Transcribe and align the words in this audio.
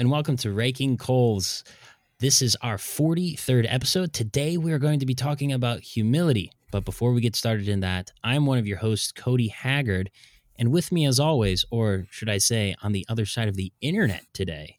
And 0.00 0.10
welcome 0.10 0.38
to 0.38 0.50
Raking 0.50 0.96
Coals. 0.96 1.62
This 2.20 2.40
is 2.40 2.56
our 2.62 2.78
43rd 2.78 3.66
episode. 3.68 4.14
Today 4.14 4.56
we 4.56 4.72
are 4.72 4.78
going 4.78 4.98
to 5.00 5.04
be 5.04 5.14
talking 5.14 5.52
about 5.52 5.80
humility. 5.80 6.50
But 6.72 6.86
before 6.86 7.12
we 7.12 7.20
get 7.20 7.36
started 7.36 7.68
in 7.68 7.80
that, 7.80 8.10
I'm 8.24 8.46
one 8.46 8.56
of 8.56 8.66
your 8.66 8.78
hosts, 8.78 9.12
Cody 9.12 9.48
Haggard. 9.48 10.10
And 10.58 10.72
with 10.72 10.90
me, 10.90 11.04
as 11.04 11.20
always, 11.20 11.66
or 11.70 12.06
should 12.08 12.30
I 12.30 12.38
say, 12.38 12.74
on 12.82 12.92
the 12.92 13.04
other 13.10 13.26
side 13.26 13.48
of 13.48 13.56
the 13.56 13.74
internet 13.82 14.24
today, 14.32 14.76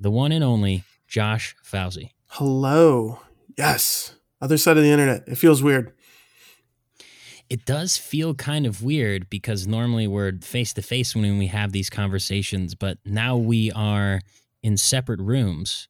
the 0.00 0.10
one 0.10 0.32
and 0.32 0.42
only 0.42 0.82
Josh 1.06 1.54
Fauzi. 1.64 2.10
Hello. 2.26 3.20
Yes. 3.56 4.16
Other 4.40 4.58
side 4.58 4.76
of 4.76 4.82
the 4.82 4.90
internet. 4.90 5.22
It 5.28 5.38
feels 5.38 5.62
weird. 5.62 5.92
It 7.48 7.64
does 7.64 7.96
feel 7.96 8.34
kind 8.34 8.66
of 8.66 8.82
weird 8.82 9.30
because 9.30 9.68
normally 9.68 10.08
we're 10.08 10.32
face 10.40 10.72
to 10.72 10.82
face 10.82 11.14
when 11.14 11.38
we 11.38 11.46
have 11.46 11.70
these 11.70 11.88
conversations, 11.88 12.74
but 12.74 12.98
now 13.04 13.36
we 13.36 13.70
are 13.70 14.22
in 14.62 14.76
separate 14.76 15.20
rooms 15.20 15.88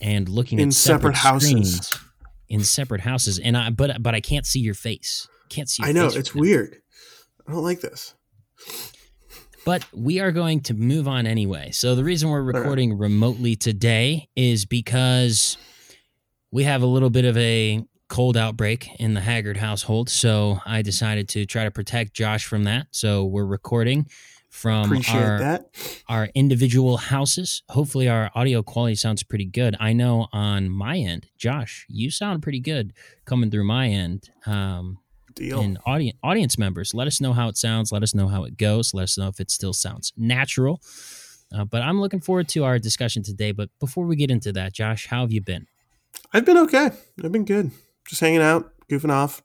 and 0.00 0.28
looking 0.28 0.58
In 0.58 0.68
at 0.68 0.74
separate, 0.74 1.16
separate 1.16 1.16
houses. 1.16 1.48
screens 1.50 1.98
in 2.48 2.62
separate 2.64 3.00
houses. 3.00 3.38
And 3.38 3.56
I 3.56 3.70
but 3.70 4.02
but 4.02 4.14
I 4.14 4.20
can't 4.20 4.46
see 4.46 4.60
your 4.60 4.74
face. 4.74 5.28
Can't 5.48 5.68
see. 5.68 5.82
Your 5.82 5.90
I 5.90 5.92
know. 5.92 6.06
It's 6.06 6.16
right 6.16 6.34
now. 6.34 6.40
weird. 6.40 6.76
I 7.46 7.52
don't 7.52 7.62
like 7.62 7.80
this. 7.80 8.14
But 9.64 9.84
we 9.92 10.20
are 10.20 10.30
going 10.30 10.60
to 10.62 10.74
move 10.74 11.08
on 11.08 11.26
anyway. 11.26 11.72
So 11.72 11.94
the 11.96 12.04
reason 12.04 12.28
we're 12.30 12.42
right. 12.42 12.54
recording 12.58 12.96
remotely 12.96 13.56
today 13.56 14.28
is 14.36 14.64
because 14.64 15.56
we 16.52 16.62
have 16.64 16.82
a 16.82 16.86
little 16.86 17.10
bit 17.10 17.24
of 17.24 17.36
a 17.36 17.82
cold 18.08 18.36
outbreak 18.36 18.88
in 19.00 19.14
the 19.14 19.20
Haggard 19.20 19.56
household. 19.56 20.08
So 20.08 20.60
I 20.64 20.82
decided 20.82 21.28
to 21.30 21.46
try 21.46 21.64
to 21.64 21.72
protect 21.72 22.14
Josh 22.14 22.46
from 22.46 22.62
that. 22.64 22.86
So 22.92 23.24
we're 23.24 23.44
recording 23.44 24.06
from 24.56 24.86
Appreciate 24.86 25.22
our 25.22 25.38
that. 25.38 25.66
our 26.08 26.28
individual 26.34 26.96
houses. 26.96 27.62
Hopefully 27.68 28.08
our 28.08 28.30
audio 28.34 28.62
quality 28.62 28.94
sounds 28.94 29.22
pretty 29.22 29.44
good. 29.44 29.76
I 29.78 29.92
know 29.92 30.28
on 30.32 30.70
my 30.70 30.96
end, 30.96 31.26
Josh, 31.36 31.84
you 31.88 32.10
sound 32.10 32.42
pretty 32.42 32.60
good 32.60 32.92
coming 33.26 33.50
through 33.50 33.64
my 33.64 33.88
end. 33.88 34.30
Um, 34.46 34.98
Deal. 35.34 35.60
and 35.60 35.76
audience 35.84 36.16
audience 36.22 36.56
members 36.56 36.94
let 36.94 37.06
us 37.06 37.20
know 37.20 37.34
how 37.34 37.48
it 37.48 37.58
sounds 37.58 37.92
let 37.92 38.02
us 38.02 38.14
know 38.14 38.26
how 38.26 38.44
it 38.44 38.56
goes 38.56 38.94
let 38.94 39.02
us 39.02 39.18
know 39.18 39.28
if 39.28 39.38
it 39.38 39.50
still 39.50 39.74
sounds 39.74 40.10
natural 40.16 40.80
uh, 41.54 41.62
but 41.66 41.82
i'm 41.82 42.00
looking 42.00 42.20
forward 42.22 42.48
to 42.48 42.64
our 42.64 42.78
discussion 42.78 43.22
today 43.22 43.52
but 43.52 43.68
before 43.78 44.06
we 44.06 44.16
get 44.16 44.30
into 44.30 44.50
that 44.50 44.72
josh 44.72 45.08
how 45.08 45.20
have 45.20 45.30
you 45.32 45.42
been 45.42 45.66
I've 46.32 46.46
been 46.46 46.56
okay. 46.56 46.90
I've 47.22 47.32
been 47.32 47.44
good. 47.44 47.70
Just 48.08 48.22
hanging 48.22 48.40
out, 48.40 48.72
goofing 48.88 49.10
off. 49.12 49.42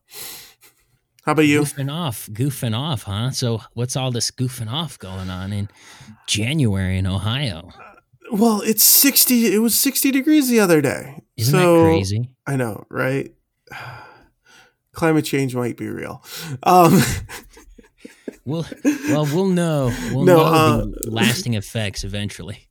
How 1.23 1.33
about 1.33 1.43
you? 1.43 1.61
goofing 1.61 1.91
off 1.91 2.27
goofing 2.33 2.75
off 2.77 3.03
huh 3.03 3.29
so 3.31 3.61
what's 3.73 3.95
all 3.95 4.11
this 4.11 4.31
goofing 4.31 4.71
off 4.71 4.97
going 4.97 5.29
on 5.29 5.53
in 5.53 5.69
january 6.27 6.97
in 6.97 7.05
ohio 7.05 7.69
Well, 8.31 8.61
it's 8.61 8.83
60. 8.83 9.53
It 9.53 9.59
was 9.59 9.77
60 9.77 10.09
degrees 10.11 10.47
the 10.49 10.59
other 10.61 10.81
day. 10.81 11.21
isn't 11.37 11.51
so, 11.51 11.75
that 11.75 11.83
crazy 11.83 12.29
I 12.47 12.55
know, 12.55 12.85
right? 12.89 13.33
Climate 14.93 15.25
change 15.25 15.55
might 15.55 15.77
be 15.77 15.87
real. 15.89 16.23
Um, 16.63 17.01
we'll 18.45 18.65
well 19.09 19.25
we'll 19.25 19.47
know 19.47 19.93
we'll 20.11 20.25
No, 20.25 20.37
know 20.37 20.43
uh, 20.43 20.77
the 20.85 21.11
lasting 21.11 21.53
effects 21.61 22.03
eventually 22.03 22.67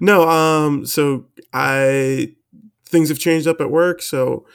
no, 0.00 0.28
um, 0.28 0.84
so 0.86 1.26
I 1.52 2.34
things 2.84 3.08
have 3.08 3.18
changed 3.18 3.46
up 3.46 3.60
at 3.60 3.70
work, 3.70 4.02
so 4.02 4.46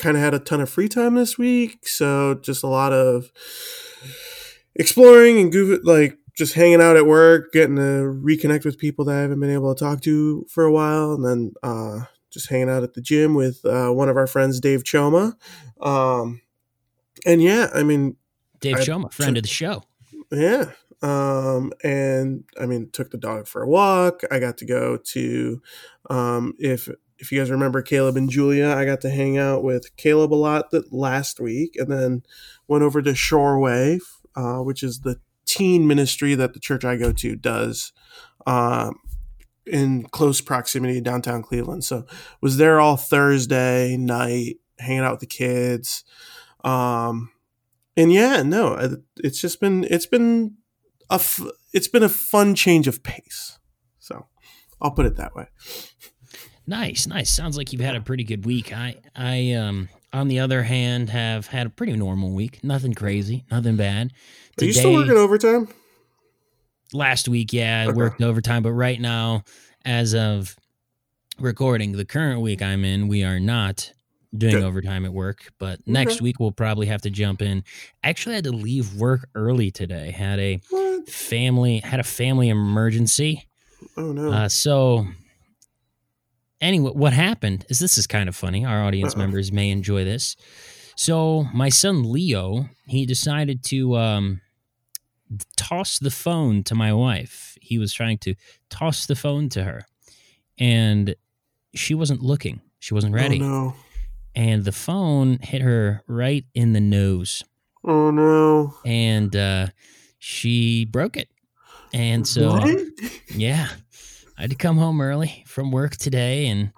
kind 0.00 0.16
of 0.16 0.22
had 0.22 0.34
a 0.34 0.38
ton 0.38 0.60
of 0.60 0.68
free 0.68 0.88
time 0.88 1.14
this 1.14 1.38
week. 1.38 1.86
So 1.86 2.34
just 2.34 2.64
a 2.64 2.68
lot 2.68 2.92
of 2.92 3.30
exploring 4.74 5.38
and 5.38 5.52
goof 5.52 5.80
like 5.84 6.16
just 6.36 6.54
hanging 6.54 6.80
out 6.80 6.96
at 6.96 7.06
work, 7.06 7.52
getting 7.52 7.76
to 7.76 8.20
reconnect 8.24 8.64
with 8.64 8.78
people 8.78 9.04
that 9.04 9.16
I 9.16 9.20
haven't 9.20 9.40
been 9.40 9.50
able 9.50 9.74
to 9.74 9.78
talk 9.78 10.00
to 10.02 10.46
for 10.48 10.64
a 10.64 10.72
while, 10.72 11.12
and 11.12 11.24
then 11.24 11.52
uh, 11.62 12.00
just 12.30 12.48
hanging 12.48 12.70
out 12.70 12.82
at 12.82 12.94
the 12.94 13.02
gym 13.02 13.34
with 13.34 13.64
uh, 13.64 13.90
one 13.90 14.08
of 14.08 14.16
our 14.16 14.26
friends, 14.26 14.58
Dave 14.58 14.84
Choma. 14.84 15.36
Um, 15.80 16.40
and 17.26 17.42
yeah, 17.42 17.68
I 17.74 17.82
mean, 17.82 18.16
dave 18.60 18.76
I- 18.76 18.84
choma 18.84 19.10
friend 19.10 19.36
of 19.36 19.42
the 19.42 19.48
show 19.48 19.84
yeah. 20.30 20.70
Um, 21.02 21.72
and 21.82 22.44
I 22.60 22.66
mean, 22.66 22.90
took 22.92 23.10
the 23.10 23.16
dog 23.18 23.46
for 23.46 23.62
a 23.62 23.68
walk. 23.68 24.20
I 24.30 24.38
got 24.38 24.58
to 24.58 24.66
go 24.66 24.98
to, 24.98 25.62
um, 26.10 26.54
if 26.58 26.88
if 27.20 27.30
you 27.30 27.38
guys 27.38 27.50
remember 27.50 27.82
Caleb 27.82 28.16
and 28.16 28.30
Julia, 28.30 28.68
I 28.68 28.84
got 28.84 29.00
to 29.02 29.10
hang 29.10 29.38
out 29.38 29.62
with 29.62 29.94
Caleb 29.96 30.32
a 30.32 30.34
lot 30.34 30.72
last 30.90 31.38
week, 31.38 31.76
and 31.76 31.90
then 31.92 32.22
went 32.66 32.82
over 32.82 33.02
to 33.02 33.12
Shoreway, 33.12 34.00
uh, 34.34 34.58
which 34.58 34.82
is 34.82 35.00
the 35.00 35.20
teen 35.44 35.86
ministry 35.86 36.34
that 36.34 36.54
the 36.54 36.60
church 36.60 36.84
I 36.84 36.96
go 36.96 37.12
to 37.12 37.36
does, 37.36 37.92
um, 38.46 38.94
in 39.66 40.04
close 40.04 40.40
proximity 40.40 40.94
to 40.94 41.00
downtown 41.00 41.42
Cleveland. 41.42 41.84
So 41.84 42.06
was 42.40 42.56
there 42.56 42.80
all 42.80 42.96
Thursday 42.96 43.96
night, 43.96 44.56
hanging 44.78 45.00
out 45.00 45.12
with 45.12 45.20
the 45.20 45.26
kids. 45.26 46.04
Um, 46.64 47.30
and 47.96 48.12
yeah, 48.12 48.42
no, 48.42 48.98
it's 49.18 49.40
just 49.40 49.60
been 49.60 49.84
it's 49.90 50.06
been 50.06 50.56
a 51.10 51.14
f- 51.14 51.50
it's 51.72 51.88
been 51.88 52.02
a 52.02 52.08
fun 52.08 52.54
change 52.54 52.88
of 52.88 53.02
pace. 53.02 53.58
So 53.98 54.26
I'll 54.80 54.92
put 54.92 55.06
it 55.06 55.16
that 55.16 55.34
way. 55.34 55.48
Nice, 56.70 57.08
nice. 57.08 57.28
Sounds 57.30 57.56
like 57.56 57.72
you've 57.72 57.82
had 57.82 57.96
a 57.96 58.00
pretty 58.00 58.22
good 58.22 58.46
week. 58.46 58.72
I, 58.72 58.94
I, 59.16 59.54
um, 59.54 59.88
on 60.12 60.28
the 60.28 60.38
other 60.38 60.62
hand, 60.62 61.10
have 61.10 61.48
had 61.48 61.66
a 61.66 61.70
pretty 61.70 61.94
normal 61.96 62.30
week. 62.30 62.62
Nothing 62.62 62.94
crazy, 62.94 63.44
nothing 63.50 63.74
bad. 63.76 64.12
Are 64.60 64.64
you 64.64 64.72
still 64.72 64.92
working 64.92 65.16
overtime? 65.16 65.68
last 66.92 67.28
week, 67.28 67.52
yeah, 67.52 67.82
I 67.82 67.86
Okay. 67.88 67.96
worked 67.96 68.22
overtime, 68.22 68.62
but 68.62 68.72
right 68.72 69.00
now, 69.00 69.42
as 69.84 70.14
of 70.14 70.54
recording, 71.40 71.92
the 71.92 72.04
current 72.04 72.40
week 72.40 72.62
I'm 72.62 72.84
in, 72.84 73.08
we 73.08 73.24
are 73.24 73.40
not 73.40 73.92
doing 74.36 74.54
Good. 74.54 74.62
overtime 74.62 75.04
at 75.04 75.12
work. 75.12 75.52
But 75.58 75.80
next 75.88 76.22
week 76.22 76.38
we'll 76.38 76.52
probably 76.52 76.86
have 76.86 77.02
to 77.02 77.10
jump 77.10 77.42
in. 77.42 77.64
Actually, 78.04 78.34
I 78.34 78.36
had 78.36 78.44
to 78.44 78.52
leave 78.52 78.94
work 78.94 79.28
early 79.34 79.72
today. 79.72 80.12
Had 80.12 80.38
a 80.38 80.60
What? 80.70 81.08
family 81.08 81.78
had 81.78 81.98
a 81.98 82.04
family 82.04 82.48
emergency. 82.48 83.48
Oh 83.96 84.12
no. 84.12 84.32
Uh, 84.32 84.48
so, 84.48 85.06
anyway, 86.60 86.90
what 86.94 87.12
happened 87.12 87.64
is 87.68 87.78
this 87.78 87.98
is 87.98 88.06
kind 88.06 88.28
of 88.28 88.36
funny. 88.36 88.64
Our 88.64 88.82
audience 88.84 89.14
Uh-oh. 89.14 89.18
members 89.18 89.50
may 89.52 89.70
enjoy 89.70 90.04
this. 90.04 90.36
So, 90.96 91.44
my 91.54 91.68
son 91.70 92.10
Leo, 92.12 92.68
he 92.86 93.06
decided 93.06 93.62
to 93.64 93.96
um, 93.96 94.40
toss 95.56 95.98
the 95.98 96.10
phone 96.10 96.62
to 96.64 96.74
my 96.74 96.92
wife. 96.92 97.56
He 97.60 97.78
was 97.78 97.92
trying 97.92 98.18
to 98.18 98.34
toss 98.68 99.06
the 99.06 99.16
phone 99.16 99.48
to 99.50 99.64
her, 99.64 99.86
and 100.58 101.14
she 101.74 101.94
wasn't 101.94 102.22
looking. 102.22 102.60
She 102.80 102.94
wasn't 102.94 103.14
ready, 103.14 103.40
Oh 103.40 103.46
no. 103.46 103.74
and 104.34 104.64
the 104.64 104.72
phone 104.72 105.38
hit 105.40 105.62
her 105.62 106.02
right 106.06 106.44
in 106.54 106.72
the 106.72 106.80
nose, 106.80 107.44
Oh 107.84 108.10
no. 108.10 108.74
and 108.84 109.34
uh, 109.36 109.68
she 110.18 110.84
broke 110.84 111.16
it. 111.16 111.28
And 111.92 112.26
so, 112.26 112.50
What? 112.52 112.78
yeah, 113.34 113.68
I 114.40 114.44
had 114.44 114.50
to 114.52 114.56
come 114.56 114.78
home 114.78 115.02
early 115.02 115.44
from 115.46 115.70
work 115.70 115.98
today 115.98 116.46
and 116.46 116.72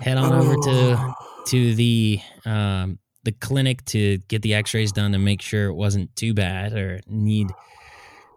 head 0.00 0.18
on 0.18 0.32
over 0.32 0.54
to 0.56 0.96
Oh. 0.98 1.14
to 1.46 1.76
the 1.76 2.18
um, 2.44 2.98
the 3.22 3.30
clinic 3.30 3.84
to 3.84 4.18
get 4.26 4.42
the 4.42 4.54
X-rays 4.54 4.90
done 4.90 5.12
to 5.12 5.18
make 5.18 5.40
sure 5.42 5.66
it 5.68 5.74
wasn't 5.74 6.14
too 6.16 6.34
bad 6.34 6.72
or 6.72 7.00
need 7.06 7.46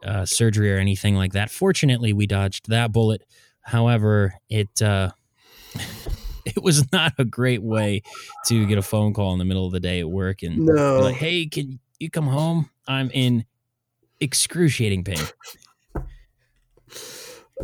uh, 0.04 0.26
surgery 0.28 0.72
or 0.72 0.78
anything 0.78 1.16
like 1.16 1.34
that. 1.34 1.50
Fortunately, 1.50 2.14
we 2.14 2.28
dodged 2.28 2.70
that 2.70 2.92
bullet. 2.92 3.24
However, 3.62 4.36
it 4.48 4.80
uh, 4.80 5.10
it 6.46 6.62
was 6.62 6.92
not 6.92 7.14
a 7.18 7.26
great 7.26 7.64
way 7.64 8.04
to 8.46 8.68
get 8.68 8.78
a 8.78 8.84
phone 8.84 9.12
call 9.16 9.34
in 9.34 9.40
the 9.40 9.46
middle 9.46 9.66
of 9.66 9.72
the 9.72 9.80
day 9.80 10.02
at 10.02 10.08
work 10.10 10.44
and 10.44 10.58
be 10.68 10.72
No. 10.72 11.00
like, 11.00 11.16
"Hey, 11.16 11.48
can 11.48 11.80
you 12.00 12.12
come 12.12 12.28
home? 12.28 12.70
I'm 12.88 13.10
in 13.12 13.44
excruciating 14.20 15.04
pain." 15.04 15.18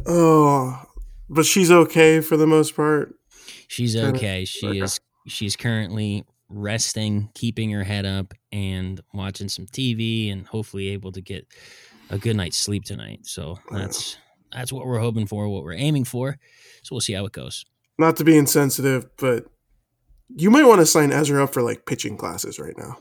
Oh, 0.05 0.83
but 1.29 1.45
she's 1.45 1.71
okay 1.71 2.19
for 2.21 2.38
the 2.38 2.47
most 2.47 2.75
part. 2.75 3.15
She's 3.67 3.95
okay. 3.95 4.45
She 4.45 4.67
okay. 4.67 4.79
is 4.79 4.99
she's 5.27 5.55
currently 5.55 6.25
resting, 6.49 7.29
keeping 7.33 7.71
her 7.71 7.83
head 7.83 8.05
up 8.05 8.33
and 8.51 8.99
watching 9.13 9.49
some 9.49 9.65
TV 9.65 10.31
and 10.31 10.45
hopefully 10.45 10.89
able 10.89 11.11
to 11.13 11.21
get 11.21 11.47
a 12.09 12.17
good 12.17 12.35
night's 12.35 12.57
sleep 12.57 12.83
tonight. 12.83 13.21
So 13.23 13.57
that's 13.71 14.17
that's 14.51 14.73
what 14.73 14.85
we're 14.85 14.99
hoping 14.99 15.27
for, 15.27 15.47
what 15.47 15.63
we're 15.63 15.73
aiming 15.73 16.05
for. 16.05 16.38
So 16.83 16.93
we'll 16.93 17.01
see 17.01 17.13
how 17.13 17.25
it 17.25 17.31
goes. 17.31 17.65
Not 17.97 18.17
to 18.17 18.23
be 18.23 18.38
insensitive, 18.38 19.05
but 19.17 19.45
you 20.35 20.49
might 20.49 20.65
want 20.65 20.81
to 20.81 20.85
sign 20.85 21.11
Ezra 21.11 21.43
up 21.43 21.53
for 21.53 21.61
like 21.61 21.85
pitching 21.85 22.17
classes 22.17 22.59
right 22.59 22.77
now. 22.77 22.97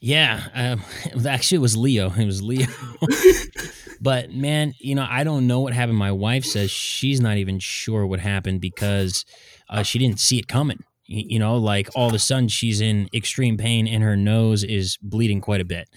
Yeah, 0.00 0.42
um, 0.54 0.82
actually, 1.26 1.56
it 1.56 1.60
was 1.60 1.76
Leo. 1.76 2.10
It 2.10 2.24
was 2.24 2.42
Leo. 2.42 2.66
but 4.00 4.32
man, 4.32 4.74
you 4.78 4.94
know, 4.94 5.06
I 5.08 5.24
don't 5.24 5.46
know 5.46 5.60
what 5.60 5.74
happened. 5.74 5.98
My 5.98 6.12
wife 6.12 6.44
says 6.44 6.70
she's 6.70 7.20
not 7.20 7.36
even 7.36 7.58
sure 7.58 8.06
what 8.06 8.20
happened 8.20 8.60
because 8.60 9.24
uh, 9.68 9.82
she 9.82 9.98
didn't 9.98 10.18
see 10.18 10.38
it 10.38 10.48
coming. 10.48 10.78
you 11.06 11.38
know, 11.38 11.56
like 11.56 11.90
all 11.94 12.08
of 12.08 12.14
a 12.14 12.18
sudden 12.18 12.48
she's 12.48 12.80
in 12.80 13.08
extreme 13.12 13.58
pain 13.58 13.86
and 13.86 14.02
her 14.02 14.16
nose 14.16 14.64
is 14.64 14.96
bleeding 15.02 15.40
quite 15.40 15.60
a 15.60 15.64
bit. 15.64 15.88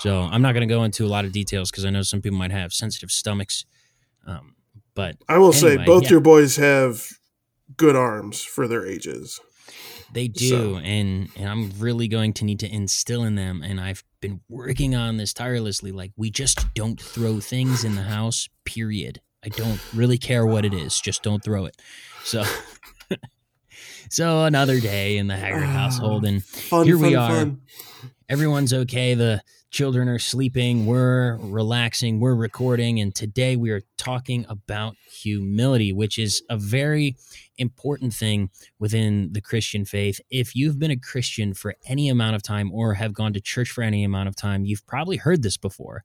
So 0.00 0.20
I'm 0.20 0.42
not 0.42 0.52
going 0.52 0.68
to 0.68 0.74
go 0.74 0.82
into 0.84 1.06
a 1.06 1.08
lot 1.08 1.24
of 1.24 1.32
details 1.32 1.70
because 1.70 1.84
I 1.84 1.90
know 1.90 2.02
some 2.02 2.20
people 2.20 2.36
might 2.36 2.50
have 2.50 2.72
sensitive 2.72 3.10
stomachs. 3.10 3.64
Um, 4.26 4.56
but 4.94 5.16
I 5.28 5.38
will 5.38 5.54
anyway, 5.54 5.76
say 5.76 5.84
both 5.84 6.04
yeah. 6.04 6.10
your 6.10 6.20
boys 6.20 6.56
have 6.56 7.06
good 7.76 7.96
arms 7.96 8.42
for 8.42 8.66
their 8.66 8.84
ages. 8.84 9.40
They 10.12 10.28
do, 10.28 10.48
So- 10.48 10.76
and 10.78 11.28
and 11.36 11.48
I'm 11.48 11.72
really 11.78 12.08
going 12.08 12.32
to 12.34 12.44
need 12.44 12.60
to 12.60 12.68
instill 12.72 13.24
in 13.24 13.34
them. 13.34 13.62
And 13.62 13.80
I've 13.80 14.04
been 14.20 14.40
working 14.48 14.94
on 14.94 15.16
this 15.16 15.32
tirelessly. 15.32 15.92
Like 15.92 16.12
we 16.16 16.30
just 16.30 16.72
don't 16.74 17.00
throw 17.00 17.40
things 17.40 17.84
in 17.84 17.94
the 17.96 18.02
house. 18.02 18.48
Period. 18.64 19.20
I 19.44 19.48
don't 19.48 19.80
really 19.94 20.18
care 20.18 20.44
what 20.46 20.64
it 20.64 20.74
is. 20.74 21.00
Just 21.00 21.22
don't 21.22 21.42
throw 21.44 21.66
it. 21.66 21.76
So, 22.24 22.42
so 24.10 24.44
another 24.44 24.80
day 24.80 25.18
in 25.18 25.26
the 25.26 25.36
Haggard 25.36 25.66
household, 25.66 26.24
ah, 26.24 26.28
and 26.28 26.44
Fun, 26.44 26.86
Here 26.86 26.96
fun, 26.98 27.06
we 27.06 27.14
are. 27.14 27.30
fun. 27.30 27.60
everyone's 28.28 28.72
okay. 28.72 29.14
The 29.14 29.42
children 29.76 30.08
are 30.08 30.18
sleeping. 30.18 30.86
We're 30.86 31.36
relaxing. 31.36 32.18
We're 32.18 32.34
recording. 32.34 32.98
And 32.98 33.14
today 33.14 33.56
we 33.56 33.68
are 33.68 33.82
talking 33.98 34.46
about 34.48 34.96
humility, 35.06 35.92
which 35.92 36.18
is 36.18 36.42
a 36.48 36.56
very 36.56 37.14
important 37.58 38.14
thing 38.14 38.48
within 38.78 39.34
the 39.34 39.42
Christian 39.42 39.84
faith. 39.84 40.18
If 40.30 40.56
you've 40.56 40.78
been 40.78 40.92
a 40.92 40.96
Christian 40.96 41.52
for 41.52 41.74
any 41.84 42.08
amount 42.08 42.36
of 42.36 42.42
time 42.42 42.72
or 42.72 42.94
have 42.94 43.12
gone 43.12 43.34
to 43.34 43.40
church 43.40 43.68
for 43.70 43.82
any 43.82 44.02
amount 44.02 44.30
of 44.30 44.34
time, 44.34 44.64
you've 44.64 44.86
probably 44.86 45.18
heard 45.18 45.42
this 45.42 45.58
before. 45.58 46.04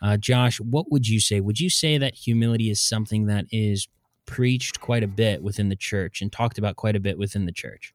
Uh, 0.00 0.16
Josh, 0.16 0.58
what 0.58 0.90
would 0.90 1.06
you 1.06 1.20
say? 1.20 1.40
Would 1.40 1.60
you 1.60 1.68
say 1.68 1.98
that 1.98 2.14
humility 2.14 2.70
is 2.70 2.80
something 2.80 3.26
that 3.26 3.44
is 3.52 3.86
preached 4.24 4.80
quite 4.80 5.02
a 5.02 5.06
bit 5.06 5.42
within 5.42 5.68
the 5.68 5.76
church 5.76 6.22
and 6.22 6.32
talked 6.32 6.56
about 6.56 6.76
quite 6.76 6.96
a 6.96 7.00
bit 7.00 7.18
within 7.18 7.44
the 7.44 7.52
church? 7.52 7.92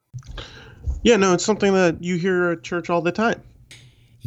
Yeah, 1.02 1.16
no, 1.16 1.34
it's 1.34 1.44
something 1.44 1.74
that 1.74 2.04
you 2.04 2.18
hear 2.18 2.52
at 2.52 2.62
church 2.62 2.92
all 2.92 3.02
the 3.02 3.12
time. 3.12 3.42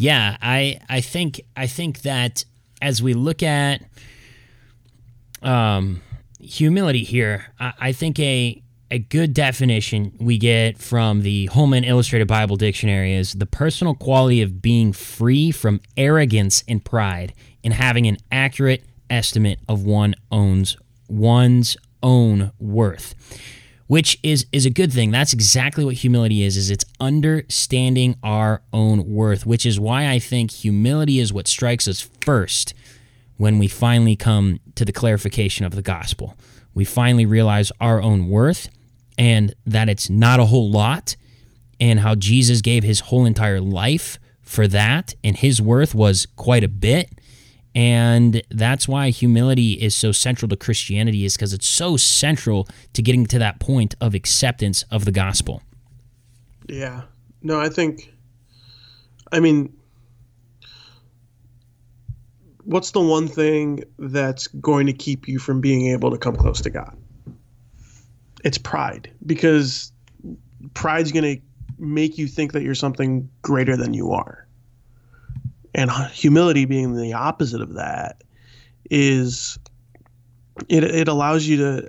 Yeah, 0.01 0.37
I 0.41 0.79
I 0.89 1.01
think 1.01 1.41
I 1.57 1.67
think 1.67 2.03
that 2.03 2.45
as 2.81 3.03
we 3.03 3.15
look 3.15 3.43
at 3.43 3.83
um, 5.43 6.03
humility 6.39 7.03
here, 7.03 7.47
I, 7.59 7.73
I 7.81 7.93
think 7.93 8.21
a 8.21 8.63
a 8.93 9.01
good 9.01 9.35
definition 9.35 10.13
we 10.21 10.39
get 10.39 10.79
from 10.79 11.23
the 11.23 11.47
Holman 11.47 11.83
Illustrated 11.83 12.29
Bible 12.29 12.55
Dictionary 12.55 13.13
is 13.13 13.33
the 13.33 13.45
personal 13.45 13.97
quality 13.97 14.41
of 14.41 14.63
being 14.63 14.93
free 14.93 15.51
from 15.51 15.81
arrogance 15.97 16.63
and 16.69 16.85
pride 16.85 17.35
and 17.65 17.75
having 17.75 18.07
an 18.07 18.19
accurate 18.31 18.85
estimate 19.11 19.59
of 19.69 19.83
one 19.83 20.15
owns 20.31 20.77
one's 21.09 21.77
own 22.05 22.53
worth 22.61 23.17
which 23.89 24.19
is 24.23 24.47
is 24.53 24.65
a 24.65 24.71
good 24.71 24.93
thing. 24.93 25.11
That's 25.11 25.33
exactly 25.33 25.85
what 25.85 25.97
humility 25.97 26.45
is. 26.45 26.57
Is 26.57 26.71
it's 26.71 26.85
understanding 27.01 28.15
our 28.23 28.63
own 28.73 29.05
worth, 29.13 29.45
which 29.45 29.67
is 29.67 29.81
why 29.81 30.09
I 30.09 30.21
think 30.21 30.53
humility 30.53 31.19
is 31.19 31.33
what 31.33 31.49
strikes 31.49 31.89
us 31.89 32.09
first 32.21 32.75
when 33.37 33.59
we 33.59 33.67
finally 33.67 34.15
come 34.15 34.61
to 34.77 34.85
the 34.85 34.93
clarification 34.93 35.67
of 35.67 35.75
the 35.75 35.83
gospel. 35.83 36.37
We 36.75 36.85
finally 36.85 37.27
realize 37.27 37.73
our 37.81 38.01
own 38.01 38.29
worth 38.29 38.69
and 39.17 39.55
that 39.67 39.89
it's 39.89 40.09
not 40.09 40.39
a 40.39 40.47
whole 40.47 40.71
lot 40.71 41.17
and 41.81 42.01
how 42.01 42.15
Jesus 42.15 42.61
gave 42.61 42.85
his 42.85 43.01
whole 43.01 43.25
entire 43.25 43.61
life 43.61 44.19
for 44.43 44.69
that 44.69 45.15
and 45.25 45.37
his 45.37 45.61
worth 45.61 45.95
was 45.95 46.27
quite 46.37 46.65
a 46.65 46.69
bit 46.69 47.18
and 47.79 48.43
that's 48.51 48.89
why 48.89 49.11
humility 49.11 49.75
is 49.75 49.95
so 49.95 50.11
central 50.11 50.49
to 50.49 50.57
Christianity 50.57 51.25
is 51.25 51.37
because 51.37 51.53
it's 51.53 51.69
so 51.69 51.97
central 51.97 52.67
to 52.93 53.03
getting 53.03 53.25
to 53.27 53.39
that 53.39 53.61
point 53.61 53.95
of 54.01 54.17
acceptance 54.17 54.83
of 54.91 55.05
the 55.05 55.13
gospel. 55.13 55.63
Yeah. 56.67 57.03
No, 57.41 57.61
I 57.61 57.69
think. 57.69 58.13
I 59.31 59.39
mean, 59.39 59.73
what's 62.65 62.91
the 62.91 63.01
one 63.01 63.29
thing 63.29 63.85
that's 63.97 64.49
going 64.49 64.89
to 64.89 64.93
keep 64.93 65.29
you 65.29 65.39
from 65.39 65.61
being 65.61 65.87
able 65.87 66.11
to 66.11 66.19
come 66.19 66.35
close 66.35 66.61
to 66.63 66.71
God? 66.71 66.97
It's 68.43 68.59
pride, 68.59 69.09
because 69.25 69.93
pride's 70.75 71.13
going 71.13 71.37
to 71.37 71.43
make 71.79 72.19
you 72.19 72.27
think 72.27 72.55
that 72.55 72.65
you're 72.65 72.75
something 72.75 73.31
greater 73.43 73.77
than 73.77 73.95
you 73.95 74.11
are. 74.11 74.48
And 75.79 75.93
humility 76.13 76.65
being 76.65 76.97
the 76.97 77.13
opposite 77.13 77.61
of 77.61 77.75
that 77.75 78.25
is 78.91 79.61
it, 80.69 80.83
it 80.83 81.07
allows 81.07 81.47
you 81.47 81.57
to 81.59 81.89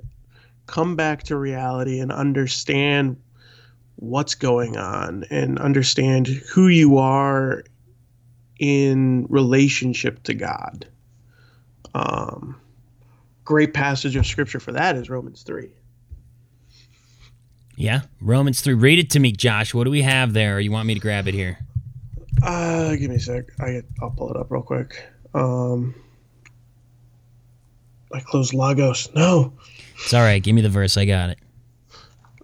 come 0.67 0.95
back 0.95 1.23
to 1.23 1.35
reality 1.35 1.99
and 1.99 2.11
understand 2.11 3.19
what's 3.95 4.35
going 4.35 4.77
on 4.77 5.23
and 5.31 5.57
understand 5.57 6.27
who 6.27 6.67
you 6.67 6.99
are 6.99 7.63
in 8.59 9.25
relationship 9.27 10.21
to 10.25 10.35
God. 10.35 10.87
Um, 11.95 12.61
great 13.43 13.73
passage 13.73 14.15
of 14.15 14.27
scripture 14.27 14.59
for 14.59 14.71
that 14.71 14.97
is 14.97 15.09
Romans 15.09 15.41
3. 15.41 15.67
Yeah, 17.75 18.01
Romans 18.21 18.61
3. 18.61 18.75
Read 18.75 18.99
it 18.99 19.09
to 19.09 19.19
me, 19.19 19.31
Josh. 19.31 19.73
What 19.73 19.85
do 19.85 19.89
we 19.89 20.03
have 20.03 20.33
there? 20.33 20.59
You 20.59 20.71
want 20.71 20.85
me 20.85 20.93
to 20.93 20.99
grab 20.99 21.27
it 21.27 21.33
here? 21.33 21.57
Uh, 22.43 22.95
give 22.95 23.09
me 23.09 23.17
a 23.17 23.19
sec. 23.19 23.45
I, 23.59 23.81
I'll 24.01 24.11
pull 24.11 24.29
it 24.31 24.37
up 24.37 24.51
real 24.51 24.61
quick. 24.61 25.03
Um, 25.33 25.95
I 28.13 28.19
closed 28.19 28.53
Logos. 28.53 29.13
No. 29.13 29.53
It's 29.95 30.13
all 30.13 30.21
right. 30.21 30.41
Give 30.41 30.55
me 30.55 30.61
the 30.61 30.69
verse. 30.69 30.97
I 30.97 31.05
got 31.05 31.29
it. 31.29 31.39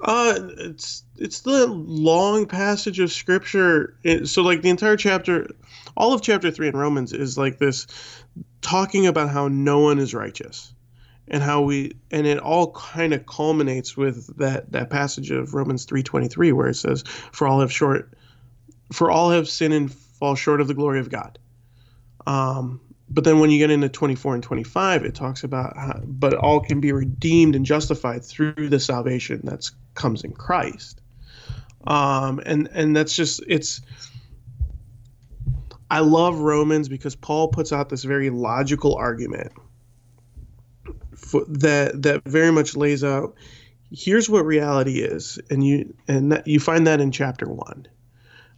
Uh, 0.02 0.36
it's 0.60 1.04
it's 1.18 1.42
the 1.42 1.68
long 1.68 2.46
passage 2.46 3.00
of 3.00 3.12
scripture. 3.12 3.98
It, 4.04 4.28
so 4.28 4.44
like 4.44 4.62
the 4.62 4.70
entire 4.70 4.98
chapter, 4.98 5.48
all 5.98 6.14
of 6.14 6.22
chapter 6.22 6.52
three 6.52 6.68
in 6.68 6.76
Romans 6.76 7.14
is 7.14 7.38
like 7.38 7.58
this, 7.58 7.88
talking 8.62 9.08
about 9.08 9.30
how 9.30 9.48
no 9.48 9.80
one 9.80 9.98
is 9.98 10.14
righteous, 10.14 10.74
and 11.28 11.42
how 11.42 11.62
we 11.62 11.94
and 12.12 12.28
it 12.28 12.38
all 12.38 12.72
kind 12.74 13.14
of 13.14 13.26
culminates 13.26 13.98
with 13.98 14.38
that 14.38 14.72
that 14.74 14.90
passage 14.90 15.32
of 15.32 15.54
Romans 15.54 15.86
three 15.86 16.04
twenty 16.04 16.28
three 16.28 16.52
where 16.52 16.68
it 16.68 16.76
says, 16.76 17.04
"For 17.32 17.48
all 17.48 17.62
have 17.62 17.72
short, 17.72 18.14
for 18.92 19.12
all 19.12 19.32
have 19.32 19.48
sinned 19.48 19.74
and 19.74 19.94
fall 19.94 20.36
short 20.36 20.62
of 20.62 20.68
the 20.68 20.74
glory 20.74 21.00
of 21.00 21.10
God." 21.10 21.38
Um, 22.28 22.82
but 23.10 23.24
then 23.24 23.40
when 23.40 23.52
you 23.52 23.60
get 23.60 23.70
into 23.70 23.88
24 23.88 24.34
and 24.34 24.44
25 24.44 25.06
it 25.06 25.14
talks 25.14 25.44
about 25.44 25.78
how, 25.78 26.00
but 26.06 26.34
all 26.34 26.60
can 26.60 26.82
be 26.82 26.92
redeemed 26.92 27.56
and 27.56 27.64
justified 27.64 28.24
through 28.24 28.70
the 28.70 28.80
salvation 28.80 29.42
that 29.44 29.70
comes 29.94 30.24
in 30.24 30.32
christ. 30.34 31.02
Um, 31.86 32.42
and 32.46 32.68
and 32.74 32.96
that's 32.96 33.16
just 33.16 33.44
it's 33.48 33.82
i 35.92 36.00
love 36.00 36.40
romans 36.40 36.90
because 36.90 37.16
paul 37.16 37.50
puts 37.50 37.72
out 37.72 37.90
this 37.90 38.04
very 38.04 38.32
logical 38.32 38.96
argument 38.96 39.52
for, 41.16 41.46
that 41.48 42.02
that 42.02 42.24
very 42.26 42.52
much 42.52 42.76
lays 42.76 43.04
out 43.04 43.36
here's 43.92 44.30
what 44.30 44.46
reality 44.46 45.00
is. 45.02 45.40
And 45.50 45.66
you 45.66 45.94
and 46.08 46.32
that, 46.32 46.48
you 46.48 46.60
find 46.60 46.86
that 46.88 47.02
in 47.02 47.12
chapter 47.12 47.48
one 47.48 47.88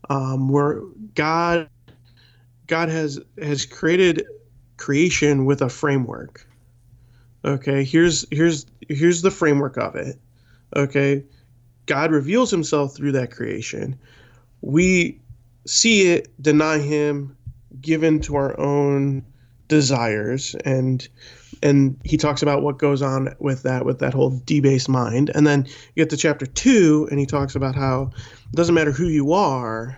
um, 0.10 0.50
where 0.50 0.82
god 1.16 1.70
God 2.68 2.90
has 2.90 3.20
has 3.42 3.66
created 3.66 4.26
creation 4.76 5.46
with 5.46 5.62
a 5.62 5.70
framework. 5.70 6.46
Okay, 7.44 7.84
here's 7.84 8.26
here's 8.30 8.66
here's 8.88 9.22
the 9.22 9.32
framework 9.32 9.78
of 9.78 9.96
it. 9.96 10.20
Okay, 10.76 11.24
God 11.86 12.12
reveals 12.12 12.52
Himself 12.52 12.96
through 12.96 13.14
that 13.14 13.32
creation. 13.32 13.98
We 14.62 15.20
see 15.66 16.12
it, 16.12 16.30
deny 16.42 16.80
Him, 16.80 17.38
give 17.82 18.04
in 18.04 18.20
to 18.22 18.36
our 18.36 18.60
own 18.60 19.26
desires, 19.70 20.56
and 20.66 21.08
and 21.64 21.98
He 22.04 22.18
talks 22.18 22.42
about 22.42 22.64
what 22.64 22.80
goes 22.80 23.02
on 23.02 23.34
with 23.40 23.64
that, 23.64 23.86
with 23.86 24.00
that 24.00 24.14
whole 24.14 24.42
debased 24.46 24.90
mind. 24.90 25.32
And 25.34 25.48
then 25.48 25.66
you 25.96 26.04
get 26.04 26.10
to 26.10 26.18
chapter 26.18 26.46
two, 26.46 27.08
and 27.10 27.20
He 27.20 27.26
talks 27.26 27.56
about 27.56 27.76
how 27.76 28.12
it 28.52 28.56
doesn't 28.56 28.76
matter 28.76 28.92
who 28.92 29.08
you 29.08 29.34
are 29.34 29.98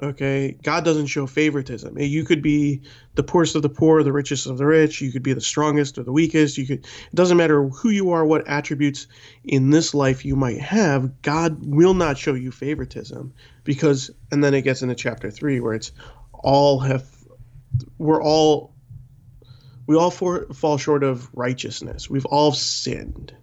okay 0.00 0.56
god 0.62 0.84
doesn't 0.84 1.06
show 1.06 1.26
favoritism. 1.26 1.98
You 1.98 2.24
could 2.24 2.40
be 2.40 2.82
the 3.14 3.22
poorest 3.22 3.56
of 3.56 3.62
the 3.62 3.68
poor 3.68 4.02
the 4.02 4.12
richest 4.12 4.46
of 4.46 4.58
the 4.58 4.66
rich 4.66 5.00
you 5.00 5.10
could 5.10 5.22
be 5.22 5.32
the 5.32 5.40
strongest 5.40 5.98
or 5.98 6.04
the 6.04 6.12
weakest 6.12 6.56
you 6.56 6.66
could 6.66 6.80
it 6.80 7.14
doesn't 7.14 7.36
matter 7.36 7.68
who 7.68 7.90
you 7.90 8.10
are 8.10 8.24
what 8.24 8.46
attributes 8.46 9.06
in 9.44 9.70
this 9.70 9.94
life 9.94 10.24
you 10.24 10.36
might 10.36 10.60
have 10.60 11.20
god 11.22 11.58
will 11.64 11.94
not 11.94 12.16
show 12.16 12.34
you 12.34 12.52
favoritism 12.52 13.32
because 13.64 14.10
and 14.30 14.42
then 14.44 14.54
it 14.54 14.62
gets 14.62 14.82
into 14.82 14.94
chapter 14.94 15.30
3 15.30 15.60
where 15.60 15.74
it's 15.74 15.90
all 16.32 16.78
have 16.78 17.04
we're 17.98 18.22
all 18.22 18.72
we 19.88 19.96
all 19.96 20.10
for, 20.10 20.44
fall 20.52 20.76
short 20.76 21.02
of 21.02 21.28
righteousness. 21.32 22.10
We've 22.10 22.26
all 22.26 22.52
sinned. 22.52 23.34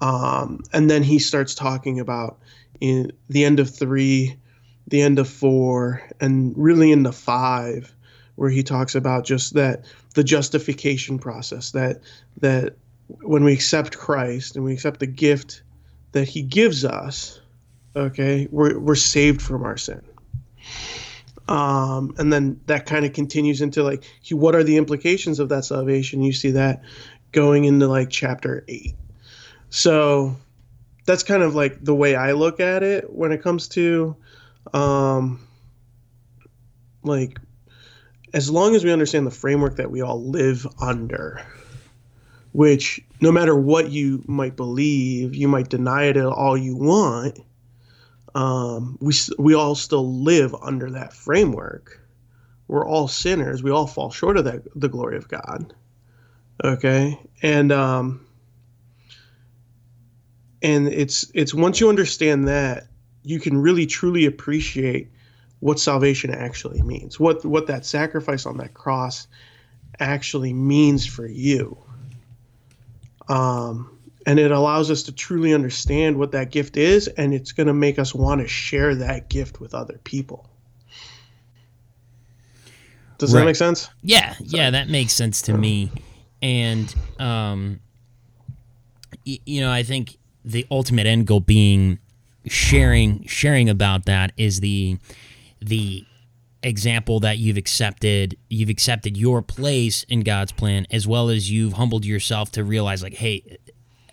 Um, 0.00 0.62
and 0.72 0.90
then 0.90 1.02
he 1.02 1.18
starts 1.18 1.54
talking 1.54 2.00
about 2.00 2.38
in 2.80 3.12
the 3.28 3.44
end 3.44 3.60
of 3.60 3.74
3 3.74 4.36
the 4.86 5.02
end 5.02 5.18
of 5.18 5.28
four 5.28 6.02
and 6.18 6.54
really 6.56 6.90
into 6.92 7.12
five 7.12 7.94
where 8.36 8.48
he 8.48 8.62
talks 8.62 8.94
about 8.94 9.24
just 9.24 9.52
that 9.52 9.84
the 10.14 10.24
justification 10.24 11.18
process 11.18 11.72
that 11.72 12.00
that 12.38 12.74
when 13.20 13.44
we 13.44 13.52
accept 13.52 13.98
christ 13.98 14.56
and 14.56 14.64
we 14.64 14.72
accept 14.72 15.00
the 15.00 15.06
gift 15.06 15.62
that 16.12 16.26
he 16.26 16.40
gives 16.40 16.86
us 16.86 17.38
Okay, 17.98 18.46
we're 18.52 18.78
we're 18.78 18.94
saved 18.94 19.42
from 19.42 19.64
our 19.64 19.76
sin. 19.76 20.02
Um, 21.48 22.14
and 22.18 22.32
then 22.32 22.60
that 22.66 22.86
kind 22.86 23.04
of 23.04 23.12
continues 23.12 23.60
into 23.60 23.82
like, 23.82 24.04
what 24.30 24.54
are 24.54 24.62
the 24.62 24.76
implications 24.76 25.40
of 25.40 25.48
that 25.48 25.64
salvation? 25.64 26.22
You 26.22 26.32
see 26.32 26.52
that 26.52 26.82
going 27.32 27.64
into 27.64 27.88
like 27.88 28.10
chapter 28.10 28.64
eight. 28.68 28.94
So 29.70 30.36
that's 31.08 31.24
kind 31.24 31.42
of 31.42 31.54
like 31.54 31.82
the 31.82 31.94
way 31.94 32.14
I 32.14 32.32
look 32.32 32.60
at 32.60 32.82
it 32.82 33.12
when 33.12 33.32
it 33.32 33.42
comes 33.42 33.68
to, 33.68 34.16
um, 34.72 35.40
like, 37.02 37.38
as 38.32 38.50
long 38.50 38.76
as 38.76 38.84
we 38.84 38.92
understand 38.92 39.26
the 39.26 39.32
framework 39.32 39.76
that 39.76 39.90
we 39.90 40.02
all 40.02 40.22
live 40.22 40.66
under, 40.80 41.42
which 42.52 43.00
no 43.20 43.32
matter 43.32 43.56
what 43.56 43.90
you 43.90 44.22
might 44.28 44.54
believe, 44.54 45.34
you 45.34 45.48
might 45.48 45.68
deny 45.68 46.04
it 46.04 46.16
all 46.16 46.56
you 46.56 46.76
want 46.76 47.40
um, 48.38 48.98
we 49.00 49.12
we 49.38 49.54
all 49.54 49.74
still 49.74 50.22
live 50.22 50.54
under 50.62 50.90
that 50.92 51.12
framework. 51.12 52.00
We're 52.68 52.86
all 52.86 53.08
sinners. 53.08 53.62
We 53.64 53.72
all 53.72 53.86
fall 53.86 54.10
short 54.10 54.36
of 54.36 54.44
that 54.44 54.62
the 54.76 54.88
glory 54.88 55.16
of 55.16 55.28
God. 55.28 55.74
Okay, 56.62 57.18
and 57.42 57.72
um, 57.72 58.26
and 60.62 60.88
it's 60.88 61.30
it's 61.34 61.54
once 61.54 61.80
you 61.80 61.88
understand 61.88 62.48
that 62.48 62.88
you 63.22 63.40
can 63.40 63.56
really 63.60 63.86
truly 63.86 64.26
appreciate 64.26 65.10
what 65.60 65.78
salvation 65.80 66.32
actually 66.32 66.82
means. 66.82 67.18
What 67.18 67.44
what 67.44 67.66
that 67.66 67.84
sacrifice 67.84 68.46
on 68.46 68.56
that 68.58 68.74
cross 68.74 69.26
actually 70.00 70.52
means 70.52 71.06
for 71.06 71.26
you. 71.26 71.76
Um, 73.28 73.98
and 74.28 74.38
it 74.38 74.50
allows 74.50 74.90
us 74.90 75.04
to 75.04 75.12
truly 75.12 75.54
understand 75.54 76.18
what 76.18 76.32
that 76.32 76.50
gift 76.50 76.76
is 76.76 77.08
and 77.08 77.32
it's 77.32 77.52
going 77.52 77.66
to 77.66 77.72
make 77.72 77.98
us 77.98 78.14
want 78.14 78.40
to 78.42 78.46
share 78.46 78.94
that 78.94 79.30
gift 79.30 79.58
with 79.58 79.74
other 79.74 79.98
people 80.04 80.48
does 83.16 83.32
right. 83.32 83.40
that 83.40 83.46
make 83.46 83.56
sense 83.56 83.88
yeah 84.02 84.34
Sorry. 84.34 84.46
yeah 84.48 84.70
that 84.70 84.88
makes 84.88 85.14
sense 85.14 85.42
to 85.42 85.56
me 85.56 85.90
and 86.42 86.94
um 87.18 87.80
y- 89.26 89.40
you 89.46 89.60
know 89.60 89.70
i 89.70 89.82
think 89.82 90.17
the 90.44 90.66
ultimate 90.70 91.06
end 91.06 91.26
goal 91.26 91.40
being 91.40 91.98
sharing 92.46 93.24
sharing 93.26 93.68
about 93.68 94.06
that 94.06 94.32
is 94.36 94.60
the 94.60 94.98
the 95.60 96.04
example 96.62 97.20
that 97.20 97.38
you've 97.38 97.56
accepted 97.56 98.36
you've 98.48 98.68
accepted 98.68 99.16
your 99.16 99.42
place 99.42 100.04
in 100.04 100.20
God's 100.22 100.52
plan 100.52 100.86
as 100.90 101.06
well 101.06 101.28
as 101.28 101.50
you've 101.50 101.74
humbled 101.74 102.04
yourself 102.04 102.50
to 102.52 102.64
realize 102.64 103.02
like 103.02 103.14
hey 103.14 103.58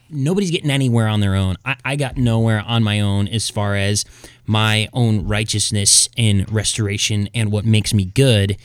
nobody's 0.09 0.51
getting 0.51 0.71
anywhere 0.71 1.07
on 1.07 1.19
their 1.19 1.35
own. 1.35 1.55
I, 1.65 1.75
I, 1.83 1.95
got 1.95 2.17
nowhere 2.17 2.63
on 2.65 2.83
my 2.83 2.99
own 2.99 3.27
as 3.27 3.49
far 3.49 3.75
as 3.75 4.05
my 4.45 4.87
own 4.93 5.27
righteousness 5.27 6.09
and 6.17 6.49
restoration 6.51 7.29
and 7.33 7.51
what 7.51 7.65
makes 7.65 7.93
me 7.93 8.05
good 8.05 8.57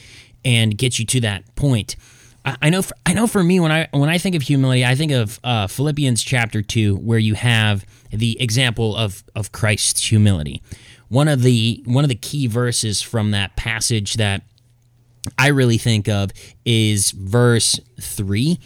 and 0.44 0.76
gets 0.76 0.98
you 0.98 1.06
to 1.06 1.20
that 1.20 1.54
point. 1.56 1.96
I, 2.44 2.70
know. 2.70 2.82
For, 2.82 2.94
I 3.04 3.12
know. 3.12 3.26
For 3.26 3.42
me, 3.42 3.60
when 3.60 3.70
I 3.70 3.88
when 3.90 4.08
I 4.08 4.18
think 4.18 4.34
of 4.34 4.42
humility, 4.42 4.84
I 4.84 4.94
think 4.94 5.12
of 5.12 5.38
uh, 5.44 5.66
Philippians 5.66 6.22
chapter 6.22 6.62
two, 6.62 6.96
where 6.96 7.18
you 7.18 7.34
have 7.34 7.84
the 8.10 8.40
example 8.40 8.96
of 8.96 9.22
of 9.34 9.52
Christ's 9.52 10.04
humility. 10.04 10.62
One 11.08 11.28
of 11.28 11.42
the 11.42 11.82
one 11.86 12.04
of 12.04 12.08
the 12.08 12.14
key 12.14 12.46
verses 12.46 13.02
from 13.02 13.32
that 13.32 13.56
passage 13.56 14.14
that 14.14 14.42
I 15.36 15.48
really 15.48 15.78
think 15.78 16.08
of 16.08 16.30
is 16.64 17.10
verse 17.10 17.78
three. 18.00 18.58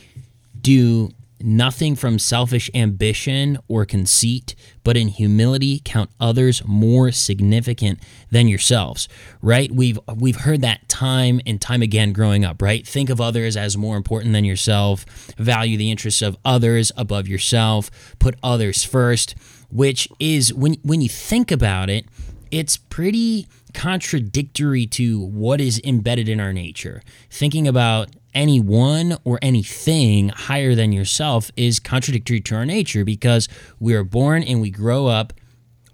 Do 0.61 1.11
nothing 1.41 1.95
from 1.95 2.19
selfish 2.19 2.71
ambition 2.75 3.59
or 3.69 3.85
conceit, 3.85 4.55
but 4.83 4.97
in 4.97 5.09
humility 5.09 5.81
count 5.85 6.11
others 6.21 6.63
more 6.67 7.13
significant 7.13 7.99
than 8.31 8.49
yourselves. 8.49 9.09
Right? 9.43 9.71
We've 9.71 9.99
we've 10.17 10.37
heard 10.37 10.61
that 10.63 10.89
time 10.89 11.41
and 11.47 11.61
time 11.61 11.83
again 11.83 12.13
growing 12.13 12.45
up, 12.45 12.63
right? 12.63 12.87
Think 12.87 13.11
of 13.11 13.21
others 13.21 13.57
as 13.57 13.77
more 13.77 13.97
important 13.97 14.33
than 14.33 14.45
yourself, 14.45 15.05
value 15.37 15.77
the 15.77 15.91
interests 15.91 16.23
of 16.23 16.37
others 16.45 16.93
above 16.97 17.29
yourself, 17.29 17.91
put 18.19 18.37
others 18.43 18.85
first, 18.85 19.35
which 19.71 20.09
is 20.19 20.53
when 20.53 20.75
when 20.83 21.01
you 21.01 21.09
think 21.09 21.51
about 21.51 21.91
it, 21.91 22.07
it's 22.51 22.77
pretty 22.77 23.47
contradictory 23.75 24.87
to 24.87 25.21
what 25.21 25.61
is 25.61 25.81
embedded 25.85 26.29
in 26.29 26.41
our 26.41 26.53
nature. 26.53 27.03
Thinking 27.29 27.67
about 27.67 28.11
anyone 28.35 29.17
or 29.25 29.39
anything 29.43 30.29
higher 30.31 30.75
than 30.75 30.93
yourself 30.93 31.51
is 31.57 31.79
contradictory 31.79 32.41
to 32.41 32.55
our 32.55 32.67
nature 32.67 33.05
because 33.05 33.49
we 33.79 33.95
are 33.95 34.05
born 34.05 34.43
and 34.43 34.61
we 34.61 34.71
grow 34.71 35.07
up 35.07 35.33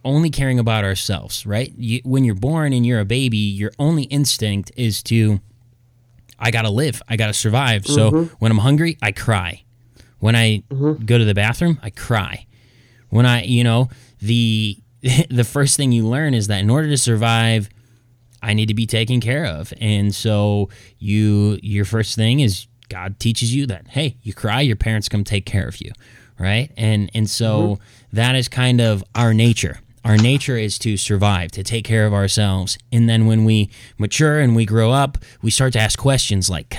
only 0.05 0.31
caring 0.31 0.59
about 0.59 0.85
ourselves, 0.85 1.45
right? 1.45 1.73
You, 1.77 2.01
when 2.05 2.25
you're 2.25 2.35
born 2.35 2.73
and 2.73 2.87
you're 2.87 3.01
a 3.01 3.05
baby, 3.05 3.37
your 3.37 3.73
only 3.79 4.05
instinct 4.05 4.73
is 4.77 5.03
to, 5.05 5.41
I 6.39 6.51
gotta 6.51 6.71
live, 6.71 7.03
I 7.09 7.17
gotta 7.17 7.35
survive. 7.35 7.83
Mm-hmm. 7.83 7.95
So 7.95 8.25
when 8.39 8.51
I'm 8.51 8.59
hungry, 8.59 8.97
I 9.03 9.13
cry. 9.13 9.65
When 10.19 10.37
I 10.37 10.63
mm-hmm. 10.71 11.05
go 11.05 11.19
to 11.19 11.25
the 11.25 11.35
bathroom, 11.35 11.79
I 11.83 11.91
cry. 11.91 12.47
When 13.11 13.27
I, 13.27 13.43
you 13.43 13.65
know, 13.65 13.89
the 14.21 14.79
the 15.31 15.45
first 15.45 15.77
thing 15.77 15.93
you 15.93 16.07
learn 16.07 16.35
is 16.35 16.47
that 16.49 16.61
in 16.61 16.71
order 16.71 16.89
to 16.89 16.99
survive, 16.99 17.69
I 18.43 18.55
need 18.55 18.67
to 18.67 18.75
be 18.75 18.87
taken 18.87 19.21
care 19.21 19.47
of. 19.47 19.73
And 19.81 20.15
so 20.15 20.69
you 20.99 21.59
your 21.63 21.85
first 21.85 22.17
thing 22.17 22.41
is 22.41 22.67
God 22.89 23.19
teaches 23.19 23.55
you 23.55 23.67
that 23.67 23.89
hey, 23.89 24.17
you 24.23 24.35
cry, 24.35 24.61
your 24.61 24.77
parents 24.77 25.09
come 25.09 25.25
take 25.25 25.47
care 25.47 25.69
of 25.69 25.81
you, 25.81 25.93
right? 26.39 26.71
And 26.77 27.11
and 27.15 27.29
so 27.29 27.63
mm-hmm. 27.63 28.17
that 28.17 28.35
is 28.35 28.49
kind 28.49 28.81
of 28.81 29.05
our 29.15 29.35
nature. 29.35 29.81
Our 30.03 30.17
nature 30.17 30.57
is 30.57 30.79
to 30.79 30.97
survive, 30.97 31.51
to 31.53 31.63
take 31.63 31.85
care 31.85 32.07
of 32.07 32.15
ourselves. 32.15 32.79
And 32.91 33.07
then 33.07 33.27
when 33.27 33.45
we 33.45 33.69
mature 33.99 34.41
and 34.41 34.57
we 34.57 34.65
grow 34.65 34.91
up, 34.91 35.19
we 35.43 35.51
start 35.51 35.75
to 35.75 35.79
ask 35.79 35.99
questions 35.99 36.49
like 36.49 36.79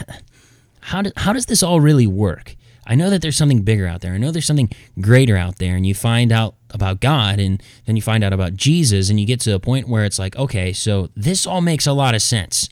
how 0.82 1.04
do, 1.04 1.12
how 1.16 1.32
does 1.34 1.46
this 1.46 1.64
all 1.64 1.80
really 1.80 2.08
work? 2.08 2.56
I 2.86 2.96
know 2.96 3.10
that 3.10 3.22
there's 3.22 3.38
something 3.38 3.62
bigger 3.62 3.88
out 3.88 4.02
there. 4.02 4.14
I 4.14 4.18
know 4.18 4.32
there's 4.32 4.46
something 4.46 4.72
greater 5.00 5.38
out 5.38 5.60
there. 5.60 5.76
And 5.76 5.86
you 5.86 5.94
find 5.94 6.32
out 6.32 6.56
about 6.74 7.00
God 7.00 7.40
and 7.40 7.62
then 7.86 7.96
you 7.96 8.02
find 8.02 8.24
out 8.24 8.34
about 8.34 8.56
Jesus 8.56 9.10
and 9.10 9.20
you 9.20 9.26
get 9.26 9.40
to 9.42 9.56
a 9.56 9.60
point 9.60 9.88
where 9.88 10.06
it's 10.06 10.20
like, 10.20 10.36
okay, 10.36 10.74
so 10.74 11.10
this 11.16 11.46
all 11.46 11.62
makes 11.62 11.86
a 11.88 11.94
lot 11.94 12.16
of 12.16 12.22
sense, 12.22 12.70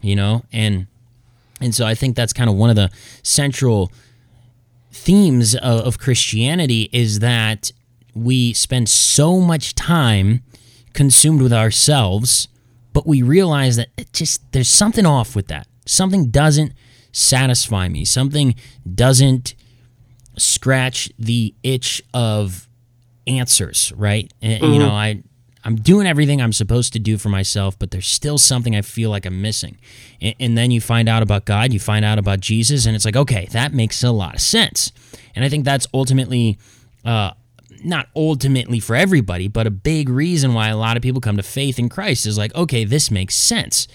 you 0.00 0.16
know? 0.16 0.44
And 0.52 0.86
and 1.60 1.74
so 1.74 1.86
I 1.86 1.94
think 1.94 2.16
that's 2.16 2.32
kind 2.32 2.48
of 2.48 2.56
one 2.56 2.70
of 2.70 2.76
the 2.76 2.90
central 3.22 3.92
themes 4.92 5.54
of, 5.54 5.80
of 5.86 5.98
Christianity 5.98 6.88
is 6.92 7.20
that 7.20 7.72
we 8.14 8.52
spend 8.52 8.88
so 8.88 9.40
much 9.40 9.74
time 9.74 10.42
consumed 10.92 11.42
with 11.42 11.52
ourselves, 11.52 12.48
but 12.92 13.06
we 13.06 13.22
realize 13.22 13.76
that 13.76 13.88
it 13.96 14.12
just 14.12 14.52
there's 14.52 14.68
something 14.68 15.06
off 15.06 15.36
with 15.36 15.48
that. 15.48 15.66
Something 15.86 16.30
doesn't 16.30 16.72
satisfy 17.12 17.88
me. 17.88 18.04
Something 18.04 18.54
doesn't 18.92 19.54
scratch 20.36 21.10
the 21.18 21.54
itch 21.62 22.02
of 22.14 22.68
answers, 23.38 23.92
right? 23.96 24.32
Mm-hmm. 24.42 24.64
You 24.64 24.78
know, 24.78 24.90
I 24.90 25.22
I'm 25.64 25.76
doing 25.76 26.06
everything 26.06 26.40
I'm 26.40 26.52
supposed 26.52 26.92
to 26.94 26.98
do 26.98 27.18
for 27.18 27.28
myself, 27.28 27.78
but 27.78 27.90
there's 27.90 28.06
still 28.06 28.38
something 28.38 28.74
I 28.74 28.82
feel 28.82 29.10
like 29.10 29.26
I'm 29.26 29.42
missing. 29.42 29.76
And, 30.20 30.34
and, 30.40 30.58
then 30.58 30.70
you 30.70 30.80
find 30.80 31.08
out 31.08 31.22
about 31.22 31.44
God, 31.44 31.72
you 31.72 31.78
find 31.78 32.04
out 32.04 32.18
about 32.18 32.40
Jesus, 32.40 32.86
and 32.86 32.96
it's 32.96 33.04
like, 33.04 33.16
okay, 33.16 33.46
that 33.52 33.74
makes 33.74 34.02
a 34.02 34.10
lot 34.10 34.34
of 34.34 34.40
sense. 34.40 34.90
And 35.34 35.44
I 35.44 35.50
think 35.50 35.66
that's 35.66 35.86
ultimately, 35.92 36.58
uh, 37.04 37.32
not 37.84 38.08
ultimately 38.16 38.80
for 38.80 38.96
everybody, 38.96 39.48
but 39.48 39.66
a 39.66 39.70
big 39.70 40.08
reason 40.08 40.54
why 40.54 40.68
a 40.68 40.76
lot 40.76 40.96
of 40.96 41.02
people 41.02 41.20
come 41.20 41.36
to 41.36 41.42
faith 41.42 41.78
in 41.78 41.88
Christ 41.88 42.26
is 42.26 42.38
like, 42.38 42.54
okay, 42.54 42.84
this 42.84 43.10
makes 43.10 43.34
sense. 43.34 43.86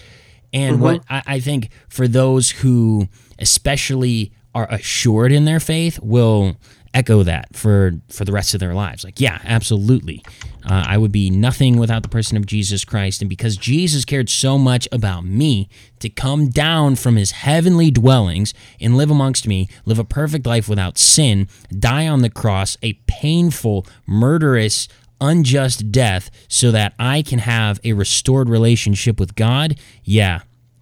And 0.52 0.76
mm-hmm. 0.76 0.84
what 0.84 1.02
I, 1.10 1.22
I 1.26 1.40
think 1.40 1.70
for 1.88 2.06
those 2.06 2.50
who 2.50 3.08
especially 3.38 4.32
are 4.54 4.66
assured 4.70 5.32
in 5.32 5.44
their 5.44 5.60
faith 5.60 5.98
will 6.00 6.56
echo 6.96 7.22
that 7.22 7.54
for 7.54 7.92
for 8.08 8.24
the 8.24 8.32
rest 8.32 8.54
of 8.54 8.60
their 8.60 8.72
lives 8.72 9.04
like 9.04 9.20
yeah 9.20 9.38
absolutely 9.44 10.24
uh, 10.64 10.84
i 10.88 10.96
would 10.96 11.12
be 11.12 11.28
nothing 11.28 11.76
without 11.76 12.02
the 12.02 12.08
person 12.08 12.38
of 12.38 12.46
jesus 12.46 12.86
christ 12.86 13.20
and 13.20 13.28
because 13.28 13.58
jesus 13.58 14.04
cared 14.06 14.30
so 14.30 14.56
much 14.56 14.88
about 14.90 15.22
me 15.22 15.68
to 15.98 16.08
come 16.08 16.48
down 16.48 16.96
from 16.96 17.16
his 17.16 17.32
heavenly 17.32 17.90
dwellings 17.90 18.54
and 18.80 18.96
live 18.96 19.10
amongst 19.10 19.46
me 19.46 19.68
live 19.84 19.98
a 19.98 20.04
perfect 20.04 20.46
life 20.46 20.70
without 20.70 20.96
sin 20.96 21.46
die 21.78 22.08
on 22.08 22.22
the 22.22 22.30
cross 22.30 22.78
a 22.82 22.94
painful 23.06 23.86
murderous 24.06 24.88
unjust 25.20 25.90
death 25.90 26.30
so 26.48 26.70
that 26.70 26.94
I 26.98 27.22
can 27.22 27.38
have 27.38 27.80
a 27.84 27.94
restored 27.94 28.50
relationship 28.50 29.18
with 29.18 29.34
God, 29.34 29.78
yeah, 30.04 30.40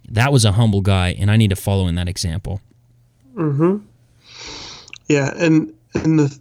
that 0.09 0.31
was 0.31 0.43
a 0.43 0.53
humble 0.53 0.81
guy, 0.81 1.15
and 1.17 1.31
I 1.31 1.37
need 1.37 1.51
to 1.51 1.55
follow 1.55 1.87
in 1.87 1.95
that 1.95 2.09
example. 2.09 2.59
Hmm. 3.33 3.77
Yeah, 5.07 5.33
and 5.37 5.73
and 6.03 6.19
the 6.19 6.39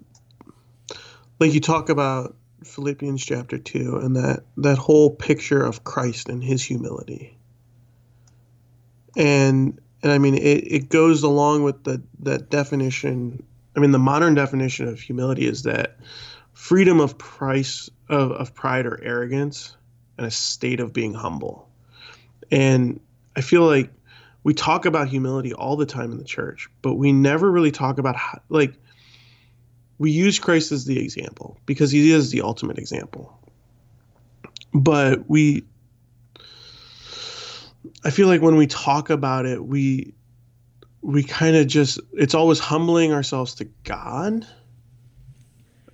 like 1.41 1.53
you 1.53 1.61
talk 1.61 1.89
about 1.89 2.37
Philippians 2.65 3.25
chapter 3.25 3.59
two, 3.59 3.97
and 3.97 4.17
that 4.17 4.45
that 4.57 4.79
whole 4.79 5.11
picture 5.11 5.65
of 5.65 5.85
Christ 5.85 6.29
and 6.29 6.43
His 6.43 6.63
humility, 6.63 7.37
and 9.17 9.81
and 10.03 10.13
I 10.13 10.19
mean 10.19 10.35
it, 10.35 10.41
it 10.41 10.89
goes 10.89 11.23
along 11.23 11.63
with 11.63 11.85
the 11.85 12.03
that 12.21 12.51
definition. 12.51 13.43
I 13.77 13.81
mean, 13.81 13.91
the 13.91 13.99
modern 13.99 14.35
definition 14.35 14.87
of 14.87 15.01
humility 15.01 15.47
is 15.47 15.65
that 15.65 15.99
freedom 16.53 17.01
of 17.01 17.19
price 17.19 17.91
of, 18.09 18.31
of 18.33 18.55
pride 18.55 18.87
or 18.87 19.03
arrogance 19.03 19.77
and 20.17 20.27
a 20.27 20.31
state 20.31 20.81
of 20.81 20.93
being 20.93 21.13
humble. 21.13 21.69
And 22.51 23.01
I 23.37 23.41
feel 23.41 23.63
like 23.63 23.91
we 24.45 24.55
talk 24.55 24.85
about 24.85 25.09
humility 25.09 25.53
all 25.53 25.77
the 25.77 25.87
time 25.87 26.13
in 26.13 26.19
the 26.19 26.25
church, 26.25 26.69
but 26.83 26.95
we 26.95 27.13
never 27.13 27.51
really 27.51 27.73
talk 27.73 27.99
about 27.99 28.15
how, 28.15 28.41
like 28.49 28.75
we 29.99 30.11
use 30.11 30.39
Christ 30.39 30.73
as 30.73 30.85
the 30.85 30.99
example 30.99 31.59
because 31.67 31.91
he 31.91 32.11
is 32.11 32.31
the 32.31 32.43
ultimate 32.43 32.79
example. 32.79 33.39
But 34.73 35.29
we 35.29 35.65
I 38.05 38.11
feel 38.11 38.29
like 38.29 38.43
when 38.43 38.57
we 38.57 38.67
talk 38.67 39.11
about 39.11 39.47
it, 39.47 39.65
we 39.65 40.15
we 41.01 41.23
kind 41.23 41.57
of 41.57 41.67
just 41.67 42.01
it's 42.13 42.35
always 42.35 42.59
humbling 42.59 43.13
ourselves 43.13 43.55
to 43.57 43.67
God. 43.85 44.47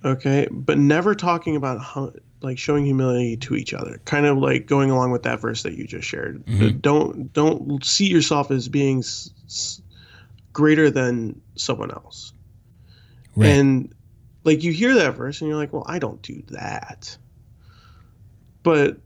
Okay, 0.03 0.47
but 0.51 0.77
never 0.77 1.13
talking 1.13 1.55
about 1.55 2.15
like 2.41 2.57
showing 2.57 2.85
humility 2.85 3.37
to 3.37 3.55
each 3.55 3.73
other. 3.73 4.01
Kind 4.05 4.25
of 4.25 4.37
like 4.37 4.65
going 4.65 4.89
along 4.89 5.11
with 5.11 5.23
that 5.23 5.39
verse 5.39 5.63
that 5.63 5.73
you 5.73 5.85
just 5.85 6.07
shared. 6.07 6.45
Mm-hmm. 6.45 6.79
Don't 6.79 7.33
don't 7.33 7.85
see 7.85 8.07
yourself 8.07 8.51
as 8.51 8.67
being 8.67 8.99
s- 8.99 9.81
greater 10.53 10.89
than 10.89 11.39
someone 11.55 11.91
else. 11.91 12.30
Right. 13.35 13.49
And 13.49 13.93
like 14.43 14.63
you 14.63 14.71
hear 14.71 14.93
that 14.95 15.15
verse 15.15 15.41
and 15.41 15.47
you're 15.49 15.57
like, 15.57 15.73
"Well, 15.73 15.85
I 15.87 15.99
don't 15.99 16.21
do 16.21 16.41
that." 16.49 17.17
But 18.63 18.97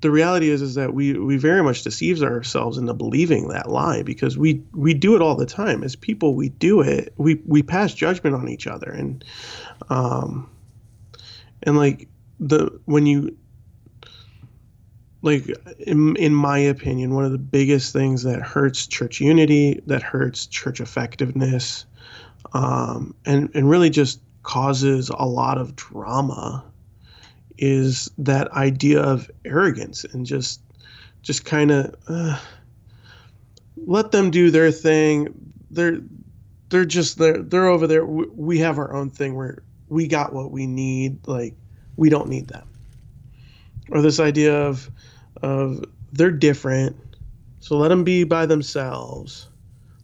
the 0.00 0.10
reality 0.10 0.48
is 0.48 0.62
is 0.62 0.74
that 0.74 0.94
we 0.94 1.12
we 1.18 1.36
very 1.36 1.62
much 1.62 1.82
deceives 1.82 2.22
ourselves 2.22 2.78
into 2.78 2.94
believing 2.94 3.48
that 3.48 3.70
lie 3.70 4.02
because 4.02 4.38
we 4.38 4.62
we 4.72 4.94
do 4.94 5.14
it 5.14 5.22
all 5.22 5.36
the 5.36 5.46
time 5.46 5.82
as 5.82 5.94
people 5.94 6.34
we 6.34 6.48
do 6.48 6.80
it 6.80 7.12
we 7.16 7.40
we 7.46 7.62
pass 7.62 7.92
judgment 7.94 8.34
on 8.34 8.48
each 8.48 8.66
other 8.66 8.90
and 8.90 9.24
um 9.90 10.48
and 11.62 11.76
like 11.76 12.08
the 12.38 12.70
when 12.86 13.04
you 13.06 13.36
like 15.22 15.46
in, 15.80 16.16
in 16.16 16.34
my 16.34 16.58
opinion 16.58 17.14
one 17.14 17.24
of 17.24 17.32
the 17.32 17.38
biggest 17.38 17.92
things 17.92 18.22
that 18.22 18.40
hurts 18.40 18.86
church 18.86 19.20
unity 19.20 19.82
that 19.86 20.02
hurts 20.02 20.46
church 20.46 20.80
effectiveness 20.80 21.84
um 22.52 23.14
and 23.24 23.50
and 23.54 23.68
really 23.68 23.90
just 23.90 24.20
causes 24.42 25.10
a 25.10 25.26
lot 25.26 25.58
of 25.58 25.76
drama 25.76 26.64
is 27.58 28.10
that 28.16 28.50
idea 28.52 29.02
of 29.02 29.30
arrogance 29.44 30.04
and 30.04 30.24
just 30.24 30.60
just 31.22 31.44
kind 31.44 31.70
of 31.70 31.94
uh, 32.08 32.38
let 33.86 34.10
them 34.10 34.30
do 34.30 34.50
their 34.50 34.70
thing. 34.70 35.28
They're 35.70 36.00
they're 36.70 36.86
just 36.86 37.18
they're 37.18 37.42
they're 37.42 37.66
over 37.66 37.86
there. 37.86 38.04
We, 38.04 38.26
we 38.34 38.58
have 38.60 38.78
our 38.78 38.94
own 38.94 39.10
thing 39.10 39.34
where 39.34 39.62
we 39.88 40.08
got 40.08 40.32
what 40.32 40.50
we 40.50 40.66
need. 40.66 41.26
Like 41.28 41.54
we 41.96 42.08
don't 42.08 42.28
need 42.28 42.48
them. 42.48 42.66
Or 43.90 44.00
this 44.00 44.20
idea 44.20 44.66
of 44.66 44.90
of 45.42 45.84
they're 46.12 46.30
different, 46.30 46.96
so 47.60 47.76
let 47.76 47.88
them 47.88 48.04
be 48.04 48.24
by 48.24 48.46
themselves. 48.46 49.48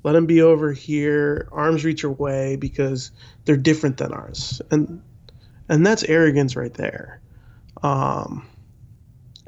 Let 0.06 0.12
them 0.12 0.26
be 0.26 0.40
over 0.40 0.72
here, 0.72 1.48
arms 1.50 1.84
reach 1.84 2.04
away 2.04 2.54
because 2.54 3.10
they're 3.44 3.56
different 3.56 3.96
than 3.96 4.12
ours, 4.12 4.62
and 4.70 5.02
and 5.68 5.84
that's 5.84 6.04
arrogance 6.04 6.54
right 6.54 6.72
there. 6.72 7.20
Um, 7.82 8.46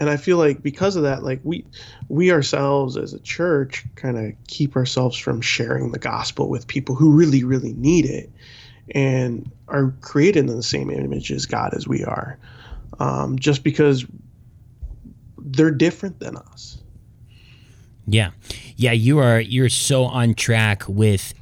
and 0.00 0.10
I 0.10 0.16
feel 0.16 0.36
like 0.36 0.60
because 0.60 0.96
of 0.96 1.04
that, 1.04 1.22
like 1.22 1.38
we 1.44 1.64
we 2.08 2.32
ourselves 2.32 2.96
as 2.96 3.12
a 3.12 3.20
church 3.20 3.86
kind 3.94 4.18
of 4.18 4.32
keep 4.48 4.74
ourselves 4.74 5.16
from 5.16 5.40
sharing 5.40 5.92
the 5.92 5.98
gospel 6.00 6.48
with 6.48 6.66
people 6.66 6.96
who 6.96 7.12
really, 7.12 7.44
really 7.44 7.74
need 7.74 8.06
it 8.06 8.28
and 8.96 9.48
are 9.68 9.94
created 10.00 10.50
in 10.50 10.56
the 10.56 10.62
same 10.64 10.90
image 10.90 11.30
as 11.30 11.46
God 11.46 11.72
as 11.72 11.86
we 11.86 12.02
are. 12.02 12.36
Um, 12.98 13.38
just 13.38 13.62
because 13.62 14.04
they're 15.38 15.70
different 15.70 16.18
than 16.18 16.36
us. 16.36 16.82
Yeah. 18.08 18.30
Yeah, 18.76 18.92
you 18.92 19.18
are 19.18 19.40
you're 19.40 19.68
so 19.68 20.04
on 20.04 20.34
track 20.34 20.84
with 20.88 21.34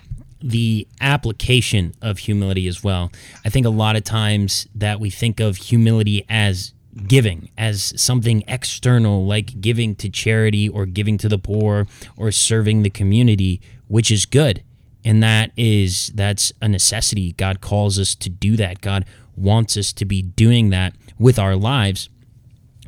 the 0.42 0.86
application 1.00 1.94
of 2.02 2.18
humility 2.18 2.66
as 2.66 2.82
well. 2.82 3.10
I 3.44 3.48
think 3.48 3.66
a 3.66 3.70
lot 3.70 3.96
of 3.96 4.04
times 4.04 4.66
that 4.74 5.00
we 5.00 5.10
think 5.10 5.40
of 5.40 5.56
humility 5.56 6.24
as 6.28 6.72
giving 7.06 7.50
as 7.56 7.92
something 8.00 8.42
external, 8.48 9.26
like 9.26 9.60
giving 9.60 9.94
to 9.96 10.08
charity 10.08 10.68
or 10.68 10.86
giving 10.86 11.18
to 11.18 11.28
the 11.28 11.38
poor 11.38 11.86
or 12.16 12.32
serving 12.32 12.82
the 12.82 12.90
community, 12.90 13.60
which 13.88 14.10
is 14.10 14.26
good. 14.26 14.62
And 15.04 15.22
that 15.22 15.52
is 15.56 16.10
that's 16.14 16.52
a 16.60 16.68
necessity. 16.68 17.32
God 17.32 17.60
calls 17.60 17.98
us 17.98 18.14
to 18.16 18.28
do 18.28 18.56
that. 18.56 18.80
God 18.80 19.04
wants 19.36 19.76
us 19.76 19.92
to 19.92 20.04
be 20.04 20.22
doing 20.22 20.70
that 20.70 20.94
with 21.18 21.38
our 21.38 21.54
lives. 21.54 22.08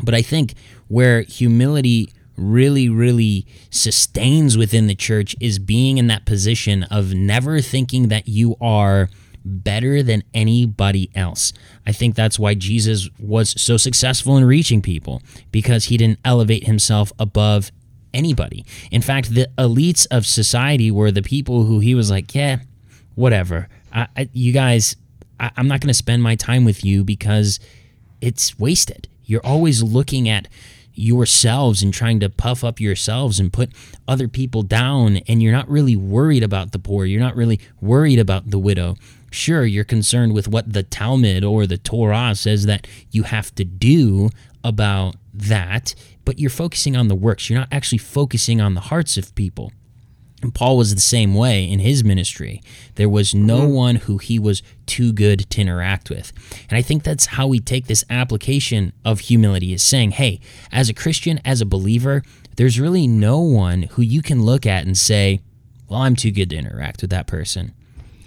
But 0.03 0.15
I 0.15 0.23
think 0.23 0.55
where 0.89 1.23
humility 1.23 2.13
really, 2.39 2.89
really 2.89 3.47
sustains 3.71 4.57
within 4.57 4.87
the 4.87 4.95
church 4.95 5.35
is 5.41 5.59
being 5.59 5.99
in 5.99 6.07
that 6.07 6.25
position 6.25 6.85
of 6.85 7.13
never 7.15 7.61
thinking 7.61 8.09
that 8.09 8.29
you 8.29 8.57
are 8.61 9.09
better 9.45 10.03
than 10.03 10.23
anybody 10.35 11.11
else. 11.15 11.53
I 11.87 11.93
think 11.93 12.15
that's 12.15 12.39
why 12.39 12.55
Jesus 12.55 13.09
was 13.19 13.61
so 13.61 13.77
successful 13.77 14.37
in 14.37 14.45
reaching 14.45 14.83
people 14.83 15.23
because 15.51 15.87
he 15.87 15.97
didn't 15.97 16.21
elevate 16.25 16.67
himself 16.67 17.13
above 17.19 17.71
anybody. 18.13 18.65
In 18.91 19.03
fact, 19.03 19.35
the 19.35 19.49
elites 19.59 20.07
of 20.11 20.27
society 20.27 20.91
were 20.91 21.11
the 21.11 21.23
people 21.23 21.65
who 21.65 21.81
he 21.81 21.95
was 21.95 22.11
like, 22.11 22.35
yeah, 22.35 22.59
whatever. 23.15 23.69
I, 23.93 24.09
I, 24.17 24.29
you 24.33 24.53
guys, 24.53 24.97
I, 25.41 25.51
I'm 25.57 25.69
not 25.69 25.81
going 25.81 25.89
to 25.89 25.95
spend 25.95 26.23
my 26.23 26.35
time 26.35 26.65
with 26.65 26.85
you 26.85 27.05
because 27.05 27.61
it's 28.21 28.59
wasted. 28.59 29.09
You're 29.25 29.45
always 29.45 29.83
looking 29.83 30.29
at 30.29 30.49
yourselves 30.99 31.83
and 31.83 31.95
trying 31.95 32.21
to 32.21 32.29
puff 32.29 32.65
up 32.65 32.81
yourselves 32.81 33.39
and 33.39 33.53
put 33.53 33.71
other 34.07 34.29
people 34.29 34.63
down 34.63 35.19
and 35.29 35.43
you're 35.43 35.53
not 35.53 35.69
really 35.69 35.97
worried 35.97 36.43
about 36.43 36.73
the 36.73 36.79
poor 36.79 37.05
you're 37.05 37.21
not 37.21 37.37
really 37.37 37.61
worried 37.81 38.19
about 38.19 38.51
the 38.51 38.59
widow 38.59 38.97
Sure, 39.31 39.65
you're 39.65 39.85
concerned 39.85 40.33
with 40.33 40.49
what 40.49 40.73
the 40.73 40.83
Talmud 40.83 41.45
or 41.45 41.67
the 41.67 41.77
Torah 41.77 42.35
says 42.35 42.67
that 42.67 42.87
you 43.11 43.25
have 43.25 43.55
to 43.57 43.65
do 43.65 44.31
about 44.65 45.17
that, 45.35 45.95
but 46.25 46.39
you're 46.39 46.51
focusing 46.51 46.97
on 46.97 47.09
the 47.09 47.15
works. 47.15 47.49
You're 47.49 47.59
not 47.59 47.69
actually 47.71 47.99
focusing 47.99 48.61
on 48.61 48.75
the 48.75 48.81
hearts 48.81 49.17
of 49.17 49.35
people. 49.35 49.73
And 50.41 50.55
Paul 50.55 50.77
was 50.77 50.95
the 50.95 51.01
same 51.01 51.35
way 51.35 51.69
in 51.69 51.81
his 51.81 52.05
ministry. 52.05 52.63
There 52.95 53.09
was 53.09 53.35
no 53.35 53.61
mm-hmm. 53.61 53.73
one 53.73 53.97
who 53.97 54.19
he 54.19 54.39
was 54.39 54.63
too 54.87 55.13
good 55.13 55.51
to 55.51 55.61
interact 55.61 56.11
with. 56.11 56.33
And 56.71 56.79
I 56.79 56.83
think 56.83 57.03
that's 57.03 57.27
how 57.27 57.47
we 57.49 57.59
take 57.59 57.87
this 57.87 58.05
application 58.09 58.93
of 59.05 59.21
humility 59.21 59.73
is 59.73 59.83
saying, 59.83 60.13
hey, 60.13 60.41
as 60.71 60.89
a 60.89 60.95
Christian, 60.95 61.41
as 61.45 61.61
a 61.61 61.67
believer, 61.67 62.23
there's 62.57 62.79
really 62.79 63.09
no 63.09 63.41
one 63.41 63.83
who 63.83 64.03
you 64.03 64.23
can 64.23 64.43
look 64.43 64.65
at 64.65 64.87
and 64.87 64.97
say, 64.97 65.41
well, 65.89 66.03
I'm 66.03 66.15
too 66.15 66.31
good 66.31 66.51
to 66.51 66.57
interact 66.57 67.03
with 67.03 67.11
that 67.11 67.27
person 67.27 67.75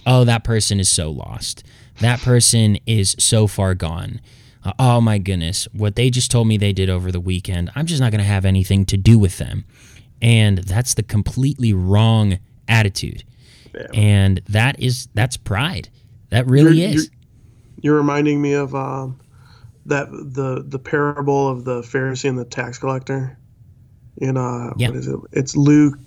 oh, 0.06 0.24
that 0.24 0.44
person 0.44 0.80
is 0.80 0.90
so 0.90 1.10
lost. 1.10 1.64
That 2.00 2.20
person 2.20 2.78
is 2.86 3.16
so 3.20 3.48
far 3.48 3.76
gone. 3.76 4.22
Uh, 4.64 4.74
oh 4.80 5.02
my 5.02 5.18
goodness, 5.18 5.68
what 5.74 5.96
they 5.96 6.10
just 6.10 6.32
told 6.32 6.48
me 6.48 6.58
they 6.58 6.74
did 6.74 6.90
over 6.90 7.12
the 7.12 7.20
weekend, 7.20 7.72
I'm 7.76 7.86
just 7.86 8.02
not 8.02 8.12
going 8.12 8.20
to 8.20 8.26
have 8.26 8.46
anything 8.46 8.86
to 8.86 8.98
do 8.98 9.18
with 9.18 9.38
them. 9.38 9.66
And 10.22 10.60
that's 10.60 10.94
the 10.94 11.04
completely 11.04 11.74
wrong 11.74 12.40
attitude. 12.68 13.24
Yeah. 13.74 13.88
And 13.94 14.42
that 14.50 14.80
is 14.80 15.08
that's 15.14 15.38
pride. 15.38 15.90
That 16.30 16.48
really 16.48 16.82
you're, 16.82 16.90
is. 16.90 16.96
You're, 16.96 17.14
you're, 17.82 17.98
reminding 17.98 18.42
me 18.42 18.54
of 18.54 18.76
um, 18.76 19.20
that 19.86 20.12
the 20.12 20.64
the 20.66 20.80
parable 20.80 21.48
of 21.48 21.64
the 21.66 21.82
Pharisee 21.82 22.30
and 22.30 22.38
the 22.38 22.46
tax 22.46 22.78
collector. 22.78 23.38
In 24.18 24.38
uh, 24.38 24.74
what 24.76 24.96
is 24.96 25.08
it? 25.08 25.20
It's 25.32 25.56
Luke 25.56 25.98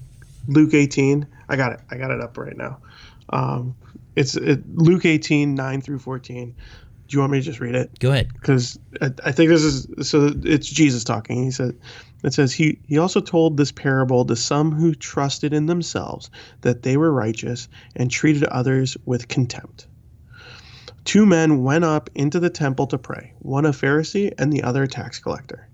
Luke 0.47 0.75
18. 0.75 1.27
I 1.49 1.57
got 1.57 1.73
it. 1.73 1.81
I 1.91 1.97
got 1.97 2.11
it 2.11 2.21
up 2.21 2.37
right 2.37 2.57
now. 2.57 2.79
Um, 3.31 3.75
it's 4.17 4.37
it, 4.37 4.63
Luke 4.77 5.05
18, 5.05 5.55
9 5.55 5.81
through 5.81 5.99
14. 5.99 6.55
Do 7.07 7.15
you 7.15 7.21
want 7.21 7.33
me 7.33 7.39
to 7.39 7.45
just 7.45 7.61
read 7.61 7.75
it? 7.75 7.99
Go 7.99 8.11
ahead. 8.11 8.33
Because 8.33 8.79
I, 9.01 9.11
I, 9.25 9.33
think 9.33 9.51
this 9.51 9.63
is 9.63 10.09
so 10.09 10.33
it's 10.45 10.69
Jesus 10.69 11.05
talking. 11.05 11.43
He 11.43 11.51
said, 11.51 11.77
it 12.25 12.33
says, 12.33 12.53
he, 12.53 12.79
he 12.87 12.99
also 12.99 13.21
told 13.21 13.57
this 13.57 13.73
parable 13.73 14.25
to 14.25 14.35
some 14.35 14.73
who 14.73 14.95
trusted 14.95 15.53
in 15.53 15.67
themselves 15.67 16.31
that 16.63 16.83
they 16.83 16.97
were 16.97 17.13
righteous 17.13 17.69
and 17.95 18.11
treated 18.11 18.45
others 18.45 18.97
with 19.05 19.29
contempt. 19.29 19.87
Two 21.05 21.27
men 21.27 21.63
went 21.63 21.85
up 21.85 22.09
into 22.15 22.41
the 22.41 22.49
temple 22.49 22.87
to 22.87 22.99
pray, 22.99 23.35
one 23.41 23.67
a 23.67 23.73
Pharisee 23.73 24.33
and 24.39 24.51
the 24.51 24.63
other 24.63 24.85
a 24.85 24.89
tax 24.89 25.19
collector. 25.19 25.69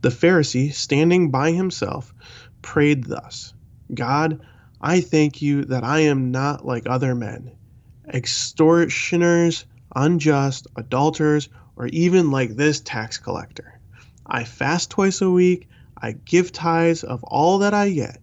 The 0.00 0.08
Pharisee, 0.08 0.72
standing 0.72 1.30
by 1.30 1.52
himself, 1.52 2.12
prayed 2.60 3.04
thus 3.04 3.54
God, 3.92 4.40
I 4.80 5.00
thank 5.00 5.40
you 5.40 5.64
that 5.66 5.84
I 5.84 6.00
am 6.00 6.32
not 6.32 6.66
like 6.66 6.88
other 6.88 7.14
men 7.14 7.52
extortioners, 8.12 9.64
unjust, 9.94 10.66
adulterers, 10.76 11.48
or 11.76 11.86
even 11.86 12.30
like 12.30 12.56
this 12.56 12.80
tax 12.80 13.18
collector. 13.18 13.80
I 14.26 14.44
fast 14.44 14.90
twice 14.90 15.20
a 15.22 15.30
week, 15.30 15.68
I 16.04 16.12
give 16.12 16.52
tithes 16.52 17.02
of 17.02 17.24
all 17.24 17.60
that 17.60 17.72
I 17.72 17.88
get. 17.88 18.20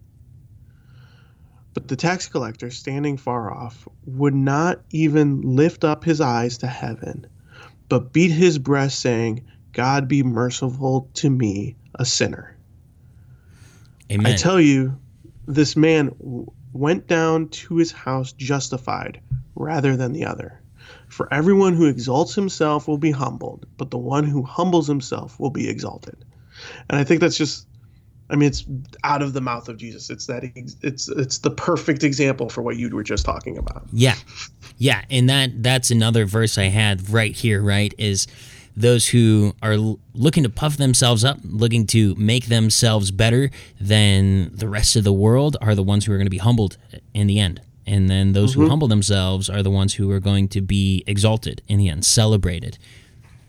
But 1.74 1.88
the 1.88 1.96
tax 1.96 2.28
collector, 2.28 2.70
standing 2.70 3.18
far 3.18 3.52
off, 3.52 3.88
would 4.06 4.36
not 4.36 4.82
even 4.92 5.42
lift 5.42 5.84
up 5.84 6.04
his 6.04 6.22
eyes 6.22 6.60
to 6.60 6.68
heaven, 6.68 7.26
but 7.90 8.14
beat 8.14 8.30
his 8.30 8.60
breast, 8.60 9.00
saying, 9.00 9.44
God 9.74 10.08
be 10.08 10.22
merciful 10.22 11.10
to 11.16 11.32
me, 11.32 11.76
a 11.96 12.06
sinner. 12.06 12.56
Amen. 14.12 14.32
I 14.32 14.36
tell 14.36 14.62
you, 14.62 14.96
this 15.48 15.76
man 15.76 16.10
w- 16.20 16.52
went 16.74 17.08
down 17.08 17.50
to 17.50 17.78
his 17.78 17.92
house 17.92 18.32
justified 18.34 19.20
rather 19.56 19.98
than 19.98 20.14
the 20.14 20.26
other. 20.26 20.62
For 21.08 21.34
everyone 21.34 21.74
who 21.74 21.88
exalts 21.88 22.36
himself 22.36 22.88
will 22.88 23.00
be 23.00 23.12
humbled, 23.12 23.66
but 23.78 23.90
the 23.90 23.98
one 23.98 24.26
who 24.26 24.44
humbles 24.44 24.88
himself 24.88 25.40
will 25.40 25.50
be 25.50 25.68
exalted. 25.68 26.24
And 26.90 27.00
I 27.00 27.04
think 27.04 27.22
that's 27.22 27.38
just 27.38 27.68
I 28.32 28.36
mean 28.36 28.48
it's 28.48 28.66
out 29.04 29.22
of 29.22 29.34
the 29.34 29.42
mouth 29.42 29.70
of 29.70 29.78
Jesus. 29.78 30.10
It's 30.10 30.26
that 30.28 30.44
it's 30.82 31.10
it's 31.10 31.38
the 31.40 31.52
perfect 31.52 32.04
example 32.04 32.50
for 32.50 32.62
what 32.62 32.78
you 32.78 32.90
were 32.90 33.04
just 33.04 33.26
talking 33.26 33.58
about. 33.58 33.84
Yeah. 33.92 34.16
Yeah, 34.78 35.04
and 35.10 35.30
that 35.30 35.62
that's 35.62 35.92
another 35.92 36.26
verse 36.26 36.58
I 36.58 36.66
had 36.66 37.10
right 37.10 37.36
here, 37.36 37.62
right? 37.62 37.94
Is 37.98 38.28
those 38.76 39.10
who 39.10 39.54
are 39.62 39.76
looking 40.14 40.44
to 40.44 40.50
puff 40.50 40.78
themselves 40.78 41.24
up, 41.24 41.40
looking 41.44 41.86
to 41.88 42.16
make 42.16 42.46
themselves 42.46 43.12
better 43.12 43.52
than 43.80 44.56
the 44.56 44.68
rest 44.68 44.96
of 44.96 45.04
the 45.04 45.14
world 45.14 45.58
are 45.62 45.76
the 45.76 45.84
ones 45.84 46.06
who 46.06 46.14
are 46.14 46.18
going 46.18 46.26
to 46.26 46.32
be 46.32 46.38
humbled 46.38 46.78
in 47.14 47.28
the 47.28 47.40
end. 47.40 47.62
And 47.86 48.10
then 48.10 48.34
those 48.34 48.54
who 48.54 48.62
mm-hmm. 48.62 48.70
humble 48.70 48.88
themselves 48.88 49.50
are 49.50 49.64
the 49.64 49.72
ones 49.72 49.96
who 49.96 50.10
are 50.12 50.20
going 50.20 50.48
to 50.50 50.62
be 50.62 51.04
exalted 51.08 51.62
in 51.68 51.78
the 51.78 51.90
end, 51.90 52.06
celebrated. 52.06 52.78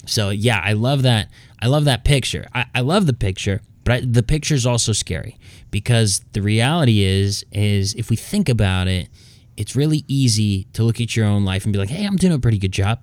So 0.06 0.30
yeah, 0.30 0.60
I 0.64 0.72
love 0.72 1.02
that. 1.02 1.28
I 1.60 1.68
love 1.68 1.84
that 1.84 2.04
picture. 2.04 2.46
I, 2.52 2.66
I 2.74 2.80
love 2.80 3.06
the 3.06 3.12
picture, 3.12 3.60
but 3.84 3.92
I, 3.92 4.00
the 4.00 4.22
picture 4.22 4.54
is 4.54 4.66
also 4.66 4.92
scary 4.92 5.38
because 5.70 6.22
the 6.32 6.42
reality 6.42 7.02
is, 7.02 7.44
is 7.52 7.94
if 7.94 8.10
we 8.10 8.16
think 8.16 8.48
about 8.48 8.88
it, 8.88 9.08
it's 9.56 9.76
really 9.76 10.04
easy 10.08 10.64
to 10.72 10.82
look 10.82 11.00
at 11.00 11.16
your 11.16 11.26
own 11.26 11.44
life 11.44 11.64
and 11.64 11.72
be 11.72 11.78
like, 11.78 11.90
"Hey, 11.90 12.06
I'm 12.06 12.16
doing 12.16 12.32
a 12.32 12.38
pretty 12.38 12.58
good 12.58 12.72
job." 12.72 13.00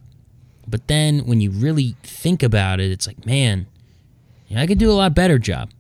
But 0.68 0.88
then 0.88 1.20
when 1.26 1.42
you 1.42 1.52
really 1.52 1.96
think 2.04 2.44
about 2.44 2.80
it, 2.80 2.92
it's 2.92 3.08
like, 3.08 3.26
man, 3.26 3.68
yeah, 4.48 4.62
I 4.62 4.68
could 4.68 4.78
do 4.78 4.92
a 4.92 4.94
lot 4.94 5.16
better 5.16 5.40
job. 5.40 5.72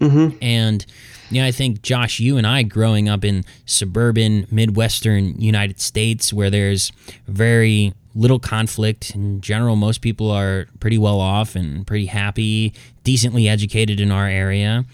Mm-hmm. 0.00 0.36
And 0.42 0.84
you 1.30 1.40
know, 1.40 1.46
I 1.46 1.52
think 1.52 1.82
Josh, 1.82 2.20
you 2.20 2.36
and 2.36 2.46
I, 2.46 2.62
growing 2.62 3.08
up 3.08 3.24
in 3.24 3.44
suburban 3.64 4.46
Midwestern 4.50 5.40
United 5.40 5.80
States, 5.80 6.32
where 6.32 6.50
there's 6.50 6.92
very 7.26 7.94
little 8.14 8.38
conflict 8.38 9.14
in 9.14 9.40
general, 9.40 9.76
most 9.76 10.00
people 10.00 10.30
are 10.30 10.66
pretty 10.80 10.98
well 10.98 11.20
off 11.20 11.56
and 11.56 11.86
pretty 11.86 12.06
happy, 12.06 12.72
decently 13.02 13.48
educated 13.48 14.00
in 14.00 14.10
our 14.10 14.26
area. 14.26 14.84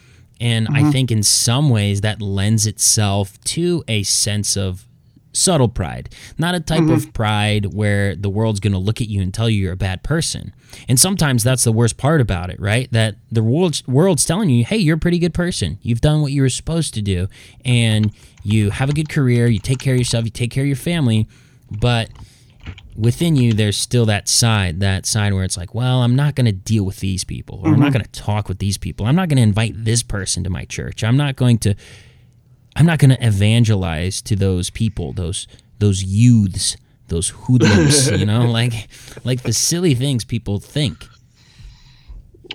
And 0.40 0.68
I 0.68 0.80
mm-hmm. 0.80 0.90
think 0.90 1.10
in 1.10 1.22
some 1.22 1.68
ways 1.68 2.00
that 2.00 2.22
lends 2.22 2.66
itself 2.66 3.38
to 3.44 3.84
a 3.86 4.02
sense 4.04 4.56
of 4.56 4.86
subtle 5.32 5.68
pride, 5.68 6.08
not 6.38 6.54
a 6.54 6.60
type 6.60 6.80
of 6.80 7.02
mm-hmm. 7.02 7.10
pride 7.10 7.74
where 7.74 8.16
the 8.16 8.30
world's 8.30 8.58
going 8.58 8.72
to 8.72 8.78
look 8.78 9.00
at 9.00 9.08
you 9.08 9.20
and 9.20 9.32
tell 9.32 9.48
you 9.48 9.62
you're 9.62 9.72
a 9.72 9.76
bad 9.76 10.02
person. 10.02 10.52
And 10.88 10.98
sometimes 10.98 11.44
that's 11.44 11.64
the 11.64 11.72
worst 11.72 11.98
part 11.98 12.20
about 12.20 12.50
it, 12.50 12.58
right? 12.58 12.90
That 12.90 13.16
the 13.30 13.42
world's, 13.42 13.86
world's 13.86 14.24
telling 14.24 14.50
you, 14.50 14.64
hey, 14.64 14.78
you're 14.78 14.96
a 14.96 15.00
pretty 15.00 15.18
good 15.18 15.34
person. 15.34 15.78
You've 15.82 16.00
done 16.00 16.22
what 16.22 16.32
you 16.32 16.42
were 16.42 16.48
supposed 16.48 16.94
to 16.94 17.02
do, 17.02 17.28
and 17.64 18.12
you 18.42 18.70
have 18.70 18.88
a 18.88 18.92
good 18.92 19.08
career, 19.08 19.46
you 19.46 19.58
take 19.58 19.78
care 19.78 19.94
of 19.94 19.98
yourself, 19.98 20.24
you 20.24 20.30
take 20.30 20.50
care 20.50 20.64
of 20.64 20.68
your 20.68 20.76
family, 20.76 21.28
but 21.70 22.08
within 23.00 23.34
you 23.34 23.52
there's 23.52 23.76
still 23.76 24.04
that 24.06 24.28
side 24.28 24.80
that 24.80 25.06
side 25.06 25.32
where 25.32 25.44
it's 25.44 25.56
like 25.56 25.74
well 25.74 26.02
i'm 26.02 26.14
not 26.14 26.34
going 26.34 26.44
to 26.44 26.52
deal 26.52 26.84
with 26.84 27.00
these 27.00 27.24
people 27.24 27.60
or 27.62 27.68
i'm 27.68 27.80
not 27.80 27.86
mm-hmm. 27.86 27.94
going 27.94 28.04
to 28.04 28.12
talk 28.12 28.48
with 28.48 28.58
these 28.58 28.76
people. 28.78 29.06
I'm 29.06 29.16
not 29.16 29.28
going 29.28 29.36
to 29.38 29.42
invite 29.42 29.72
this 29.76 30.02
person 30.02 30.44
to 30.44 30.50
my 30.50 30.64
church. 30.64 31.02
I'm 31.02 31.16
not 31.16 31.36
going 31.36 31.58
to 31.58 31.74
i'm 32.76 32.86
not 32.86 32.98
going 32.98 33.10
to 33.10 33.26
evangelize 33.26 34.22
to 34.22 34.36
those 34.36 34.70
people 34.70 35.12
those 35.12 35.48
those 35.80 36.04
youths 36.04 36.76
those 37.10 37.28
hoodlums 37.30 38.10
you 38.18 38.24
know? 38.24 38.50
Like 38.50 38.88
like 39.24 39.42
the 39.42 39.52
silly 39.52 39.94
things 39.94 40.24
people 40.24 40.58
think. 40.58 41.06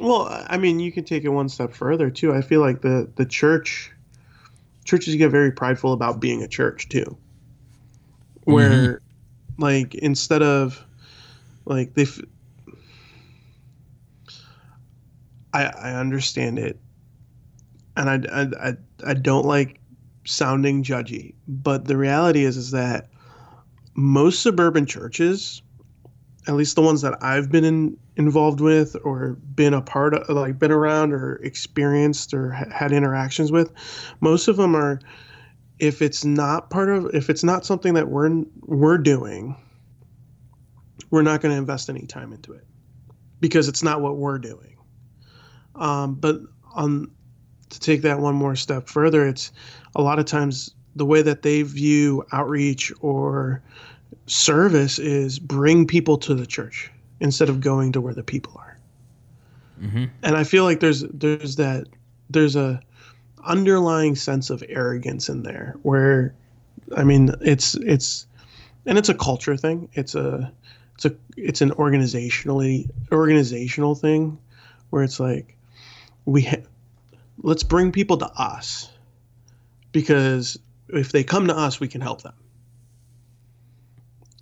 Well, 0.02 0.28
I 0.48 0.58
mean, 0.58 0.80
you 0.80 0.92
can 0.92 1.06
take 1.06 1.24
it 1.24 1.30
one 1.30 1.48
step 1.48 1.74
further 1.74 2.10
too. 2.10 2.34
I 2.34 2.42
feel 2.42 2.62
like 2.62 2.82
the 2.82 3.10
the 3.16 3.26
church 3.26 3.92
churches 4.84 5.16
get 5.16 5.30
very 5.30 5.52
prideful 5.52 5.94
about 5.94 6.20
being 6.20 6.44
a 6.44 6.48
church 6.48 6.90
too. 6.90 7.18
Where 8.44 8.70
mm-hmm. 8.70 9.05
Like 9.58 9.96
instead 9.96 10.42
of 10.42 10.84
like 11.66 11.94
they 11.94 12.04
f- 12.04 12.22
I 15.54 15.66
I 15.66 15.92
understand 15.94 16.60
it. 16.60 16.80
And 17.98 18.10
I, 18.10 18.42
I, 18.42 18.76
I, 19.08 19.14
don't 19.14 19.46
like 19.46 19.80
sounding 20.26 20.84
judgy, 20.84 21.34
but 21.48 21.86
the 21.86 21.96
reality 21.96 22.44
is 22.44 22.58
is 22.58 22.72
that 22.72 23.08
most 23.94 24.42
suburban 24.42 24.86
churches 24.86 25.62
at 26.48 26.56
least 26.56 26.76
the 26.76 26.82
ones 26.82 27.02
that 27.02 27.18
I've 27.24 27.52
been 27.52 27.64
in, 27.64 27.98
involved 28.18 28.62
with 28.62 28.96
or 29.04 29.34
been 29.56 29.74
a 29.74 29.82
part 29.82 30.14
of, 30.14 30.30
like 30.30 30.60
been 30.60 30.72
around 30.72 31.14
or 31.14 31.36
experienced 31.38 32.34
or 32.34 32.52
ha- 32.52 32.70
had 32.72 32.92
interactions 32.92 33.52
with, 33.52 33.72
most 34.22 34.48
of 34.48 34.58
them 34.58 34.76
are, 34.76 35.00
if 35.80 36.02
it's 36.02 36.24
not 36.24 36.70
part 36.70 36.90
of, 36.90 37.14
if 37.14 37.30
it's 37.30 37.44
not 37.44 37.66
something 37.66 37.94
that 37.96 38.08
we're 38.08 38.44
we're 38.62 38.98
doing, 38.98 39.56
we're 41.10 41.22
not 41.22 41.42
going 41.42 41.54
to 41.54 41.58
invest 41.58 41.90
any 41.90 42.06
time 42.06 42.34
into 42.34 42.54
it 42.54 42.66
because 43.40 43.68
it's 43.68 43.84
not 43.84 44.02
what 44.02 44.18
we're 44.18 44.38
doing. 44.38 44.78
Um, 45.76 46.16
but 46.16 46.40
on 46.74 47.12
to 47.70 47.80
take 47.80 48.02
that 48.04 48.20
one 48.20 48.36
more 48.36 48.56
step 48.56 48.88
further, 48.88 49.28
it's 49.28 49.52
a 49.96 50.02
lot 50.02 50.20
of 50.20 50.26
times 50.26 50.74
the 50.96 51.06
way 51.06 51.22
that 51.22 51.42
they 51.42 51.62
view 51.62 52.26
outreach 52.32 52.94
or 53.02 53.62
service 54.28 54.98
is 54.98 55.40
bring 55.40 55.86
people 55.86 56.18
to 56.18 56.34
the 56.34 56.46
church 56.46 56.92
instead 57.20 57.50
of 57.50 57.60
going 57.60 57.92
to 57.92 58.02
where 58.02 58.14
the 58.14 58.24
people 58.24 58.54
are. 58.58 58.78
And 60.24 60.38
I 60.38 60.44
feel 60.46 60.64
like 60.64 60.80
there's 60.80 61.02
there's 61.02 61.58
that 61.58 61.88
there's 62.30 62.56
a 62.56 62.80
underlying 63.46 64.16
sense 64.16 64.50
of 64.50 64.64
arrogance 64.68 65.30
in 65.30 65.44
there 65.44 65.76
where 65.84 66.34
I 66.96 67.04
mean 67.04 67.32
it's 67.42 67.76
it's 67.76 68.26
and 68.86 68.98
it's 68.98 69.10
a 69.10 69.16
culture 69.16 69.58
thing. 69.58 69.90
It's 69.94 70.16
a 70.16 70.52
it's 70.96 71.06
a 71.06 71.16
it's 71.38 71.62
an 71.62 71.72
organizationally 71.72 72.90
organizational 73.12 73.96
thing 73.96 74.38
where 74.90 75.04
it's 75.04 75.20
like 75.20 75.58
we 76.26 76.44
ha- 76.44 76.64
let's 77.42 77.64
bring 77.64 77.92
people 77.92 78.18
to 78.18 78.28
us 78.28 78.90
because 79.92 80.58
if 80.90 81.12
they 81.12 81.24
come 81.24 81.48
to 81.48 81.58
us 81.58 81.80
we 81.80 81.88
can 81.88 82.02
help 82.02 82.22
them 82.22 82.34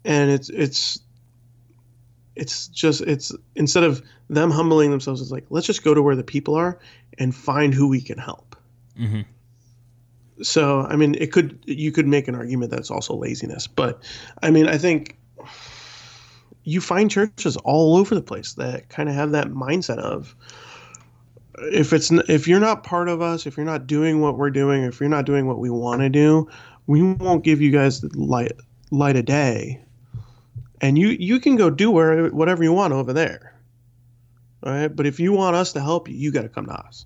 and 0.06 0.30
it's 0.30 0.50
it's 0.50 1.00
it's 2.36 2.68
just 2.68 3.02
it's 3.02 3.32
instead 3.56 3.84
of 3.84 4.02
them 4.30 4.52
humbling 4.52 4.92
themselves 4.92 5.22
it's 5.22 5.32
like 5.32 5.46
let's 5.50 5.68
just 5.68 5.84
go 5.84 5.94
to 5.94 6.02
where 6.02 6.16
the 6.16 6.24
people 6.24 6.56
are 6.56 6.80
and 7.18 7.36
find 7.36 7.74
who 7.74 7.88
we 7.88 8.02
can 8.02 8.18
help 8.18 8.53
Mhm. 9.00 9.26
so 10.42 10.82
i 10.90 10.96
mean 10.96 11.16
it 11.16 11.32
could 11.32 11.58
you 11.66 11.92
could 11.92 12.08
make 12.08 12.28
an 12.28 12.36
argument 12.36 12.72
that's 12.72 12.92
also 12.92 13.16
laziness 13.16 13.68
but 13.68 14.02
i 14.42 14.52
mean 14.52 14.68
i 14.68 14.78
think 14.78 15.18
you 16.64 16.80
find 16.80 17.12
churches 17.12 17.58
all 17.58 17.98
over 17.98 18.16
the 18.16 18.22
place 18.22 18.54
that 18.54 18.90
kind 18.90 19.10
of 19.10 19.16
have 19.16 19.32
that 19.32 19.48
mindset 19.48 19.98
of 19.98 20.36
if 21.72 21.94
it's 21.94 22.12
if 22.30 22.48
you're 22.48 22.60
not 22.60 22.84
part 22.84 23.10
of 23.10 23.22
us 23.22 23.46
if 23.46 23.58
you're 23.58 23.66
not 23.66 23.88
doing 23.88 24.22
what 24.22 24.38
we're 24.38 24.50
doing 24.50 24.84
if 24.84 25.00
you're 25.00 25.10
not 25.10 25.26
doing 25.26 25.48
what 25.48 25.60
we 25.60 25.70
want 25.70 26.02
to 26.02 26.10
do 26.10 26.48
we 26.88 27.02
won't 27.02 27.44
give 27.44 27.62
you 27.62 27.72
guys 27.72 28.02
the 28.02 28.10
light 28.18 28.52
light 28.92 29.16
of 29.16 29.26
day. 29.26 29.82
And 30.82 30.98
you 30.98 31.10
you 31.10 31.40
can 31.40 31.56
go 31.56 31.70
do 31.70 31.90
where 31.90 32.28
whatever 32.30 32.64
you 32.64 32.74
want 32.74 32.94
over 32.94 33.14
there 33.14 33.56
all 34.64 34.74
right? 34.74 34.94
But 34.94 35.06
if 35.06 35.20
you 35.20 35.32
want 35.32 35.56
us 35.56 35.74
to 35.74 35.82
help 35.82 36.10
you 36.10 36.16
you 36.16 36.32
got 36.32 36.42
to 36.42 36.50
come 36.50 36.66
to 36.66 36.74
us 36.74 37.06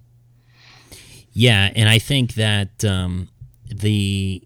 Yeah, 1.38 1.72
and 1.76 1.88
I 1.88 2.00
think 2.00 2.34
that 2.34 2.84
um, 2.84 3.30
the 3.68 4.42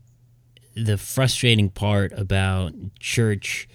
the 0.75 0.97
frustrating 0.97 1.69
part 1.69 2.11
about 2.11 2.73
church 2.99 3.69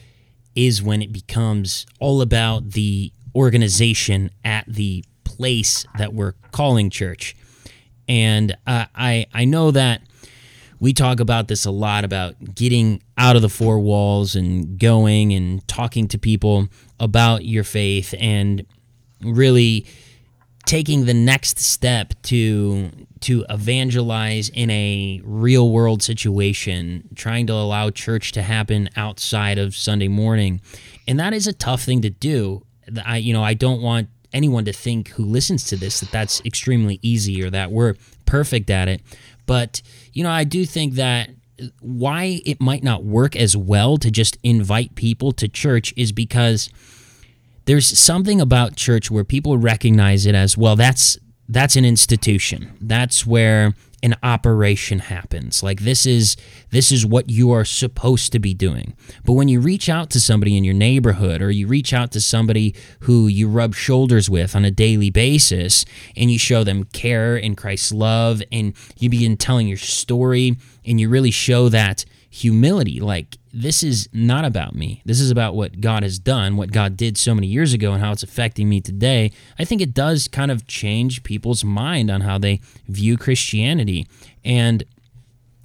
is 0.55 0.83
when 0.83 1.01
it 1.01 1.13
becomes 1.13 1.87
all 1.99 2.21
about 2.21 2.73
the 2.73 3.13
organization 3.35 4.31
at 4.45 4.67
the 4.67 5.03
place 5.25 5.87
that 5.97 6.13
we're 6.13 6.35
calling 6.53 6.91
church. 6.91 7.35
And 8.07 8.55
uh, 8.67 8.85
I 8.95 9.25
I 9.33 9.47
know 9.47 9.71
that 9.71 10.03
we 10.79 10.93
talk 10.93 11.19
about 11.19 11.49
this 11.49 11.65
a 11.65 11.71
lot 11.71 12.05
about 12.05 12.55
getting 12.55 13.03
out 13.17 13.35
of 13.35 13.41
the 13.41 13.49
four 13.49 13.81
walls 13.81 14.37
and 14.37 14.79
going 14.79 15.33
and 15.33 15.67
talking 15.67 16.07
to 16.09 16.19
people 16.19 16.69
about 17.01 17.47
your 17.47 17.65
faith 17.65 18.13
and 18.19 18.67
really 19.23 19.87
taking 20.67 21.07
the 21.07 21.15
next 21.15 21.61
step 21.61 22.13
to 22.25 22.91
to 23.21 23.47
evangelize 23.49 24.51
in 24.51 24.69
a 24.69 25.21
real 25.25 25.71
world 25.71 26.03
situation 26.03 27.09
trying 27.15 27.47
to 27.47 27.53
allow 27.53 27.89
church 27.89 28.33
to 28.33 28.43
happen 28.43 28.91
outside 28.97 29.59
of 29.59 29.75
Sunday 29.75 30.09
morning. 30.09 30.61
And 31.09 31.19
that 31.19 31.33
is 31.33 31.47
a 31.47 31.53
tough 31.53 31.83
thing 31.83 32.03
to 32.03 32.11
do. 32.11 32.63
I 33.05 33.17
you 33.19 33.33
know 33.33 33.43
I 33.43 33.55
don't 33.55 33.81
want 33.81 34.09
anyone 34.33 34.65
to 34.67 34.73
think 34.73 35.09
who 35.11 35.25
listens 35.25 35.65
to 35.65 35.77
this 35.77 36.01
that 36.01 36.11
that's 36.11 36.45
extremely 36.45 36.99
easy 37.01 37.43
or 37.43 37.49
that 37.51 37.71
we're 37.71 37.95
perfect 38.27 38.69
at 38.69 38.89
it. 38.89 39.01
But 39.47 39.81
you 40.13 40.25
know 40.25 40.31
I 40.31 40.45
do 40.45 40.67
think 40.67 40.95
that 40.95 41.31
why 41.81 42.43
it 42.45 42.61
might 42.61 42.83
not 42.83 43.05
work 43.05 43.35
as 43.35 43.57
well 43.57 43.97
to 43.99 44.11
just 44.11 44.37
invite 44.43 44.95
people 44.95 45.33
to 45.33 45.49
church 45.49 45.95
is 45.97 46.13
because 46.13 46.69
there's 47.67 47.87
something 47.99 48.41
about 48.41 48.77
church 48.77 49.11
where 49.11 49.25
people 49.25 49.59
recognize 49.59 50.27
it 50.27 50.35
as 50.35 50.57
well 50.57 50.77
that's 50.77 51.19
that's 51.49 51.77
an 51.77 51.85
institution. 51.85 52.73
That's 52.81 53.27
where 53.27 53.75
an 54.03 54.15
operation 54.23 54.99
happens. 54.99 55.63
Like 55.63 55.81
this 55.81 56.07
is 56.07 56.37
this 56.71 56.93
is 56.93 57.07
what 57.07 57.31
you 57.31 57.51
are 57.53 57.65
supposed 57.65 58.33
to 58.33 58.39
be 58.39 58.53
doing. 58.53 58.95
But 59.25 59.35
when 59.35 59.49
you 59.49 59.61
reach 59.61 59.89
out 59.89 60.11
to 60.11 60.21
somebody 60.21 60.57
in 60.57 60.65
your 60.65 60.75
neighborhood 60.75 61.41
or 61.41 61.51
you 61.51 61.67
reach 61.67 61.93
out 61.93 62.13
to 62.13 62.21
somebody 62.21 62.75
who 63.01 63.27
you 63.27 63.49
rub 63.49 63.75
shoulders 63.75 64.29
with 64.29 64.55
on 64.55 64.65
a 64.65 64.71
daily 64.71 65.11
basis 65.11 65.85
and 66.17 66.31
you 66.31 66.39
show 66.39 66.63
them 66.63 66.85
care 66.85 67.37
and 67.37 67.57
Christ's 67.57 67.93
love 67.93 68.43
and 68.53 68.75
you 68.99 69.09
begin 69.09 69.37
telling 69.37 69.69
your 69.69 69.79
story 69.79 70.57
and 70.85 71.01
you 71.01 71.09
really 71.09 71.31
show 71.31 71.69
that 71.69 72.05
humility 72.29 73.01
like 73.01 73.39
this 73.59 73.83
is 73.83 74.07
not 74.13 74.45
about 74.45 74.75
me. 74.75 75.01
This 75.07 75.19
is 75.19 75.31
about 75.31 75.57
what 75.57 75.81
God 75.81 76.03
has 76.03 76.19
done, 76.19 76.59
what 76.59 76.73
God 76.73 76.95
did 76.95 77.17
so 77.17 77.35
many 77.35 77.47
years 77.47 77.73
ago, 77.73 77.93
and 77.93 78.03
how 78.03 78.13
it's 78.13 78.23
affecting 78.23 78.69
me 78.69 78.83
today. 78.83 79.33
I 79.59 79.65
think 79.65 79.81
it 79.81 79.95
does 79.95 80.29
kind 80.29 80.51
of 80.51 80.67
change 80.67 81.23
people's 81.23 81.65
mind 81.65 82.11
on 82.11 82.21
how 82.21 82.37
they 82.37 82.61
view 82.87 83.17
Christianity. 83.17 84.07
And 84.45 84.85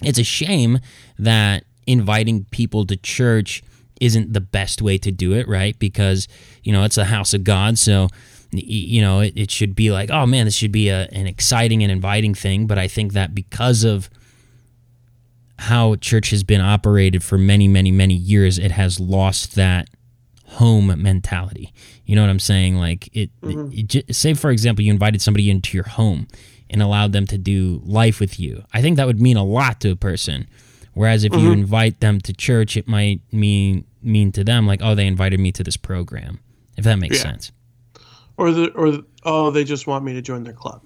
it's 0.01 0.17
a 0.17 0.23
shame 0.23 0.79
that 1.19 1.65
inviting 1.85 2.45
people 2.45 2.85
to 2.85 2.95
church 2.95 3.61
isn't 3.99 4.31
the 4.31 4.41
best 4.41 4.81
way 4.81 4.97
to 4.97 5.11
do 5.11 5.33
it, 5.33 5.45
right? 5.49 5.77
Because, 5.77 6.29
you 6.63 6.71
know, 6.71 6.85
it's 6.85 6.97
a 6.97 7.05
house 7.05 7.33
of 7.33 7.43
God. 7.43 7.77
So, 7.77 8.07
you 8.51 9.01
know, 9.01 9.19
it, 9.19 9.33
it 9.35 9.51
should 9.51 9.75
be 9.75 9.91
like, 9.91 10.09
oh 10.09 10.25
man, 10.25 10.45
this 10.45 10.55
should 10.55 10.71
be 10.71 10.87
a, 10.87 11.09
an 11.11 11.27
exciting 11.27 11.83
and 11.83 11.91
inviting 11.91 12.35
thing. 12.35 12.67
But 12.67 12.79
I 12.79 12.87
think 12.87 13.11
that 13.13 13.35
because 13.35 13.83
of 13.83 14.09
how 15.61 15.95
church 15.95 16.31
has 16.31 16.43
been 16.43 16.59
operated 16.59 17.23
for 17.23 17.37
many, 17.37 17.67
many, 17.67 17.91
many 17.91 18.15
years, 18.15 18.57
it 18.57 18.71
has 18.71 18.99
lost 18.99 19.53
that 19.55 19.89
home 20.45 20.87
mentality. 21.01 21.71
You 22.03 22.15
know 22.15 22.23
what 22.23 22.31
I'm 22.31 22.39
saying? 22.39 22.77
Like 22.77 23.15
it, 23.15 23.29
mm-hmm. 23.41 23.71
it, 23.71 23.95
it, 23.95 24.15
say 24.15 24.33
for 24.33 24.49
example, 24.49 24.83
you 24.83 24.91
invited 24.91 25.21
somebody 25.21 25.51
into 25.51 25.77
your 25.77 25.87
home 25.87 26.27
and 26.71 26.81
allowed 26.81 27.11
them 27.11 27.27
to 27.27 27.37
do 27.37 27.79
life 27.85 28.19
with 28.19 28.39
you. 28.39 28.63
I 28.73 28.81
think 28.81 28.97
that 28.97 29.05
would 29.05 29.21
mean 29.21 29.37
a 29.37 29.43
lot 29.43 29.79
to 29.81 29.91
a 29.91 29.95
person. 29.95 30.49
Whereas 30.93 31.23
if 31.23 31.31
mm-hmm. 31.31 31.45
you 31.45 31.51
invite 31.51 31.99
them 31.99 32.19
to 32.21 32.33
church, 32.33 32.75
it 32.75 32.87
might 32.87 33.21
mean 33.31 33.85
mean 34.01 34.31
to 34.31 34.43
them 34.43 34.65
like, 34.65 34.81
oh, 34.81 34.95
they 34.95 35.05
invited 35.05 35.39
me 35.39 35.51
to 35.51 35.63
this 35.63 35.77
program. 35.77 36.39
If 36.75 36.85
that 36.85 36.97
makes 36.97 37.17
yeah. 37.17 37.23
sense. 37.23 37.51
Or 38.35 38.51
the 38.51 38.71
or 38.71 38.89
the, 38.89 39.05
oh, 39.25 39.51
they 39.51 39.63
just 39.63 39.85
want 39.85 40.03
me 40.03 40.13
to 40.13 40.23
join 40.23 40.43
their 40.43 40.53
club. 40.53 40.81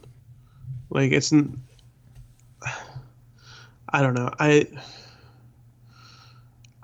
Like 0.90 1.14
it's 1.14 1.32
I 3.96 4.02
don't 4.02 4.14
know. 4.14 4.30
I 4.38 4.68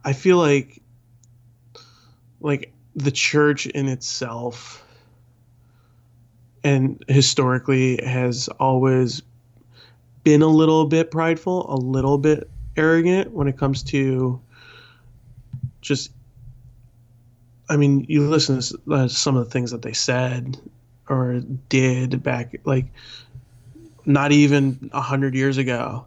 I 0.02 0.14
feel 0.14 0.38
like 0.38 0.82
like 2.40 2.72
the 2.96 3.12
church 3.12 3.66
in 3.66 3.90
itself 3.90 4.82
and 6.64 7.04
historically 7.10 8.02
has 8.02 8.48
always 8.62 9.24
been 10.24 10.42
a 10.42 10.48
little 10.48 10.86
bit 10.86 11.12
prideful, 11.12 11.66
a 11.70 11.76
little 11.76 12.18
bit 12.18 12.50
arrogant 12.78 13.32
when 13.32 13.50
it 13.50 13.58
comes 13.58 13.84
to 13.84 14.40
just 15.82 16.14
I 17.68 17.76
mean, 17.76 18.06
you 18.08 18.26
listen 18.30 18.62
to 18.62 18.94
uh, 18.94 19.08
some 19.10 19.36
of 19.36 19.44
the 19.44 19.52
things 19.52 19.72
that 19.72 19.82
they 19.82 19.92
said 19.92 20.58
or 21.10 21.42
did 21.68 22.24
back 22.24 22.56
like 22.64 22.86
not 24.06 24.32
even 24.32 24.90
a 24.94 25.02
hundred 25.02 25.36
years 25.36 25.58
ago 25.58 26.06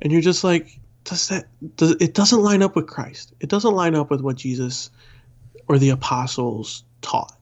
and 0.00 0.12
you're 0.12 0.22
just 0.22 0.44
like 0.44 0.78
does 1.04 1.28
that 1.28 1.46
does 1.76 1.92
it 1.92 2.14
doesn't 2.14 2.42
line 2.42 2.62
up 2.62 2.76
with 2.76 2.86
Christ. 2.86 3.32
It 3.40 3.48
doesn't 3.48 3.74
line 3.74 3.94
up 3.94 4.10
with 4.10 4.20
what 4.20 4.36
Jesus 4.36 4.90
or 5.66 5.78
the 5.78 5.90
apostles 5.90 6.84
taught. 7.00 7.36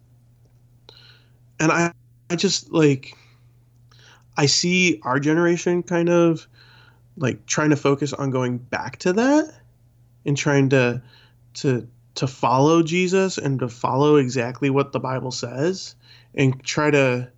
And 1.58 1.72
I 1.72 1.92
I 2.30 2.36
just 2.36 2.72
like 2.72 3.16
I 4.36 4.46
see 4.46 5.00
our 5.02 5.18
generation 5.18 5.82
kind 5.82 6.08
of 6.08 6.46
like 7.16 7.46
trying 7.46 7.70
to 7.70 7.76
focus 7.76 8.12
on 8.12 8.30
going 8.30 8.58
back 8.58 8.98
to 8.98 9.12
that 9.14 9.54
and 10.24 10.36
trying 10.36 10.68
to 10.70 11.02
to 11.54 11.88
to 12.16 12.26
follow 12.26 12.82
Jesus 12.82 13.36
and 13.38 13.58
to 13.60 13.68
follow 13.68 14.16
exactly 14.16 14.70
what 14.70 14.92
the 14.92 15.00
Bible 15.00 15.30
says 15.30 15.94
and 16.34 16.62
try 16.64 16.90
to 16.90 17.30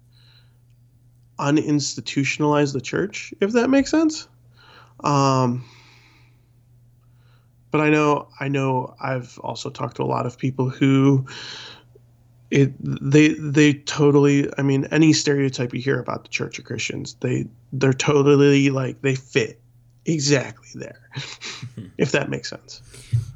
uninstitutionalize 1.38 2.72
the 2.72 2.80
church 2.80 3.32
if 3.40 3.52
that 3.52 3.70
makes 3.70 3.90
sense. 3.90 4.28
Um, 5.04 5.64
but 7.70 7.80
I 7.80 7.90
know 7.90 8.28
I 8.40 8.48
know 8.48 8.94
I've 9.00 9.38
also 9.38 9.70
talked 9.70 9.96
to 9.96 10.02
a 10.02 10.04
lot 10.04 10.26
of 10.26 10.38
people 10.38 10.68
who 10.70 11.26
it 12.50 12.72
they 12.80 13.28
they 13.34 13.74
totally 13.74 14.48
I 14.56 14.62
mean 14.62 14.86
any 14.90 15.12
stereotype 15.12 15.74
you 15.74 15.80
hear 15.80 16.00
about 16.00 16.24
the 16.24 16.30
Church 16.30 16.58
of 16.58 16.64
Christians 16.64 17.14
they 17.20 17.46
they're 17.72 17.92
totally 17.92 18.70
like 18.70 19.02
they 19.02 19.14
fit 19.14 19.60
exactly 20.06 20.68
there 20.74 21.00
if 21.98 22.12
that 22.12 22.30
makes 22.30 22.48
sense. 22.48 22.82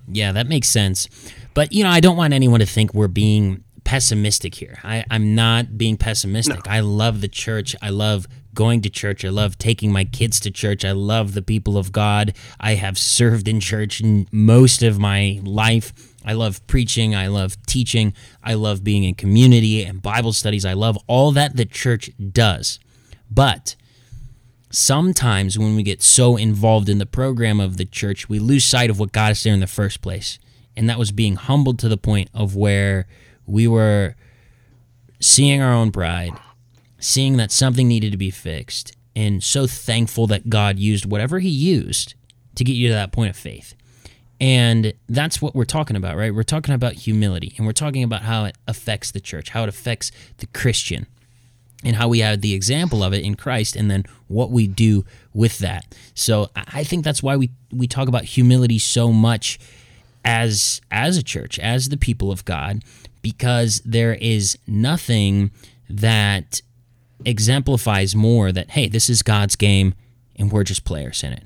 Yeah, 0.08 0.32
that 0.32 0.48
makes 0.48 0.68
sense. 0.68 1.08
But 1.54 1.72
you 1.72 1.84
know, 1.84 1.90
I 1.90 2.00
don't 2.00 2.16
want 2.16 2.32
anyone 2.32 2.60
to 2.60 2.66
think 2.66 2.94
we're 2.94 3.08
being 3.08 3.62
pessimistic 3.84 4.54
here. 4.54 4.78
I, 4.82 5.04
I'm 5.10 5.34
not 5.34 5.76
being 5.76 5.96
pessimistic. 5.96 6.66
No. 6.66 6.72
I 6.72 6.80
love 6.80 7.20
the 7.20 7.28
church. 7.28 7.74
I 7.82 7.90
love 7.90 8.26
going 8.54 8.82
to 8.82 8.90
church. 8.90 9.24
I 9.24 9.30
love 9.30 9.58
taking 9.58 9.92
my 9.92 10.04
kids 10.04 10.38
to 10.40 10.50
church. 10.50 10.84
I 10.84 10.92
love 10.92 11.34
the 11.34 11.42
people 11.42 11.78
of 11.78 11.92
God. 11.92 12.34
I 12.60 12.74
have 12.74 12.98
served 12.98 13.48
in 13.48 13.60
church 13.60 14.02
most 14.30 14.82
of 14.82 14.98
my 14.98 15.40
life. 15.42 15.92
I 16.24 16.34
love 16.34 16.64
preaching. 16.66 17.14
I 17.14 17.28
love 17.28 17.56
teaching. 17.66 18.14
I 18.42 18.54
love 18.54 18.84
being 18.84 19.04
in 19.04 19.14
community 19.14 19.84
and 19.84 20.02
Bible 20.02 20.32
studies. 20.32 20.64
I 20.64 20.74
love 20.74 20.98
all 21.06 21.32
that 21.32 21.56
the 21.56 21.64
church 21.64 22.10
does. 22.32 22.78
But 23.30 23.74
sometimes 24.70 25.58
when 25.58 25.74
we 25.74 25.82
get 25.82 26.02
so 26.02 26.36
involved 26.36 26.88
in 26.88 26.98
the 26.98 27.06
program 27.06 27.60
of 27.60 27.76
the 27.76 27.84
church, 27.84 28.28
we 28.28 28.38
lose 28.38 28.64
sight 28.64 28.90
of 28.90 28.98
what 28.98 29.12
got 29.12 29.32
us 29.32 29.42
there 29.42 29.54
in 29.54 29.60
the 29.60 29.66
first 29.66 30.00
place. 30.02 30.38
And 30.76 30.88
that 30.88 30.98
was 30.98 31.12
being 31.12 31.36
humbled 31.36 31.78
to 31.80 31.88
the 31.88 31.98
point 31.98 32.30
of 32.32 32.56
where 32.56 33.06
we 33.46 33.66
were 33.66 34.14
seeing 35.20 35.60
our 35.60 35.72
own 35.72 35.92
pride 35.92 36.32
seeing 37.02 37.36
that 37.36 37.50
something 37.50 37.88
needed 37.88 38.12
to 38.12 38.18
be 38.18 38.30
fixed, 38.30 38.96
and 39.14 39.42
so 39.42 39.66
thankful 39.66 40.26
that 40.28 40.48
God 40.48 40.78
used 40.78 41.04
whatever 41.04 41.40
He 41.40 41.48
used 41.48 42.14
to 42.54 42.64
get 42.64 42.74
you 42.74 42.88
to 42.88 42.94
that 42.94 43.12
point 43.12 43.30
of 43.30 43.36
faith. 43.36 43.74
And 44.40 44.94
that's 45.08 45.40
what 45.42 45.54
we're 45.54 45.64
talking 45.64 45.96
about, 45.96 46.16
right? 46.16 46.34
We're 46.34 46.42
talking 46.42 46.74
about 46.74 46.94
humility, 46.94 47.54
and 47.56 47.66
we're 47.66 47.72
talking 47.72 48.02
about 48.02 48.22
how 48.22 48.44
it 48.44 48.56
affects 48.66 49.10
the 49.10 49.20
church, 49.20 49.50
how 49.50 49.64
it 49.64 49.68
affects 49.68 50.10
the 50.38 50.46
Christian, 50.46 51.06
and 51.84 51.96
how 51.96 52.08
we 52.08 52.20
have 52.20 52.40
the 52.40 52.54
example 52.54 53.02
of 53.02 53.12
it 53.12 53.24
in 53.24 53.34
Christ, 53.34 53.76
and 53.76 53.90
then 53.90 54.04
what 54.28 54.50
we 54.50 54.66
do 54.66 55.04
with 55.34 55.58
that. 55.58 55.94
So 56.14 56.50
I 56.54 56.84
think 56.84 57.04
that's 57.04 57.22
why 57.22 57.36
we, 57.36 57.50
we 57.72 57.86
talk 57.88 58.08
about 58.08 58.24
humility 58.24 58.78
so 58.78 59.12
much 59.12 59.58
as 60.24 60.80
as 60.90 61.16
a 61.16 61.22
church, 61.22 61.58
as 61.58 61.88
the 61.88 61.96
people 61.96 62.30
of 62.30 62.44
God, 62.44 62.84
because 63.22 63.80
there 63.84 64.14
is 64.14 64.58
nothing 64.66 65.50
that 65.88 66.60
exemplifies 67.24 68.14
more 68.14 68.52
that 68.52 68.70
hey, 68.70 68.88
this 68.88 69.08
is 69.08 69.22
God's 69.22 69.56
game 69.56 69.94
and 70.36 70.50
we're 70.50 70.64
just 70.64 70.84
players 70.84 71.22
in 71.22 71.32
it. 71.32 71.44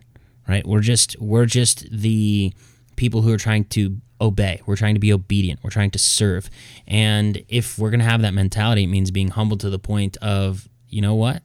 Right? 0.49 0.67
We're 0.67 0.81
just 0.81 1.21
we're 1.21 1.47
just 1.47 1.91
the 1.91 2.53
people 2.97 3.23
who 3.23 3.33
are 3.33 3.39
trying 3.39 3.65
to 3.67 3.99
obey. 4.21 4.61
We're 4.67 4.77
trying 4.77 4.95
to 4.95 5.01
be 5.01 5.12
obedient. 5.12 5.61
We're 5.62 5.71
trying 5.71 5.91
to 5.93 5.99
serve. 5.99 6.51
And 6.87 7.43
if 7.49 7.79
we're 7.79 7.91
going 7.91 8.01
to 8.01 8.07
have 8.07 8.23
that 8.23 8.35
mentality, 8.35 8.85
it 8.85 8.89
means 8.89 9.11
being 9.11 9.29
humble 9.29 9.57
to 9.59 9.71
the 9.71 9.79
point 9.79 10.17
of, 10.19 10.69
you 10.89 11.03
know 11.03 11.15
what? 11.15 11.43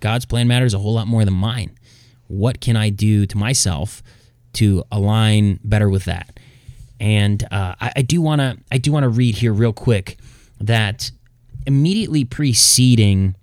God's 0.00 0.24
plan 0.24 0.48
matters 0.48 0.74
a 0.74 0.78
whole 0.78 0.94
lot 0.94 1.06
more 1.06 1.24
than 1.24 1.34
mine. 1.34 1.78
What 2.26 2.60
can 2.60 2.76
I 2.76 2.90
do 2.90 3.26
to 3.26 3.36
myself 3.36 4.02
to 4.54 4.84
align 4.90 5.60
better 5.64 5.88
with 5.88 6.04
that? 6.04 6.38
And 7.00 7.42
uh, 7.50 7.74
I, 7.80 7.92
I 7.96 8.02
do 8.02 8.20
want 8.20 8.40
to 8.40 8.58
I 8.70 8.78
do 8.78 8.92
want 8.92 9.04
to 9.04 9.08
read 9.08 9.36
here 9.36 9.52
real 9.52 9.72
quick 9.72 10.18
that 10.60 11.10
immediately 11.66 12.24
preceding 12.24 13.34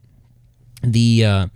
the 0.84 1.26
uh, 1.26 1.48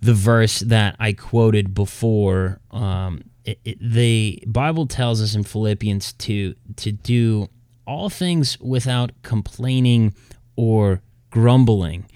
the 0.00 0.14
verse 0.14 0.60
that 0.60 0.96
I 1.00 1.12
quoted 1.12 1.74
before. 1.74 2.60
Um, 2.70 3.24
it, 3.44 3.58
it, 3.64 3.78
the 3.80 4.42
Bible 4.46 4.86
tells 4.86 5.20
us 5.20 5.34
in 5.34 5.42
Philippians 5.42 6.12
to 6.14 6.54
to 6.76 6.92
do 6.92 7.48
all 7.86 8.08
things 8.08 8.58
without 8.60 9.10
complaining 9.22 10.14
or 10.56 11.02
grumbling. 11.30 12.06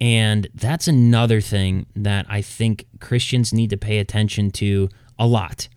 And 0.00 0.48
that's 0.54 0.86
another 0.86 1.40
thing 1.40 1.86
that 1.96 2.24
I 2.28 2.40
think 2.40 2.86
Christians 3.00 3.52
need 3.52 3.70
to 3.70 3.76
pay 3.76 3.98
attention 3.98 4.52
to 4.52 4.88
a 5.18 5.26
lot 5.26 5.68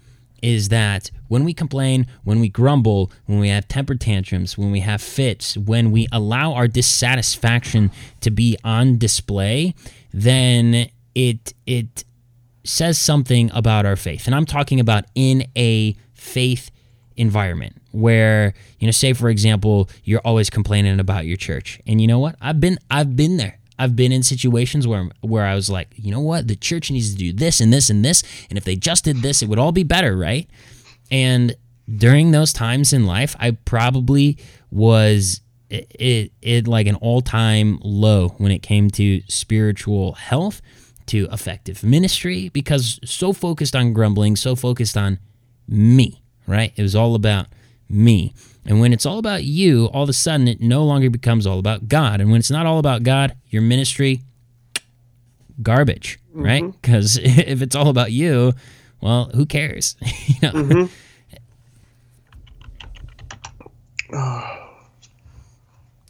is 0.41 0.69
that 0.69 1.11
when 1.27 1.43
we 1.43 1.53
complain, 1.53 2.07
when 2.23 2.39
we 2.39 2.49
grumble, 2.49 3.11
when 3.25 3.39
we 3.39 3.49
have 3.49 3.67
temper 3.67 3.95
tantrums, 3.95 4.57
when 4.57 4.71
we 4.71 4.79
have 4.81 5.01
fits, 5.01 5.57
when 5.57 5.91
we 5.91 6.07
allow 6.11 6.53
our 6.53 6.67
dissatisfaction 6.67 7.91
to 8.21 8.31
be 8.31 8.57
on 8.63 8.97
display, 8.97 9.73
then 10.13 10.89
it 11.15 11.53
it 11.65 12.03
says 12.63 12.97
something 12.99 13.49
about 13.53 13.85
our 13.85 13.95
faith. 13.95 14.27
And 14.27 14.35
I'm 14.35 14.45
talking 14.45 14.79
about 14.79 15.05
in 15.15 15.45
a 15.55 15.95
faith 16.13 16.71
environment 17.17 17.75
where 17.91 18.53
you 18.79 18.87
know 18.87 18.91
say 18.91 19.11
for 19.11 19.29
example 19.29 19.89
you're 20.05 20.21
always 20.23 20.49
complaining 20.49 20.99
about 20.99 21.25
your 21.25 21.37
church. 21.37 21.79
And 21.85 22.01
you 22.01 22.07
know 22.07 22.19
what? 22.19 22.35
I've 22.41 22.59
been 22.59 22.77
i've 22.89 23.15
been 23.15 23.37
there 23.37 23.57
i've 23.81 23.95
been 23.95 24.11
in 24.11 24.23
situations 24.23 24.87
where 24.87 25.09
where 25.21 25.45
i 25.45 25.55
was 25.55 25.69
like 25.69 25.89
you 25.95 26.11
know 26.11 26.19
what 26.19 26.47
the 26.47 26.55
church 26.55 26.91
needs 26.91 27.11
to 27.11 27.17
do 27.17 27.33
this 27.33 27.59
and 27.59 27.71
this 27.73 27.89
and 27.89 28.03
this 28.03 28.23
and 28.49 28.57
if 28.57 28.63
they 28.63 28.75
just 28.75 29.05
did 29.05 29.17
this 29.17 29.41
it 29.41 29.49
would 29.49 29.59
all 29.59 29.71
be 29.71 29.83
better 29.83 30.15
right 30.15 30.49
and 31.09 31.55
during 31.97 32.31
those 32.31 32.53
times 32.53 32.93
in 32.93 33.05
life 33.05 33.35
i 33.39 33.51
probably 33.51 34.37
was 34.69 35.41
it, 35.69 35.89
it, 35.99 36.31
it 36.41 36.67
like 36.67 36.87
an 36.87 36.95
all-time 36.95 37.79
low 37.81 38.29
when 38.37 38.51
it 38.51 38.59
came 38.59 38.89
to 38.89 39.21
spiritual 39.29 40.13
health 40.13 40.61
to 41.05 41.27
effective 41.31 41.83
ministry 41.83 42.49
because 42.49 42.99
so 43.03 43.33
focused 43.33 43.75
on 43.75 43.93
grumbling 43.93 44.35
so 44.35 44.55
focused 44.55 44.97
on 44.97 45.17
me 45.67 46.21
right? 46.47 46.73
It 46.75 46.81
was 46.81 46.95
all 46.95 47.15
about 47.15 47.47
me. 47.89 48.33
And 48.65 48.79
when 48.79 48.93
it's 48.93 49.05
all 49.05 49.17
about 49.17 49.43
you, 49.43 49.85
all 49.87 50.03
of 50.03 50.09
a 50.09 50.13
sudden 50.13 50.47
it 50.47 50.61
no 50.61 50.83
longer 50.83 51.09
becomes 51.09 51.47
all 51.47 51.59
about 51.59 51.87
God. 51.87 52.21
And 52.21 52.31
when 52.31 52.39
it's 52.39 52.51
not 52.51 52.65
all 52.65 52.79
about 52.79 53.03
God, 53.03 53.35
your 53.49 53.61
ministry, 53.61 54.21
garbage, 55.61 56.19
mm-hmm. 56.29 56.43
right? 56.43 56.63
Because 56.81 57.17
if 57.17 57.61
it's 57.61 57.75
all 57.75 57.89
about 57.89 58.11
you, 58.11 58.53
well, 59.01 59.31
who 59.33 59.45
cares? 59.45 59.95
you 60.27 60.35
know? 60.41 60.51
Mm-hmm. 60.51 60.85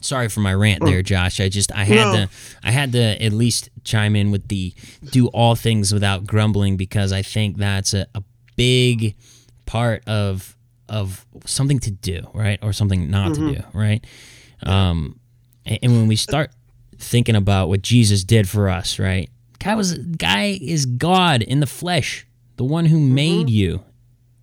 Sorry 0.02 0.30
for 0.30 0.40
my 0.40 0.54
rant 0.54 0.84
there, 0.84 1.04
Josh. 1.04 1.40
I 1.40 1.48
just 1.48 1.72
I 1.72 1.84
had 1.84 2.06
no. 2.06 2.14
to 2.14 2.30
I 2.64 2.72
had 2.72 2.92
to 2.94 3.24
at 3.24 3.32
least 3.32 3.70
chime 3.84 4.16
in 4.16 4.32
with 4.32 4.48
the 4.48 4.74
do 5.12 5.28
all 5.28 5.54
things 5.56 5.94
without 5.94 6.26
grumbling 6.26 6.76
because 6.76 7.14
I 7.14 7.22
think 7.22 7.58
that's 7.58 7.94
a, 7.94 8.08
a 8.16 8.24
big 8.56 9.16
part 9.68 10.02
of 10.08 10.58
of 10.92 11.26
something 11.46 11.80
to 11.80 11.90
do, 11.90 12.30
right, 12.34 12.60
or 12.62 12.74
something 12.74 13.10
not 13.10 13.32
mm-hmm. 13.32 13.48
to 13.48 13.56
do, 13.56 13.64
right? 13.74 14.06
Um, 14.62 15.20
and, 15.66 15.80
and 15.82 15.92
when 15.94 16.08
we 16.08 16.18
start 16.18 16.52
thinking 16.98 17.36
about 17.36 17.70
what 17.70 17.82
Jesus 17.82 18.26
did 18.26 18.48
for 18.48 18.70
us, 18.70 19.00
right? 19.00 19.30
Guy 19.60 19.76
was 19.76 19.98
guy 19.98 20.60
is 20.62 20.86
God 20.86 21.42
in 21.42 21.62
the 21.62 21.66
flesh, 21.66 22.28
the 22.58 22.66
one 22.66 22.86
who 22.86 22.98
mm-hmm. 22.98 23.16
made 23.16 23.50
you, 23.50 23.84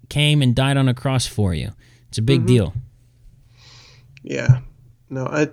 came 0.08 0.40
and 0.40 0.54
died 0.56 0.78
on 0.78 0.88
a 0.88 0.94
cross 0.94 1.26
for 1.26 1.52
you. 1.52 1.70
It's 2.08 2.18
a 2.18 2.22
big 2.22 2.40
mm-hmm. 2.40 2.46
deal. 2.46 2.74
Yeah. 4.22 4.60
No, 5.10 5.26
I. 5.26 5.48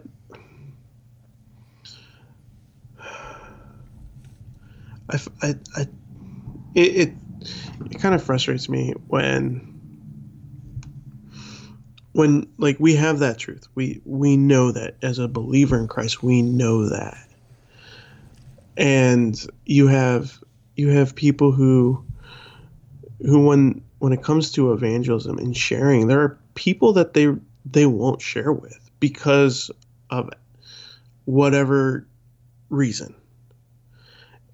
I, 5.08 5.19
I, 5.43 5.55
I 5.75 5.81
it, 6.73 6.79
it 6.79 7.13
it 7.91 7.99
kind 7.99 8.15
of 8.15 8.23
frustrates 8.23 8.67
me 8.67 8.93
when 9.08 9.74
when 12.15 12.47
like 12.58 12.78
we 12.80 12.95
have 12.95 13.19
that 13.19 13.38
truth. 13.38 13.67
We 13.75 14.01
we 14.06 14.38
know 14.38 14.71
that 14.71 14.95
as 15.01 15.19
a 15.19 15.28
believer 15.28 15.78
in 15.78 15.89
christ 15.89 16.23
we 16.23 16.41
know 16.41 16.88
that. 16.88 17.17
And 18.78 19.38
you 19.65 19.88
have 19.88 20.41
you 20.78 20.91
have 20.91 21.13
people 21.13 21.51
who 21.51 22.06
who 23.19 23.45
when 23.45 23.84
when 23.99 24.13
it 24.13 24.23
comes 24.23 24.54
to 24.54 24.71
evangelism 24.71 25.38
and 25.39 25.58
sharing 25.58 26.08
there 26.08 26.21
are 26.21 26.39
people 26.54 26.93
that 26.93 27.15
they 27.15 27.28
they 27.65 27.86
won't 27.86 28.21
share 28.21 28.54
with 28.54 28.80
because 29.01 29.69
of 30.10 30.30
whatever 31.25 32.08
reason. 32.69 33.13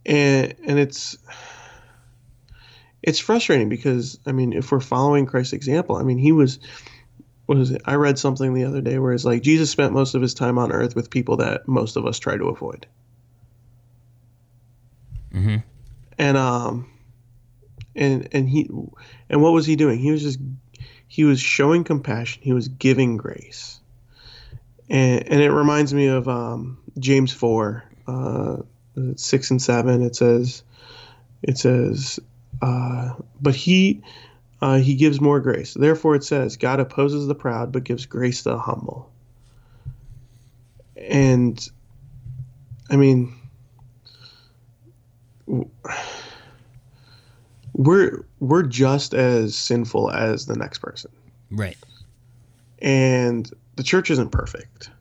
And 0.04 0.56
and 0.66 0.80
it's 0.80 1.16
it's 3.04 3.20
frustrating 3.20 3.70
because 3.70 4.18
I 4.26 4.32
mean, 4.32 4.52
if 4.52 4.72
we're 4.72 4.80
following 4.80 5.28
Christ's 5.28 5.54
example, 5.54 5.98
I 5.98 6.02
mean, 6.02 6.18
he 6.18 6.32
was 6.32 6.58
what 7.52 7.60
is 7.60 7.72
it? 7.72 7.82
I 7.84 7.96
read 7.96 8.18
something 8.18 8.54
the 8.54 8.64
other 8.64 8.80
day 8.80 8.98
where 8.98 9.12
it's 9.12 9.26
like 9.26 9.42
Jesus 9.42 9.70
spent 9.70 9.92
most 9.92 10.16
of 10.16 10.22
his 10.22 10.34
time 10.34 10.58
on 10.58 10.72
earth 10.72 10.96
with 10.96 11.10
people 11.10 11.36
that 11.36 11.68
most 11.68 11.98
of 11.98 12.06
us 12.06 12.18
try 12.18 12.38
to 12.38 12.46
avoid. 12.46 12.88
Mm-hmm. 15.34 15.58
And 16.18 16.38
um, 16.38 16.90
and 17.94 18.30
and 18.32 18.48
he 18.48 18.70
and 19.30 19.42
what 19.42 19.52
was 19.52 19.66
he 19.66 19.76
doing? 19.76 20.00
He 20.00 20.12
was 20.12 20.22
just 20.22 20.40
he 21.10 21.26
was 21.26 21.42
showing 21.42 21.84
compassion. 21.84 22.42
He 22.42 22.54
was 22.54 22.70
giving 22.70 23.18
grace. 23.18 23.82
And 24.90 25.28
and 25.28 25.42
it 25.42 25.52
reminds 25.52 25.94
me 25.94 26.08
of 26.08 26.30
um, 26.30 26.78
James 27.00 27.34
four, 27.34 27.84
uh, 28.08 28.60
six 29.18 29.52
and 29.52 29.62
seven. 29.62 30.04
It 30.04 30.16
says, 30.16 30.64
it 31.44 31.58
says 31.58 32.18
uh, 32.62 33.10
but 33.42 33.56
he 33.56 34.02
uh, 34.62 34.78
he 34.78 34.96
gives 34.96 35.20
more 35.20 35.40
grace. 35.40 35.74
Therefore, 35.74 36.16
it 36.16 36.24
says, 36.24 36.58
God 36.58 36.80
opposes 36.80 37.28
the 37.28 37.36
proud, 37.36 37.72
but 37.72 37.84
gives 37.84 38.06
grace 38.06 38.44
to 38.44 38.50
the 38.50 38.60
humble. 38.60 39.12
And 40.96 41.68
I 42.90 42.96
mean, 42.96 43.34
we're 47.74 48.26
we're 48.40 48.64
just 48.64 49.14
as 49.14 49.56
sinful 49.56 50.12
as 50.12 50.46
the 50.46 50.56
next 50.56 50.80
person, 50.80 51.12
right? 51.50 51.78
And 52.80 53.50
the 53.78 53.84
church 53.84 54.12
isn't 54.12 54.30
perfect, 54.30 54.92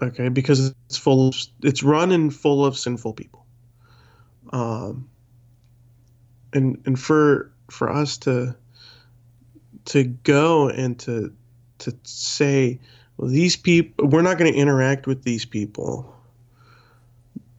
okay? 0.00 0.28
Because 0.28 0.72
it's 0.86 0.96
full 0.96 1.28
of 1.28 1.34
it's 1.62 1.82
run 1.82 2.12
and 2.12 2.34
full 2.34 2.64
of 2.64 2.78
sinful 2.78 3.14
people. 3.14 3.44
Um, 4.50 5.10
and 6.52 6.80
and 6.86 6.98
for 6.98 7.50
for 7.70 7.90
us 7.90 8.18
to 8.18 8.54
to 9.88 10.04
go 10.04 10.68
and 10.68 10.98
to 10.98 11.32
to 11.78 11.96
say 12.02 12.78
well 13.16 13.28
these 13.28 13.56
people 13.56 14.06
we're 14.06 14.22
not 14.22 14.38
going 14.38 14.52
to 14.52 14.58
interact 14.58 15.06
with 15.06 15.22
these 15.22 15.44
people 15.44 16.14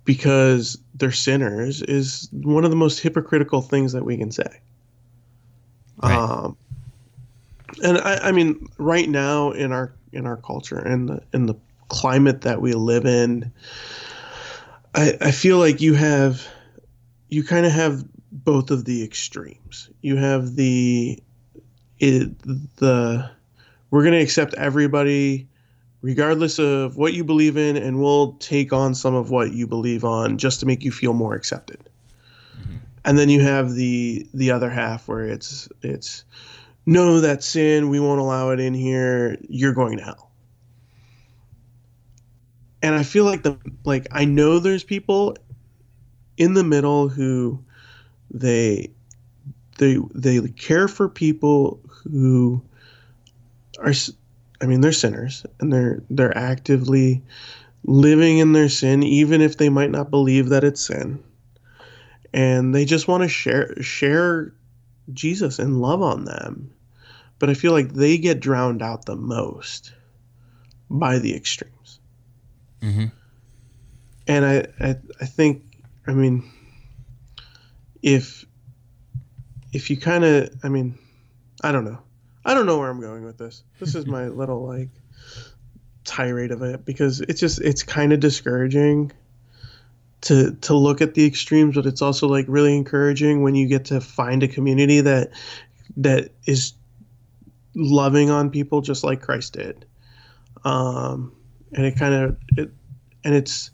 because 0.05 0.77
they're 0.95 1.11
sinners 1.11 1.81
is 1.83 2.29
one 2.31 2.63
of 2.63 2.69
the 2.69 2.75
most 2.75 2.99
hypocritical 2.99 3.61
things 3.61 3.93
that 3.93 4.05
we 4.05 4.17
can 4.17 4.31
say 4.31 4.61
right. 6.03 6.13
um 6.13 6.55
and 7.83 7.97
I, 7.97 8.29
I 8.29 8.31
mean 8.31 8.67
right 8.77 9.09
now 9.09 9.51
in 9.51 9.71
our 9.71 9.93
in 10.13 10.25
our 10.27 10.37
culture 10.37 10.79
and 10.79 11.09
the 11.09 11.23
in 11.33 11.47
the 11.47 11.55
climate 11.87 12.41
that 12.41 12.61
we 12.61 12.73
live 12.73 13.05
in 13.05 13.51
I, 14.93 15.17
I 15.21 15.31
feel 15.31 15.57
like 15.57 15.81
you 15.81 15.95
have 15.95 16.47
you 17.29 17.43
kind 17.43 17.65
of 17.65 17.71
have 17.71 18.03
both 18.31 18.71
of 18.71 18.85
the 18.85 19.03
extremes. 19.03 19.89
You 20.01 20.17
have 20.17 20.55
the 20.55 21.21
it, 21.99 22.37
the 22.77 23.29
we're 23.91 24.03
going 24.03 24.13
to 24.13 24.21
accept 24.21 24.53
everybody 24.55 25.47
regardless 26.01 26.59
of 26.59 26.95
what 26.95 27.13
you 27.13 27.23
believe 27.23 27.57
in 27.57 27.75
and 27.75 27.99
we'll 27.99 28.33
take 28.33 28.71
on 28.71 28.95
some 28.95 29.15
of 29.15 29.29
what 29.29 29.51
you 29.51 29.67
believe 29.67 30.05
on 30.05 30.37
just 30.37 30.61
to 30.61 30.65
make 30.65 30.83
you 30.83 30.91
feel 30.91 31.13
more 31.13 31.35
accepted. 31.35 31.89
Mm-hmm. 32.57 32.77
And 33.05 33.17
then 33.17 33.29
you 33.29 33.41
have 33.41 33.73
the 33.73 34.27
the 34.33 34.51
other 34.51 34.69
half 34.69 35.07
where 35.07 35.25
it's 35.25 35.67
it's 35.81 36.23
no 36.85 37.19
that 37.19 37.43
sin, 37.43 37.89
we 37.89 37.99
won't 37.99 38.21
allow 38.21 38.51
it 38.51 38.59
in 38.59 38.73
here, 38.73 39.37
you're 39.47 39.73
going 39.73 39.97
to 39.97 40.03
hell. 40.03 40.31
And 42.81 42.95
I 42.95 43.03
feel 43.03 43.25
like 43.25 43.43
the 43.43 43.57
like 43.83 44.07
I 44.11 44.25
know 44.25 44.59
there's 44.59 44.83
people 44.83 45.35
in 46.37 46.53
the 46.53 46.63
middle 46.63 47.09
who 47.09 47.61
they 48.31 48.91
they 49.77 49.97
they 50.13 50.39
care 50.49 50.87
for 50.87 51.09
people 51.09 51.81
who 52.03 52.61
are 53.79 53.93
I 54.61 54.65
mean 54.65 54.81
they're 54.81 54.91
sinners 54.91 55.45
and 55.59 55.71
they're 55.71 56.03
they're 56.09 56.37
actively 56.37 57.23
living 57.83 58.39
in 58.39 58.53
their 58.53 58.69
sin 58.69 59.03
even 59.03 59.41
if 59.41 59.57
they 59.57 59.69
might 59.69 59.91
not 59.91 60.11
believe 60.11 60.49
that 60.49 60.63
it's 60.63 60.81
sin. 60.81 61.23
And 62.33 62.75
they 62.75 62.85
just 62.85 63.07
want 63.07 63.23
to 63.23 63.29
share 63.29 63.81
share 63.81 64.53
Jesus 65.13 65.59
and 65.59 65.81
love 65.81 66.01
on 66.01 66.25
them. 66.25 66.71
But 67.39 67.49
I 67.49 67.53
feel 67.53 67.71
like 67.71 67.93
they 67.93 68.17
get 68.17 68.41
drowned 68.41 68.81
out 68.81 69.05
the 69.05 69.15
most 69.15 69.93
by 70.89 71.19
the 71.19 71.35
extremes. 71.35 71.99
Mm-hmm. 72.81 73.05
And 74.27 74.45
I, 74.45 74.67
I 74.79 74.95
I 75.21 75.25
think 75.25 75.63
I 76.05 76.13
mean 76.13 76.43
if 78.01 78.45
if 79.73 79.89
you 79.89 79.97
kind 79.97 80.23
of 80.23 80.49
i 80.63 80.69
mean 80.69 80.97
i 81.61 81.71
don't 81.71 81.85
know. 81.85 81.99
I 82.45 82.53
don't 82.53 82.65
know 82.65 82.79
where 82.79 82.89
i'm 82.89 83.01
going 83.01 83.25
with 83.25 83.37
this. 83.37 83.63
This 83.79 83.95
is 83.95 84.05
my 84.05 84.27
little 84.27 84.65
like 84.65 84.89
tirade 86.05 86.51
of 86.51 86.61
it 86.63 86.85
because 86.85 87.21
it's 87.21 87.39
just 87.39 87.61
it's 87.61 87.83
kind 87.83 88.13
of 88.13 88.19
discouraging 88.19 89.11
to 90.21 90.53
to 90.61 90.73
look 90.73 91.01
at 91.01 91.13
the 91.13 91.25
extremes 91.25 91.75
but 91.75 91.85
it's 91.85 92.01
also 92.01 92.27
like 92.27 92.45
really 92.47 92.75
encouraging 92.75 93.43
when 93.43 93.55
you 93.55 93.67
get 93.67 93.85
to 93.85 94.01
find 94.01 94.41
a 94.41 94.47
community 94.47 95.01
that 95.01 95.29
that 95.97 96.31
is 96.45 96.73
loving 97.75 98.29
on 98.29 98.49
people 98.49 98.81
just 98.81 99.03
like 99.03 99.21
christ 99.21 99.53
did. 99.53 99.85
Um 100.63 101.33
and 101.73 101.85
it 101.85 101.97
kind 101.97 102.13
of 102.13 102.37
it 102.57 102.71
and 103.23 103.35
it's 103.35 103.71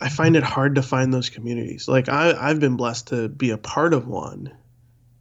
I 0.00 0.08
find 0.08 0.36
it 0.36 0.44
hard 0.44 0.76
to 0.76 0.82
find 0.82 1.12
those 1.12 1.28
communities. 1.28 1.88
Like 1.88 2.08
I, 2.08 2.32
I've 2.38 2.60
been 2.60 2.76
blessed 2.76 3.08
to 3.08 3.28
be 3.28 3.50
a 3.50 3.58
part 3.58 3.92
of 3.92 4.06
one 4.06 4.52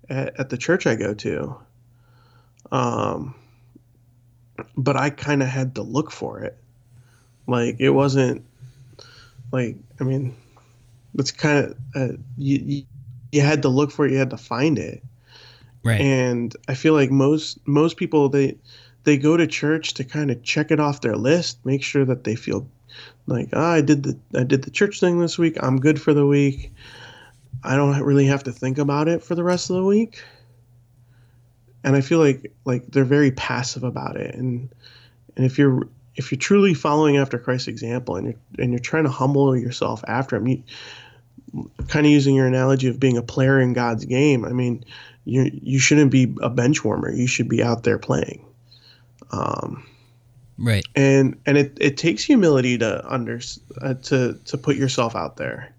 at, 0.10 0.40
at 0.40 0.50
the 0.50 0.58
church 0.58 0.88
I 0.88 0.96
go 0.96 1.14
to. 1.14 1.56
Um, 2.72 3.36
but 4.76 4.96
I 4.96 5.10
kind 5.10 5.42
of 5.42 5.50
had 5.50 5.76
to 5.76 5.82
look 5.82 6.12
for 6.12 6.42
it. 6.42 6.58
Like 7.48 7.78
it 7.80 7.92
wasn't 7.92 8.44
like 9.52 9.78
I 10.00 10.04
mean, 10.04 10.36
it's 11.16 11.32
kind 11.32 11.66
of 11.66 11.78
uh, 11.96 12.16
you, 12.38 12.58
you 12.64 12.84
you 13.32 13.42
had 13.42 13.62
to 13.62 13.70
look 13.70 13.92
for 13.92 14.06
it, 14.06 14.12
you 14.12 14.18
had 14.18 14.30
to 14.32 14.38
find 14.38 14.78
it. 14.78 15.04
Right. 15.84 16.02
And 16.02 16.56
I 16.68 16.74
feel 16.74 16.94
like 16.94 17.12
most 17.12 17.66
most 17.68 17.98
people 17.98 18.30
they 18.30 18.58
they 19.04 19.18
go 19.18 19.38
to 19.38 19.48
church 19.48 19.94
to 19.96 20.04
kind 20.04 20.32
of 20.32 20.44
check 20.44 20.72
it 20.72 20.80
off 20.80 21.02
their 21.02 21.16
list, 21.16 21.66
make 21.66 21.84
sure 21.84 22.04
that 22.06 22.26
they 22.26 22.36
feel 22.36 22.68
like 23.26 23.50
oh, 23.54 23.64
I 23.64 23.82
did 23.82 24.04
the 24.04 24.18
I 24.36 24.44
did 24.44 24.64
the 24.64 24.72
church 24.72 25.00
thing 25.00 25.20
this 25.20 25.38
week. 25.38 25.58
I'm 25.62 25.80
good 25.80 26.02
for 26.02 26.14
the 26.14 26.26
week. 26.26 26.74
I 27.68 27.76
don't 27.76 28.02
really 28.02 28.26
have 28.28 28.46
to 28.46 28.52
think 28.54 28.78
about 28.78 29.10
it 29.10 29.22
for 29.22 29.36
the 29.36 29.44
rest 29.44 29.70
of 29.70 29.76
the 29.76 29.84
week. 29.84 30.24
And 31.84 31.96
I 31.96 32.02
feel 32.02 32.20
like 32.20 32.54
like 32.64 32.88
they're 32.88 33.04
very 33.04 33.32
passive 33.32 33.84
about 33.84 34.16
it. 34.16 34.34
And 34.36 34.70
and 35.36 35.46
if 35.46 35.58
you're 35.58 35.88
if 36.16 36.32
you're 36.32 36.40
truly 36.40 36.74
following 36.74 37.18
after 37.18 37.38
Christ's 37.38 37.68
example 37.68 38.16
and 38.16 38.28
you're 38.28 38.40
and 38.58 38.72
you're 38.72 38.80
trying 38.80 39.04
to 39.04 39.10
humble 39.10 39.56
yourself 39.56 40.02
after 40.08 40.38
him, 40.38 40.48
you 40.48 40.64
kind 41.88 42.06
of 42.06 42.12
using 42.12 42.36
your 42.36 42.48
analogy 42.48 42.88
of 42.88 43.02
being 43.02 43.18
a 43.18 43.22
player 43.22 43.60
in 43.60 43.74
God's 43.74 44.06
game. 44.06 44.46
I 44.46 44.54
mean, 44.54 44.86
you 45.26 45.52
you 45.62 45.78
shouldn't 45.78 46.12
be 46.12 46.34
a 46.42 46.50
bench 46.50 46.86
warmer. 46.86 47.12
You 47.12 47.28
should 47.28 47.50
be 47.50 47.62
out 47.62 47.84
there 47.84 48.00
playing. 48.00 48.46
Um, 49.32 49.86
right. 50.58 50.86
And 50.96 51.38
and 51.46 51.58
it, 51.58 51.78
it 51.82 51.98
takes 51.98 52.24
humility 52.24 52.78
to 52.78 53.06
under 53.06 53.42
uh, 53.82 53.96
to 53.96 54.40
to 54.46 54.58
put 54.58 54.78
yourself 54.78 55.18
out 55.18 55.36
there 55.36 55.74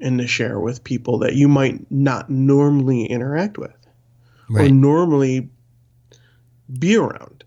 and 0.00 0.18
to 0.18 0.26
share 0.26 0.58
with 0.60 0.82
people 0.84 1.18
that 1.20 1.34
you 1.34 1.48
might 1.48 1.90
not 1.90 2.28
normally 2.30 3.04
interact 3.06 3.58
with 3.58 3.72
Right. 4.50 4.70
or 4.70 4.74
normally 4.74 5.48
be 6.78 6.96
around. 6.96 7.44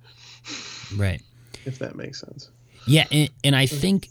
Right. 0.95 1.21
If 1.65 1.79
that 1.79 1.95
makes 1.95 2.21
sense. 2.21 2.49
Yeah, 2.87 3.05
and, 3.11 3.29
and 3.43 3.55
I 3.55 3.65
think 3.65 4.09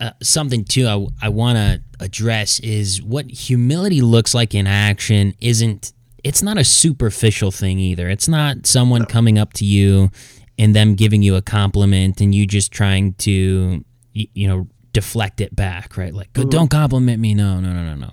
uh, 0.00 0.10
something 0.22 0.64
too 0.64 0.86
I, 0.86 1.26
I 1.26 1.28
want 1.30 1.56
to 1.56 1.82
address 2.04 2.60
is 2.60 3.02
what 3.02 3.30
humility 3.30 4.00
looks 4.00 4.34
like 4.34 4.54
in 4.54 4.66
action 4.66 5.34
isn't 5.40 5.92
it's 6.22 6.42
not 6.42 6.58
a 6.58 6.64
superficial 6.64 7.50
thing 7.50 7.78
either. 7.78 8.08
It's 8.08 8.28
not 8.28 8.66
someone 8.66 9.06
coming 9.06 9.38
up 9.38 9.54
to 9.54 9.64
you 9.64 10.10
and 10.58 10.76
them 10.76 10.94
giving 10.94 11.22
you 11.22 11.34
a 11.34 11.42
compliment 11.42 12.20
and 12.20 12.34
you 12.34 12.46
just 12.46 12.70
trying 12.72 13.14
to 13.14 13.82
you 14.12 14.46
know 14.48 14.68
deflect 14.92 15.40
it 15.40 15.54
back, 15.54 15.96
right? 15.96 16.14
Like 16.14 16.32
mm-hmm. 16.32 16.48
don't 16.48 16.70
compliment 16.70 17.20
me. 17.20 17.34
No, 17.34 17.60
no, 17.60 17.72
no, 17.72 17.82
no, 17.82 17.94
no. 17.94 18.12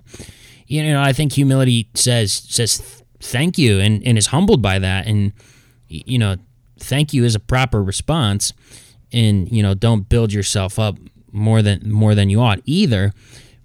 You 0.68 0.84
know, 0.84 1.02
I 1.02 1.14
think 1.14 1.34
humility 1.34 1.90
says 1.94 2.34
says 2.34 3.04
thank 3.20 3.58
you 3.58 3.80
and, 3.80 4.06
and 4.06 4.18
is 4.18 4.28
humbled 4.28 4.62
by 4.62 4.80
that 4.80 5.08
and 5.08 5.34
you 5.88 6.20
know, 6.20 6.36
thank 6.80 7.14
you 7.14 7.24
is 7.24 7.36
a 7.36 7.40
proper 7.40 7.82
response 7.82 8.54
and 9.12 9.52
you 9.52 9.64
know 9.64 9.74
don't 9.74 10.10
build 10.10 10.34
yourself 10.34 10.80
up 10.80 10.98
more 11.32 11.62
than 11.62 11.90
more 11.92 12.16
than 12.16 12.30
you 12.30 12.42
ought 12.42 12.60
either 12.66 13.14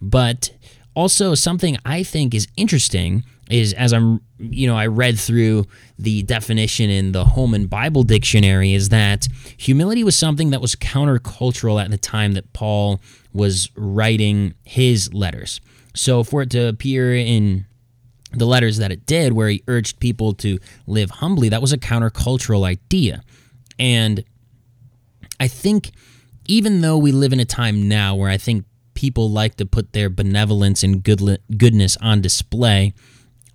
but 0.00 0.50
also 0.94 1.34
something 1.34 1.76
i 1.84 2.02
think 2.02 2.34
is 2.34 2.46
interesting 2.56 3.24
is 3.50 3.72
as 3.74 3.92
i'm 3.92 4.20
you 4.38 4.66
know 4.66 4.76
i 4.76 4.86
read 4.86 5.18
through 5.18 5.64
the 5.98 6.22
definition 6.22 6.90
in 6.90 7.12
the 7.12 7.24
holman 7.24 7.66
bible 7.66 8.02
dictionary 8.02 8.72
is 8.72 8.88
that 8.90 9.26
humility 9.56 10.04
was 10.04 10.16
something 10.16 10.50
that 10.50 10.60
was 10.60 10.74
countercultural 10.76 11.82
at 11.82 11.90
the 11.90 11.98
time 11.98 12.32
that 12.32 12.52
paul 12.52 13.00
was 13.32 13.70
writing 13.76 14.54
his 14.64 15.12
letters. 15.12 15.60
So 15.94 16.22
for 16.22 16.42
it 16.42 16.50
to 16.50 16.68
appear 16.68 17.14
in 17.14 17.66
the 18.32 18.46
letters 18.46 18.78
that 18.78 18.90
it 18.90 19.04
did 19.04 19.32
where 19.32 19.48
he 19.48 19.62
urged 19.68 20.00
people 20.00 20.32
to 20.32 20.58
live 20.86 21.10
humbly 21.10 21.50
that 21.50 21.60
was 21.60 21.72
a 21.72 21.78
countercultural 21.78 22.64
idea. 22.64 23.22
And 23.78 24.24
I 25.38 25.48
think 25.48 25.90
even 26.46 26.80
though 26.80 26.96
we 26.96 27.12
live 27.12 27.32
in 27.32 27.40
a 27.40 27.44
time 27.44 27.88
now 27.88 28.14
where 28.14 28.30
I 28.30 28.38
think 28.38 28.64
people 29.02 29.28
like 29.28 29.56
to 29.56 29.66
put 29.66 29.92
their 29.94 30.08
benevolence 30.08 30.84
and 30.84 31.02
good, 31.02 31.40
goodness 31.56 31.96
on 32.00 32.20
display, 32.20 32.94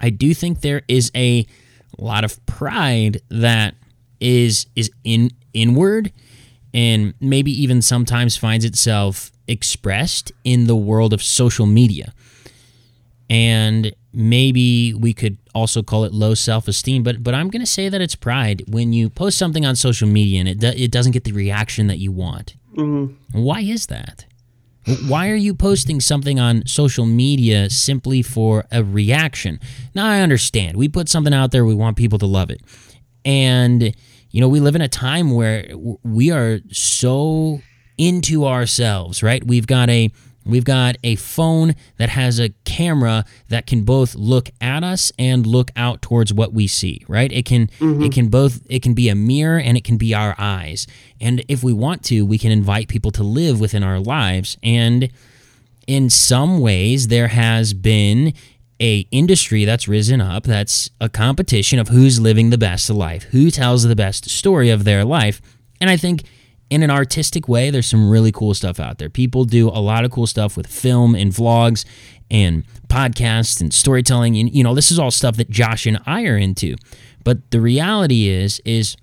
I 0.01 0.09
do 0.09 0.33
think 0.33 0.59
there 0.59 0.81
is 0.89 1.09
a 1.15 1.47
lot 1.97 2.25
of 2.25 2.45
pride 2.45 3.21
that 3.29 3.73
is 4.19 4.65
is 4.75 4.91
in 5.05 5.31
inward 5.53 6.11
and 6.73 7.13
maybe 7.21 7.49
even 7.63 7.81
sometimes 7.81 8.35
finds 8.35 8.65
itself 8.65 9.31
expressed 9.47 10.33
in 10.43 10.67
the 10.67 10.75
world 10.75 11.13
of 11.13 11.23
social 11.23 11.65
media. 11.65 12.13
And 13.29 13.95
maybe 14.11 14.93
we 14.93 15.13
could 15.13 15.37
also 15.55 15.81
call 15.81 16.03
it 16.03 16.13
low 16.13 16.33
self-esteem 16.33 17.03
but 17.03 17.23
but 17.23 17.33
I'm 17.33 17.49
going 17.49 17.61
to 17.61 17.73
say 17.77 17.87
that 17.87 18.01
it's 18.01 18.15
pride 18.15 18.63
when 18.67 18.91
you 18.91 19.09
post 19.09 19.37
something 19.37 19.65
on 19.65 19.77
social 19.77 20.09
media 20.09 20.41
and 20.41 20.49
it 20.49 20.59
do, 20.59 20.67
it 20.67 20.91
doesn't 20.91 21.13
get 21.13 21.23
the 21.23 21.31
reaction 21.31 21.87
that 21.87 21.99
you 21.99 22.11
want. 22.11 22.57
Mm-hmm. 22.75 23.41
Why 23.41 23.61
is 23.61 23.87
that? 23.87 24.26
Why 25.07 25.29
are 25.29 25.35
you 25.35 25.53
posting 25.53 25.99
something 25.99 26.39
on 26.39 26.65
social 26.65 27.05
media 27.05 27.69
simply 27.69 28.21
for 28.21 28.65
a 28.71 28.83
reaction? 28.83 29.59
Now 29.93 30.07
I 30.07 30.21
understand. 30.21 30.77
We 30.77 30.87
put 30.87 31.09
something 31.09 31.33
out 31.33 31.51
there, 31.51 31.65
we 31.65 31.75
want 31.75 31.97
people 31.97 32.19
to 32.19 32.25
love 32.25 32.49
it. 32.49 32.61
And 33.25 33.93
you 34.31 34.41
know, 34.41 34.47
we 34.47 34.59
live 34.59 34.75
in 34.75 34.81
a 34.81 34.87
time 34.87 35.31
where 35.31 35.67
we 36.03 36.31
are 36.31 36.59
so 36.71 37.61
into 37.97 38.45
ourselves, 38.45 39.23
right? 39.23 39.43
We've 39.45 39.67
got 39.67 39.89
a 39.89 40.11
We've 40.47 40.65
got 40.65 40.97
a 41.03 41.15
phone 41.15 41.75
that 41.97 42.09
has 42.09 42.39
a 42.39 42.49
camera 42.65 43.25
that 43.49 43.67
can 43.67 43.83
both 43.83 44.15
look 44.15 44.49
at 44.61 44.83
us 44.83 45.11
and 45.19 45.45
look 45.45 45.71
out 45.75 46.01
towards 46.01 46.33
what 46.33 46.53
we 46.53 46.67
see, 46.67 47.03
right? 47.07 47.31
It 47.31 47.45
can 47.45 47.67
mm-hmm. 47.67 48.03
it 48.03 48.13
can 48.13 48.27
both 48.29 48.65
it 48.69 48.81
can 48.81 48.93
be 48.93 49.09
a 49.09 49.15
mirror 49.15 49.59
and 49.59 49.77
it 49.77 49.83
can 49.83 49.97
be 49.97 50.13
our 50.13 50.35
eyes. 50.37 50.87
And 51.19 51.43
if 51.47 51.63
we 51.63 51.73
want 51.73 52.03
to, 52.05 52.25
we 52.25 52.37
can 52.37 52.51
invite 52.51 52.87
people 52.87 53.11
to 53.11 53.23
live 53.23 53.59
within 53.59 53.83
our 53.83 53.99
lives. 53.99 54.57
And 54.63 55.09
in 55.87 56.09
some 56.09 56.59
ways 56.59 57.07
there 57.07 57.29
has 57.29 57.73
been 57.73 58.33
a 58.79 59.07
industry 59.11 59.65
that's 59.65 59.87
risen 59.87 60.21
up 60.21 60.43
that's 60.43 60.91
a 61.01 61.09
competition 61.09 61.79
of 61.79 61.87
who's 61.87 62.19
living 62.19 62.49
the 62.49 62.57
best 62.57 62.89
life, 62.89 63.23
who 63.23 63.49
tells 63.49 63.83
the 63.83 63.95
best 63.95 64.29
story 64.29 64.69
of 64.69 64.83
their 64.83 65.03
life. 65.03 65.41
And 65.81 65.89
I 65.89 65.97
think 65.97 66.23
in 66.69 66.83
an 66.83 66.91
artistic 66.91 67.47
way, 67.47 67.69
there's 67.69 67.87
some 67.87 68.09
really 68.09 68.31
cool 68.31 68.53
stuff 68.53 68.79
out 68.79 68.97
there. 68.97 69.09
People 69.09 69.45
do 69.45 69.69
a 69.69 69.79
lot 69.79 70.03
of 70.03 70.11
cool 70.11 70.27
stuff 70.27 70.57
with 70.57 70.67
film 70.67 71.15
and 71.15 71.31
vlogs 71.31 71.85
and 72.29 72.65
podcasts 72.87 73.61
and 73.61 73.73
storytelling. 73.73 74.37
And, 74.37 74.53
you 74.53 74.63
know, 74.63 74.75
this 74.75 74.91
is 74.91 74.99
all 74.99 75.11
stuff 75.11 75.37
that 75.37 75.49
Josh 75.49 75.85
and 75.85 75.99
I 76.05 76.25
are 76.25 76.37
into. 76.37 76.75
But 77.23 77.51
the 77.51 77.61
reality 77.61 78.27
is, 78.27 78.61
is 78.65 78.97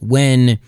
when 0.00 0.60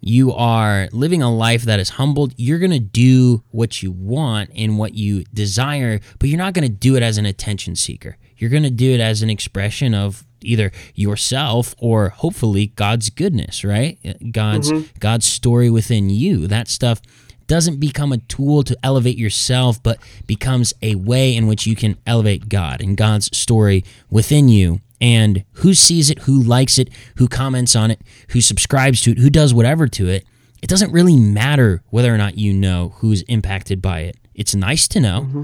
you 0.00 0.32
are 0.32 0.88
living 0.92 1.22
a 1.22 1.34
life 1.34 1.62
that 1.62 1.80
is 1.80 1.90
humbled, 1.90 2.34
you're 2.36 2.58
going 2.58 2.70
to 2.70 2.78
do 2.78 3.42
what 3.50 3.82
you 3.82 3.90
want 3.90 4.50
and 4.54 4.78
what 4.78 4.94
you 4.94 5.24
desire, 5.32 6.00
but 6.18 6.28
you're 6.28 6.38
not 6.38 6.54
going 6.54 6.66
to 6.66 6.74
do 6.74 6.96
it 6.96 7.02
as 7.02 7.16
an 7.18 7.26
attention 7.26 7.76
seeker. 7.76 8.16
You're 8.36 8.50
going 8.50 8.64
to 8.64 8.70
do 8.70 8.92
it 8.92 9.00
as 9.00 9.22
an 9.22 9.30
expression 9.30 9.94
of 9.94 10.26
either 10.46 10.72
yourself 10.94 11.74
or 11.78 12.10
hopefully 12.10 12.68
God's 12.68 13.10
goodness, 13.10 13.64
right? 13.64 13.98
God's 14.32 14.72
mm-hmm. 14.72 14.98
God's 14.98 15.26
story 15.26 15.70
within 15.70 16.10
you. 16.10 16.46
That 16.46 16.68
stuff 16.68 17.00
doesn't 17.46 17.80
become 17.80 18.12
a 18.12 18.18
tool 18.18 18.62
to 18.64 18.76
elevate 18.82 19.18
yourself, 19.18 19.82
but 19.82 19.98
becomes 20.26 20.72
a 20.82 20.94
way 20.94 21.34
in 21.34 21.46
which 21.46 21.66
you 21.66 21.76
can 21.76 21.96
elevate 22.06 22.48
God 22.48 22.80
and 22.80 22.96
God's 22.96 23.36
story 23.36 23.84
within 24.10 24.48
you. 24.48 24.80
And 25.00 25.44
who 25.54 25.74
sees 25.74 26.08
it, 26.08 26.20
who 26.20 26.42
likes 26.42 26.78
it, 26.78 26.88
who 27.16 27.28
comments 27.28 27.76
on 27.76 27.90
it, 27.90 28.00
who 28.30 28.40
subscribes 28.40 29.02
to 29.02 29.10
it, 29.10 29.18
who 29.18 29.28
does 29.28 29.52
whatever 29.52 29.86
to 29.88 30.08
it, 30.08 30.24
it 30.62 30.70
doesn't 30.70 30.92
really 30.92 31.16
matter 31.16 31.82
whether 31.90 32.14
or 32.14 32.16
not 32.16 32.38
you 32.38 32.54
know 32.54 32.94
who's 32.96 33.20
impacted 33.22 33.82
by 33.82 34.00
it. 34.00 34.16
It's 34.34 34.54
nice 34.54 34.88
to 34.88 35.00
know, 35.00 35.20
mm-hmm. 35.20 35.42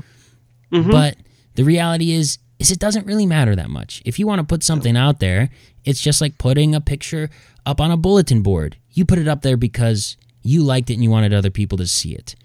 Mm-hmm. 0.77 0.91
but 0.91 1.17
the 1.57 1.65
reality 1.65 2.13
is 2.13 2.39
is 2.61 2.71
it 2.71 2.79
doesn't 2.79 3.07
really 3.07 3.27
matter 3.27 3.57
that 3.57 3.71
much. 3.71 4.03
If 4.05 4.19
you 4.19 4.27
want 4.27 4.39
to 4.41 4.45
put 4.45 4.63
something 4.63 4.97
out 4.97 5.19
there, 5.19 5.49
it's 5.85 6.01
just 6.01 6.21
like 6.21 6.37
putting 6.37 6.75
a 6.75 6.81
picture 6.81 7.31
up 7.65 7.81
on 7.81 7.91
a 7.91 7.97
bulletin 7.97 8.43
board. 8.43 8.77
You 8.93 9.07
put 9.07 9.19
it 9.19 9.27
up 9.27 9.41
there 9.41 9.57
because 9.57 10.19
you 10.43 10.63
liked 10.63 10.91
it 10.91 10.95
and 10.95 11.03
you 11.03 11.11
wanted 11.11 11.33
other 11.33 11.51
people 11.51 11.79
to 11.79 11.87
see 11.87 12.15
it. 12.15 12.37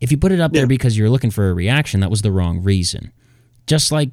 If 0.00 0.12
you 0.12 0.18
put 0.18 0.30
it 0.30 0.40
up 0.40 0.54
yeah. 0.54 0.60
there 0.60 0.66
because 0.68 0.96
you're 0.96 1.10
looking 1.10 1.32
for 1.32 1.50
a 1.50 1.54
reaction, 1.54 1.98
that 2.00 2.10
was 2.10 2.22
the 2.22 2.30
wrong 2.30 2.62
reason. 2.62 3.12
Just 3.66 3.90
like 3.90 4.10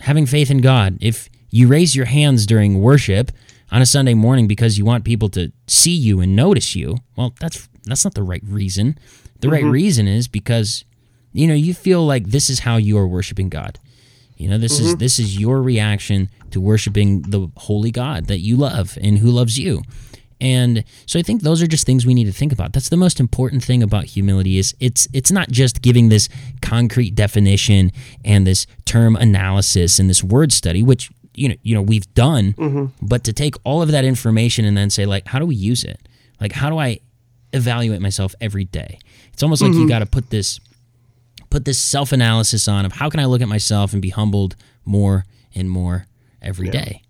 having 0.00 0.26
faith 0.26 0.50
in 0.50 0.60
God. 0.60 0.98
If 1.00 1.28
you 1.50 1.68
raise 1.68 1.94
your 1.94 2.06
hands 2.06 2.44
during 2.44 2.80
worship 2.80 3.30
on 3.70 3.80
a 3.80 3.86
Sunday 3.86 4.14
morning 4.14 4.48
because 4.48 4.76
you 4.76 4.84
want 4.84 5.04
people 5.04 5.28
to 5.30 5.52
see 5.68 5.94
you 5.94 6.20
and 6.20 6.34
notice 6.34 6.74
you, 6.74 6.98
well, 7.16 7.32
that's 7.38 7.68
that's 7.84 8.04
not 8.04 8.14
the 8.14 8.22
right 8.24 8.42
reason. 8.44 8.98
The 9.40 9.46
mm-hmm. 9.46 9.54
right 9.54 9.64
reason 9.64 10.08
is 10.08 10.26
because 10.26 10.84
you 11.32 11.46
know, 11.46 11.54
you 11.54 11.74
feel 11.74 12.04
like 12.04 12.26
this 12.26 12.50
is 12.50 12.60
how 12.60 12.76
you 12.76 12.98
are 12.98 13.06
worshiping 13.06 13.48
God. 13.48 13.78
You 14.38 14.48
know, 14.48 14.58
this 14.58 14.78
mm-hmm. 14.78 14.86
is 14.86 14.96
this 14.96 15.18
is 15.18 15.38
your 15.38 15.60
reaction 15.62 16.30
to 16.50 16.60
worshiping 16.60 17.22
the 17.22 17.50
holy 17.56 17.90
God 17.90 18.26
that 18.26 18.38
you 18.38 18.56
love 18.56 18.96
and 19.00 19.18
who 19.18 19.30
loves 19.30 19.58
you. 19.58 19.82
And 20.40 20.84
so 21.06 21.18
I 21.18 21.22
think 21.22 21.42
those 21.42 21.60
are 21.62 21.66
just 21.66 21.84
things 21.84 22.06
we 22.06 22.14
need 22.14 22.26
to 22.26 22.32
think 22.32 22.52
about. 22.52 22.72
That's 22.72 22.88
the 22.88 22.96
most 22.96 23.18
important 23.18 23.64
thing 23.64 23.82
about 23.82 24.04
humility 24.04 24.58
is 24.58 24.74
it's 24.78 25.08
it's 25.12 25.32
not 25.32 25.50
just 25.50 25.82
giving 25.82 26.08
this 26.08 26.28
concrete 26.62 27.14
definition 27.14 27.90
and 28.24 28.46
this 28.46 28.66
term 28.84 29.16
analysis 29.16 29.98
and 29.98 30.08
this 30.08 30.22
word 30.22 30.52
study, 30.52 30.82
which 30.82 31.10
you 31.34 31.48
know 31.48 31.54
you 31.62 31.74
know 31.74 31.82
we've 31.82 32.12
done 32.14 32.52
Mm-hmm. 32.54 33.06
but 33.06 33.24
to 33.24 33.32
take 33.32 33.54
all 33.64 33.80
of 33.80 33.90
that 33.92 34.04
information 34.04 34.64
and 34.64 34.76
then 34.76 34.90
say 34.90 35.06
like 35.06 35.26
how 35.28 35.38
do 35.38 35.46
we 35.46 35.54
use 35.54 35.84
it 35.84 36.00
like 36.40 36.52
how 36.52 36.68
do 36.68 36.78
i 36.78 36.98
evaluate 37.52 38.00
myself 38.00 38.34
every 38.40 38.64
day 38.64 38.98
it's 39.32 39.42
almost 39.42 39.62
like 39.62 39.72
you 39.72 39.88
got 39.88 40.00
to 40.00 40.06
put 40.06 40.30
this 40.30 40.58
put 41.50 41.64
this 41.64 41.78
self-analysis 41.78 42.68
on 42.68 42.84
of 42.84 42.92
how 42.92 43.08
can 43.08 43.20
i 43.20 43.24
look 43.24 43.40
at 43.40 43.48
myself 43.48 43.92
and 43.92 44.02
be 44.02 44.10
humbled 44.10 44.56
more 44.84 45.24
and 45.54 45.70
more 45.70 46.06
every 46.40 46.68
day. 46.68 47.02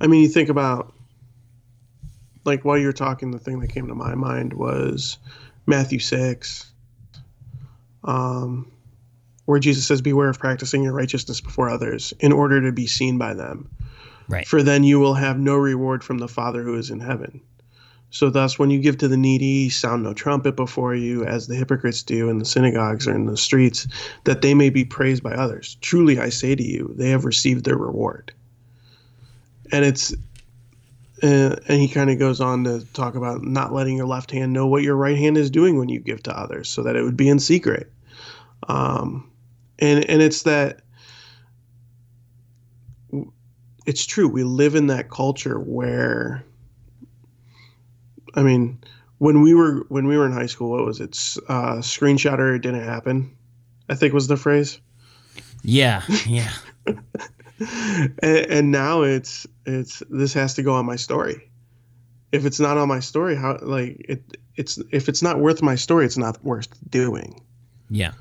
I 0.00 0.06
mean, 0.06 0.22
you 0.22 0.28
think 0.28 0.48
about 0.48 0.92
like 2.44 2.64
while 2.64 2.78
you're 2.78 2.92
talking, 2.92 3.30
the 3.30 3.38
thing 3.38 3.60
that 3.60 3.68
came 3.68 3.86
to 3.88 3.94
my 3.94 4.14
mind 4.14 4.54
was 4.54 5.18
Matthew 5.66 5.98
six, 5.98 6.70
um, 8.04 8.70
where 9.44 9.60
Jesus 9.60 9.86
says, 9.86 10.00
"Beware 10.00 10.30
of 10.30 10.38
practicing 10.38 10.82
your 10.82 10.92
righteousness 10.92 11.40
before 11.40 11.68
others, 11.68 12.14
in 12.20 12.32
order 12.32 12.60
to 12.62 12.72
be 12.72 12.86
seen 12.86 13.18
by 13.18 13.34
them. 13.34 13.68
Right. 14.28 14.46
For 14.46 14.62
then 14.62 14.84
you 14.84 15.00
will 15.00 15.14
have 15.14 15.38
no 15.38 15.56
reward 15.56 16.02
from 16.02 16.18
the 16.18 16.28
Father 16.28 16.62
who 16.62 16.76
is 16.76 16.90
in 16.90 17.00
heaven." 17.00 17.40
So 18.12 18.28
thus, 18.28 18.58
when 18.58 18.70
you 18.70 18.80
give 18.80 18.98
to 18.98 19.08
the 19.08 19.16
needy, 19.16 19.70
sound 19.70 20.02
no 20.02 20.12
trumpet 20.12 20.56
before 20.56 20.96
you, 20.96 21.24
as 21.24 21.46
the 21.46 21.54
hypocrites 21.54 22.02
do 22.02 22.28
in 22.28 22.38
the 22.38 22.44
synagogues 22.44 23.06
or 23.06 23.14
in 23.14 23.26
the 23.26 23.36
streets, 23.36 23.86
that 24.24 24.42
they 24.42 24.52
may 24.52 24.68
be 24.68 24.84
praised 24.84 25.22
by 25.22 25.32
others. 25.32 25.76
Truly, 25.80 26.18
I 26.18 26.28
say 26.28 26.56
to 26.56 26.62
you, 26.62 26.92
they 26.96 27.10
have 27.10 27.24
received 27.24 27.64
their 27.64 27.78
reward. 27.78 28.32
And 29.70 29.84
it's, 29.84 30.12
uh, 31.22 31.56
and 31.68 31.80
he 31.80 31.88
kind 31.88 32.10
of 32.10 32.18
goes 32.18 32.40
on 32.40 32.64
to 32.64 32.84
talk 32.94 33.14
about 33.14 33.44
not 33.44 33.72
letting 33.72 33.96
your 33.96 34.08
left 34.08 34.32
hand 34.32 34.52
know 34.52 34.66
what 34.66 34.82
your 34.82 34.96
right 34.96 35.16
hand 35.16 35.36
is 35.36 35.48
doing 35.48 35.78
when 35.78 35.88
you 35.88 36.00
give 36.00 36.22
to 36.24 36.36
others, 36.36 36.68
so 36.68 36.82
that 36.82 36.96
it 36.96 37.02
would 37.02 37.16
be 37.16 37.28
in 37.28 37.38
secret. 37.38 37.92
Um, 38.68 39.30
and 39.78 40.04
and 40.10 40.20
it's 40.20 40.42
that. 40.42 40.80
It's 43.86 44.04
true. 44.04 44.28
We 44.28 44.44
live 44.44 44.74
in 44.74 44.88
that 44.88 45.10
culture 45.10 45.58
where 45.58 46.44
I 48.34 48.42
mean, 48.42 48.78
when 49.18 49.42
we 49.42 49.54
were 49.54 49.84
when 49.88 50.06
we 50.06 50.16
were 50.16 50.26
in 50.26 50.32
high 50.32 50.46
school, 50.46 50.70
what 50.70 50.84
was 50.84 51.00
it? 51.00 51.10
Uh, 51.48 51.76
screenshot 51.76 52.38
or 52.38 52.54
it 52.54 52.60
didn't 52.62 52.84
happen. 52.84 53.36
I 53.88 53.94
think 53.94 54.14
was 54.14 54.28
the 54.28 54.36
phrase. 54.36 54.80
Yeah, 55.62 56.02
yeah, 56.26 56.52
and, 56.86 58.16
and 58.22 58.70
now 58.70 59.02
it's 59.02 59.46
it's 59.66 60.02
this 60.08 60.32
has 60.34 60.54
to 60.54 60.62
go 60.62 60.74
on 60.74 60.86
my 60.86 60.96
story. 60.96 61.50
If 62.32 62.46
it's 62.46 62.60
not 62.60 62.78
on 62.78 62.88
my 62.88 63.00
story, 63.00 63.36
how 63.36 63.58
like 63.60 63.96
it 64.08 64.22
it's 64.56 64.78
if 64.90 65.08
it's 65.08 65.22
not 65.22 65.38
worth 65.38 65.62
my 65.62 65.74
story, 65.74 66.06
it's 66.06 66.16
not 66.16 66.42
worth 66.44 66.68
doing. 66.88 67.42
yeah, 67.90 68.12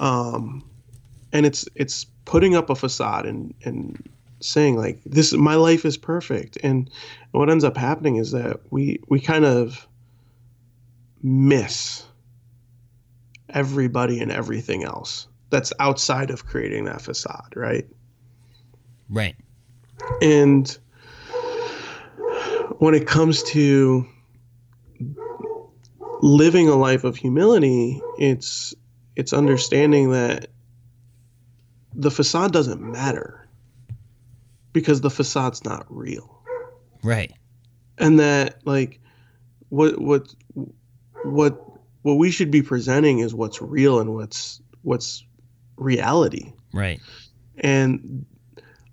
Um, 0.00 0.68
and 1.32 1.46
it's 1.46 1.66
it's 1.74 2.04
putting 2.26 2.54
up 2.54 2.68
a 2.68 2.74
facade 2.74 3.24
and 3.24 3.54
and 3.64 4.02
saying 4.44 4.76
like 4.76 5.00
this 5.04 5.32
my 5.32 5.54
life 5.54 5.84
is 5.84 5.96
perfect. 5.96 6.58
And 6.62 6.90
what 7.32 7.50
ends 7.50 7.64
up 7.64 7.76
happening 7.76 8.16
is 8.16 8.32
that 8.32 8.60
we 8.70 9.00
we 9.08 9.20
kind 9.20 9.44
of 9.44 9.88
miss 11.22 12.04
everybody 13.48 14.20
and 14.20 14.30
everything 14.30 14.84
else 14.84 15.26
that's 15.48 15.72
outside 15.80 16.30
of 16.30 16.44
creating 16.44 16.84
that 16.84 17.00
facade 17.00 17.52
right? 17.56 17.86
Right. 19.08 19.36
and 20.20 20.76
when 22.78 22.94
it 22.94 23.06
comes 23.06 23.42
to 23.44 24.06
living 26.20 26.68
a 26.68 26.74
life 26.74 27.04
of 27.04 27.16
humility 27.16 28.02
it's 28.18 28.74
it's 29.14 29.32
understanding 29.32 30.10
that 30.10 30.48
the 31.94 32.10
facade 32.10 32.52
doesn't 32.52 32.82
matter 32.82 33.43
because 34.74 35.00
the 35.00 35.08
facade's 35.08 35.64
not 35.64 35.86
real 35.88 36.42
Right. 37.02 37.32
and 37.96 38.18
that 38.20 38.58
like 38.66 39.00
what 39.70 39.98
what 39.98 40.34
what 41.24 41.58
what 42.02 42.14
we 42.14 42.30
should 42.30 42.50
be 42.50 42.60
presenting 42.60 43.20
is 43.20 43.34
what's 43.34 43.62
real 43.62 43.98
and 44.00 44.12
what's 44.14 44.60
what's 44.82 45.24
reality 45.76 46.52
Right. 46.74 47.00
and 47.56 48.26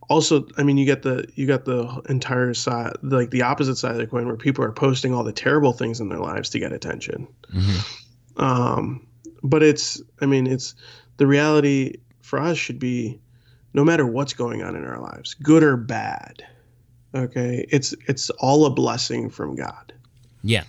also 0.09 0.47
i 0.57 0.63
mean 0.63 0.77
you 0.77 0.85
get 0.85 1.01
the 1.03 1.25
you 1.35 1.45
got 1.47 1.65
the 1.65 2.01
entire 2.09 2.53
side 2.53 2.93
like 3.01 3.29
the 3.31 3.41
opposite 3.43 3.75
side 3.77 3.91
of 3.91 3.97
the 3.97 4.07
coin 4.07 4.27
where 4.27 4.35
people 4.37 4.63
are 4.63 4.71
posting 4.71 5.13
all 5.13 5.23
the 5.23 5.31
terrible 5.33 5.73
things 5.73 5.99
in 5.99 6.09
their 6.09 6.19
lives 6.19 6.49
to 6.51 6.59
get 6.59 6.71
attention 6.71 7.27
hmm 7.51 7.77
um 8.37 9.05
but 9.43 9.61
it's 9.63 10.01
i 10.21 10.25
mean 10.25 10.47
it's 10.47 10.73
the 11.17 11.27
reality 11.27 11.95
for 12.21 12.39
us 12.39 12.57
should 12.57 12.79
be 12.79 13.19
no 13.73 13.83
matter 13.83 14.05
what's 14.05 14.33
going 14.33 14.61
on 14.63 14.75
in 14.75 14.83
our 14.85 14.99
lives 14.99 15.33
good 15.35 15.63
or 15.63 15.77
bad 15.77 16.43
okay 17.15 17.65
it's 17.69 17.93
it's 18.07 18.29
all 18.31 18.65
a 18.65 18.69
blessing 18.69 19.29
from 19.29 19.55
god 19.55 19.93
Yeah. 20.43 20.63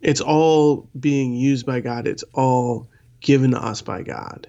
it's 0.00 0.20
all 0.20 0.88
being 0.98 1.32
used 1.34 1.64
by 1.64 1.80
God. 1.80 2.06
It's 2.06 2.24
all 2.34 2.88
given 3.20 3.52
to 3.52 3.58
us 3.58 3.80
by 3.80 4.02
God. 4.02 4.46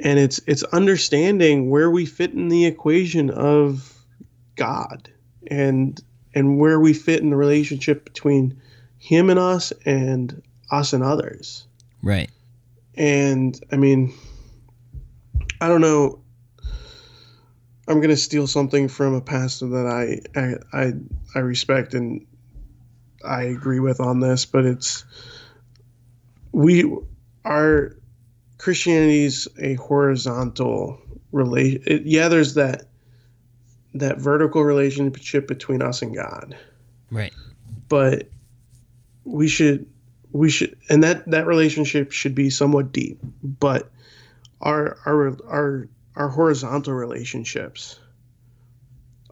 And 0.00 0.18
it's 0.18 0.40
it's 0.46 0.62
understanding 0.72 1.68
where 1.70 1.90
we 1.90 2.06
fit 2.06 2.32
in 2.32 2.48
the 2.48 2.64
equation 2.64 3.28
of 3.30 3.92
God 4.56 5.10
and 5.48 6.00
and 6.34 6.58
where 6.58 6.80
we 6.80 6.94
fit 6.94 7.20
in 7.20 7.30
the 7.30 7.36
relationship 7.36 8.04
between 8.04 8.58
him 8.98 9.28
and 9.28 9.38
us 9.38 9.72
and 9.84 10.40
us 10.70 10.92
and 10.94 11.02
others. 11.02 11.66
Right. 12.02 12.30
And 12.94 13.60
I 13.72 13.76
mean 13.76 14.14
I 15.60 15.68
don't 15.68 15.80
know 15.82 16.20
I'm 17.88 17.96
going 17.98 18.10
to 18.10 18.16
steal 18.16 18.46
something 18.46 18.86
from 18.86 19.14
a 19.14 19.20
pastor 19.20 19.66
that 19.68 19.86
I 19.86 20.38
I 20.38 20.78
I, 20.78 20.92
I 21.34 21.38
respect 21.40 21.94
and 21.94 22.26
I 23.24 23.42
agree 23.42 23.80
with 23.80 23.98
on 24.00 24.20
this, 24.20 24.44
but 24.44 24.64
it's 24.64 25.04
we 26.52 26.94
our 27.44 27.96
Christianity's 28.58 29.48
a 29.58 29.74
horizontal 29.74 31.00
relation. 31.32 32.02
Yeah, 32.04 32.28
there's 32.28 32.54
that 32.54 32.84
that 33.94 34.18
vertical 34.18 34.62
relationship 34.62 35.48
between 35.48 35.82
us 35.82 36.02
and 36.02 36.14
God, 36.14 36.56
Right. 37.10 37.32
but 37.88 38.28
we 39.24 39.48
should 39.48 39.86
we 40.32 40.50
should 40.50 40.76
and 40.90 41.02
that 41.04 41.28
that 41.30 41.46
relationship 41.46 42.12
should 42.12 42.34
be 42.34 42.50
somewhat 42.50 42.92
deep. 42.92 43.18
But 43.42 43.90
our 44.60 44.98
our 45.06 45.36
our 45.48 45.88
our 46.18 46.28
horizontal 46.28 46.92
relationships 46.92 47.98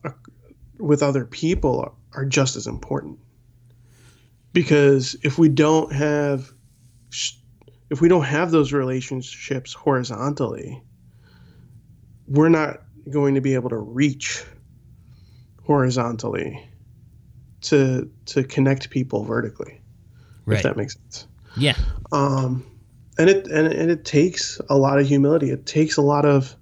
uh, 0.05 0.11
with 0.79 1.03
other 1.03 1.25
people 1.27 1.97
are 2.15 2.25
just 2.25 2.57
as 2.57 2.67
important 2.67 3.19
because 4.53 5.17
if 5.23 5.37
we 5.39 5.49
don't 5.49 5.93
have 5.93 6.51
if 7.91 8.01
we 8.01 8.09
don't 8.09 8.25
have 8.25 8.51
those 8.51 8.73
relationships 8.73 9.75
horizontally 9.75 10.81
we're 12.29 12.49
not 12.49 12.83
going 13.11 13.35
to 13.35 13.41
be 13.41 13.55
able 13.55 13.69
to 13.69 13.77
reach 13.77 14.45
horizontally 15.65 16.69
to 17.61 18.09
to 18.27 18.43
connect 18.45 18.89
people 18.91 19.25
vertically 19.25 19.81
Right. 20.45 20.59
if 20.59 20.63
that 20.63 20.77
makes 20.77 20.95
sense 20.95 21.27
yeah. 21.57 21.77
um 22.13 22.65
and 23.19 23.31
it 23.31 23.47
and, 23.47 23.67
and 23.73 23.91
it 23.91 24.05
takes 24.05 24.61
a 24.69 24.77
lot 24.77 24.99
of 24.99 25.07
humility. 25.07 25.51
It 25.51 25.67
takes 25.67 25.97
a 25.97 26.03
lot 26.03 26.25
of 26.25 26.55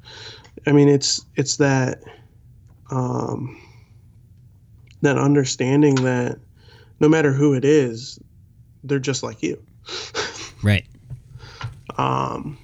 i 0.66 0.72
mean 0.72 0.88
it's 0.88 1.24
it's 1.36 1.56
that 1.58 2.02
um 2.90 3.60
that 5.02 5.18
understanding 5.18 5.94
that 5.96 6.38
no 7.00 7.08
matter 7.08 7.32
who 7.32 7.54
it 7.54 7.64
is 7.64 8.18
they're 8.84 8.98
just 8.98 9.22
like 9.22 9.42
you. 9.42 9.62
Right. 10.62 10.86
um 11.98 12.56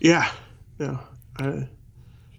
yeah 0.00 0.30
yeah 0.78 0.96
I, 1.38 1.68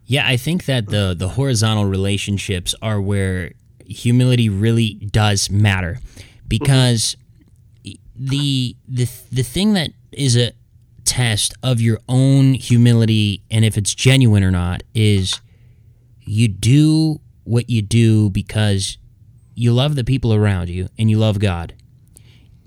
Yeah, 0.05 0.27
I 0.27 0.35
think 0.37 0.65
that 0.65 0.87
the 0.87 1.13
the 1.15 1.27
horizontal 1.29 1.85
relationships 1.85 2.73
are 2.81 2.99
where 2.99 3.51
humility 3.85 4.49
really 4.49 4.95
does 4.95 5.51
matter. 5.51 5.99
Because 6.47 7.17
the 8.19 8.75
the 8.87 9.07
the 9.31 9.43
thing 9.43 9.73
that 9.73 9.91
is 10.11 10.35
a 10.35 10.51
test 11.05 11.53
of 11.63 11.79
your 11.79 11.99
own 12.09 12.53
humility 12.53 13.41
and 13.49 13.63
if 13.63 13.77
it's 13.77 13.95
genuine 13.95 14.43
or 14.43 14.51
not 14.51 14.83
is 14.93 15.39
you 16.25 16.47
do 16.47 17.21
what 17.45 17.69
you 17.69 17.81
do 17.81 18.29
because 18.29 18.97
you 19.55 19.71
love 19.71 19.95
the 19.95 20.03
people 20.03 20.33
around 20.33 20.67
you 20.69 20.87
and 20.97 21.09
you 21.09 21.17
love 21.17 21.39
God. 21.39 21.73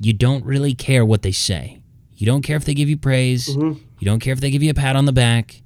You 0.00 0.12
don't 0.14 0.44
really 0.44 0.74
care 0.74 1.04
what 1.04 1.20
they 1.22 1.32
say. 1.32 1.82
You 2.16 2.24
don't 2.26 2.42
care 2.42 2.56
if 2.56 2.64
they 2.64 2.72
give 2.74 2.88
you 2.88 2.96
praise. 2.96 3.48
Mhm. 3.48 3.78
You 3.98 4.04
don't 4.06 4.20
care 4.20 4.32
if 4.32 4.40
they 4.40 4.50
give 4.50 4.62
you 4.62 4.70
a 4.70 4.74
pat 4.74 4.96
on 4.96 5.04
the 5.04 5.12
back. 5.12 5.60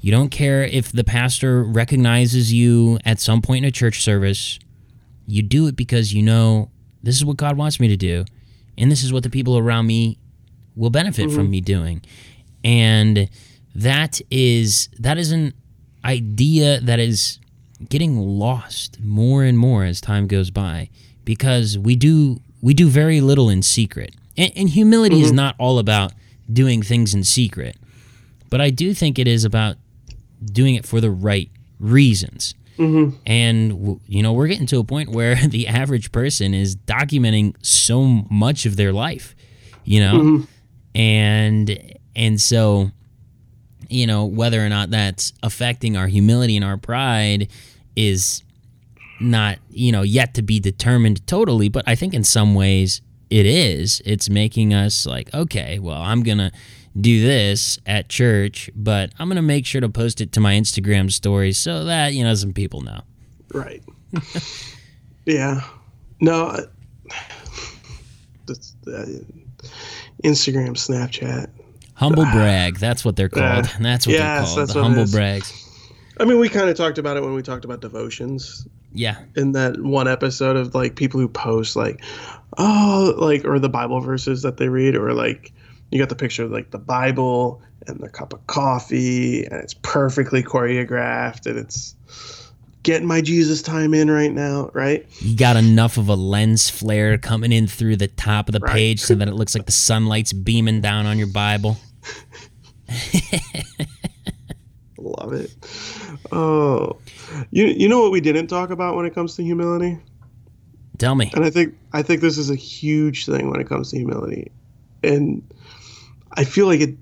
You 0.00 0.10
don't 0.10 0.30
care 0.30 0.64
if 0.64 0.90
the 0.90 1.04
pastor 1.04 1.62
recognizes 1.62 2.52
you 2.52 2.98
at 3.04 3.20
some 3.20 3.40
point 3.40 3.64
in 3.64 3.68
a 3.68 3.72
church 3.72 4.02
service. 4.02 4.58
You 5.26 5.42
do 5.42 5.68
it 5.68 5.76
because 5.76 6.12
you 6.12 6.22
know 6.22 6.70
this 7.02 7.16
is 7.16 7.24
what 7.24 7.36
God 7.36 7.56
wants 7.56 7.78
me 7.78 7.86
to 7.88 7.96
do, 7.96 8.24
and 8.78 8.90
this 8.90 9.02
is 9.02 9.12
what 9.12 9.22
the 9.24 9.30
people 9.30 9.58
around 9.58 9.86
me 9.86 10.18
will 10.76 10.90
benefit 10.90 11.30
from 11.30 11.50
me 11.50 11.60
doing. 11.60 12.00
And 12.62 13.28
that 13.74 14.20
is 14.30 14.88
that 14.98 15.18
is 15.18 15.32
an 15.32 15.52
idea 16.04 16.80
that 16.80 16.98
is 16.98 17.38
getting 17.88 18.18
lost 18.18 19.00
more 19.00 19.44
and 19.44 19.58
more 19.58 19.84
as 19.84 20.00
time 20.00 20.26
goes 20.26 20.50
by 20.50 20.88
because 21.24 21.76
we 21.76 21.96
do 21.96 22.40
we 22.62 22.74
do 22.74 22.88
very 22.88 23.20
little 23.20 23.50
in 23.50 23.62
secret. 23.62 24.14
And, 24.36 24.52
and 24.56 24.68
humility 24.68 25.16
mm-hmm. 25.16 25.24
is 25.24 25.32
not 25.32 25.56
all 25.58 25.78
about 25.78 26.12
doing 26.50 26.82
things 26.82 27.14
in 27.14 27.24
secret, 27.24 27.76
but 28.48 28.60
I 28.60 28.70
do 28.70 28.94
think 28.94 29.18
it 29.18 29.28
is 29.28 29.44
about 29.44 29.76
doing 30.44 30.76
it 30.76 30.86
for 30.86 31.00
the 31.00 31.10
right 31.10 31.50
reasons. 31.78 32.54
Mm-hmm. 32.78 33.16
And 33.26 34.00
you 34.06 34.22
know, 34.22 34.32
we're 34.32 34.48
getting 34.48 34.66
to 34.66 34.78
a 34.78 34.84
point 34.84 35.10
where 35.10 35.34
the 35.48 35.66
average 35.66 36.12
person 36.12 36.54
is 36.54 36.76
documenting 36.76 37.54
so 37.62 38.02
much 38.02 38.66
of 38.66 38.76
their 38.76 38.92
life, 38.92 39.34
you 39.84 40.00
know, 40.00 40.14
mm-hmm. 40.14 40.44
and 40.98 41.96
and 42.14 42.40
so 42.40 42.90
you 43.88 44.06
know 44.06 44.24
whether 44.24 44.64
or 44.64 44.68
not 44.68 44.90
that's 44.90 45.32
affecting 45.42 45.96
our 45.96 46.06
humility 46.06 46.56
and 46.56 46.64
our 46.64 46.76
pride 46.76 47.48
is 47.96 48.42
not 49.20 49.58
you 49.70 49.90
know 49.90 50.02
yet 50.02 50.34
to 50.34 50.42
be 50.42 50.60
determined 50.60 51.26
totally 51.26 51.68
but 51.68 51.82
i 51.86 51.94
think 51.94 52.14
in 52.14 52.22
some 52.22 52.54
ways 52.54 53.00
it 53.30 53.46
is 53.46 54.00
it's 54.04 54.28
making 54.28 54.72
us 54.72 55.06
like 55.06 55.32
okay 55.34 55.78
well 55.78 56.00
i'm 56.00 56.22
gonna 56.22 56.52
do 57.00 57.22
this 57.22 57.78
at 57.86 58.08
church 58.08 58.70
but 58.74 59.10
i'm 59.18 59.28
gonna 59.28 59.42
make 59.42 59.64
sure 59.64 59.80
to 59.80 59.88
post 59.88 60.20
it 60.20 60.32
to 60.32 60.40
my 60.40 60.54
instagram 60.54 61.10
stories 61.10 61.58
so 61.58 61.84
that 61.84 62.14
you 62.14 62.24
know 62.24 62.34
some 62.34 62.52
people 62.52 62.80
know. 62.80 63.00
Right. 63.52 63.82
Yeah. 65.26 65.60
No 66.22 66.56
that's 68.48 68.74
uh, 68.86 69.06
instagram 70.24 70.70
snapchat. 70.70 71.48
Humble 71.94 72.24
brag. 72.24 72.78
That's 72.78 73.04
what 73.04 73.16
they're 73.16 73.28
called. 73.28 73.66
Uh, 73.66 73.70
that's 73.80 74.06
what 74.06 74.14
yes, 74.14 74.54
they're 74.54 74.66
called 74.66 74.76
the 74.76 74.82
humble 74.82 75.06
brags. 75.06 75.64
I 76.18 76.24
mean, 76.24 76.38
we 76.38 76.48
kind 76.48 76.68
of 76.68 76.76
talked 76.76 76.98
about 76.98 77.16
it 77.16 77.22
when 77.22 77.34
we 77.34 77.42
talked 77.42 77.64
about 77.64 77.80
devotions. 77.80 78.66
Yeah. 78.92 79.18
In 79.36 79.52
that 79.52 79.80
one 79.80 80.08
episode 80.08 80.56
of 80.56 80.74
like 80.74 80.96
people 80.96 81.20
who 81.20 81.28
post 81.28 81.76
like, 81.76 82.02
oh, 82.56 83.14
like 83.18 83.44
or 83.44 83.58
the 83.58 83.68
Bible 83.68 84.00
verses 84.00 84.42
that 84.42 84.56
they 84.56 84.68
read, 84.68 84.96
or 84.96 85.12
like 85.12 85.52
you 85.90 85.98
got 85.98 86.08
the 86.08 86.16
picture 86.16 86.44
of 86.44 86.50
like 86.50 86.70
the 86.70 86.78
Bible 86.78 87.62
and 87.86 88.00
the 88.00 88.08
cup 88.08 88.32
of 88.32 88.46
coffee, 88.46 89.44
and 89.44 89.54
it's 89.54 89.74
perfectly 89.74 90.42
choreographed, 90.42 91.46
and 91.46 91.58
it's 91.58 91.94
getting 92.82 93.06
my 93.06 93.20
Jesus 93.20 93.62
time 93.62 93.94
in 93.94 94.10
right 94.10 94.32
now, 94.32 94.70
right? 94.72 95.06
You 95.20 95.36
got 95.36 95.56
enough 95.56 95.96
of 95.98 96.08
a 96.08 96.14
lens 96.14 96.70
flare 96.70 97.18
coming 97.18 97.52
in 97.52 97.66
through 97.66 97.96
the 97.96 98.08
top 98.08 98.48
of 98.48 98.52
the 98.52 98.60
right. 98.60 98.72
page 98.72 99.00
so 99.00 99.14
that 99.14 99.28
it 99.28 99.34
looks 99.34 99.54
like 99.54 99.66
the 99.66 99.72
sunlight's 99.88 100.32
beaming 100.32 100.80
down 100.80 101.06
on 101.06 101.18
your 101.18 101.26
Bible. 101.28 101.76
Love 104.98 105.32
it. 105.32 105.54
Oh, 106.32 106.98
you 107.50 107.66
you 107.66 107.88
know 107.88 108.00
what 108.02 108.10
we 108.10 108.20
didn't 108.20 108.48
talk 108.48 108.70
about 108.70 108.96
when 108.96 109.06
it 109.06 109.14
comes 109.14 109.36
to 109.36 109.42
humility? 109.42 109.98
Tell 110.98 111.14
me. 111.14 111.30
And 111.34 111.44
I 111.44 111.50
think 111.50 111.74
I 111.92 112.02
think 112.02 112.20
this 112.20 112.36
is 112.36 112.50
a 112.50 112.56
huge 112.56 113.26
thing 113.26 113.50
when 113.50 113.60
it 113.60 113.68
comes 113.68 113.90
to 113.90 113.96
humility, 113.96 114.50
and 115.02 115.42
I 116.38 116.44
feel 116.44 116.66
like 116.66 116.80
it. 116.80 116.96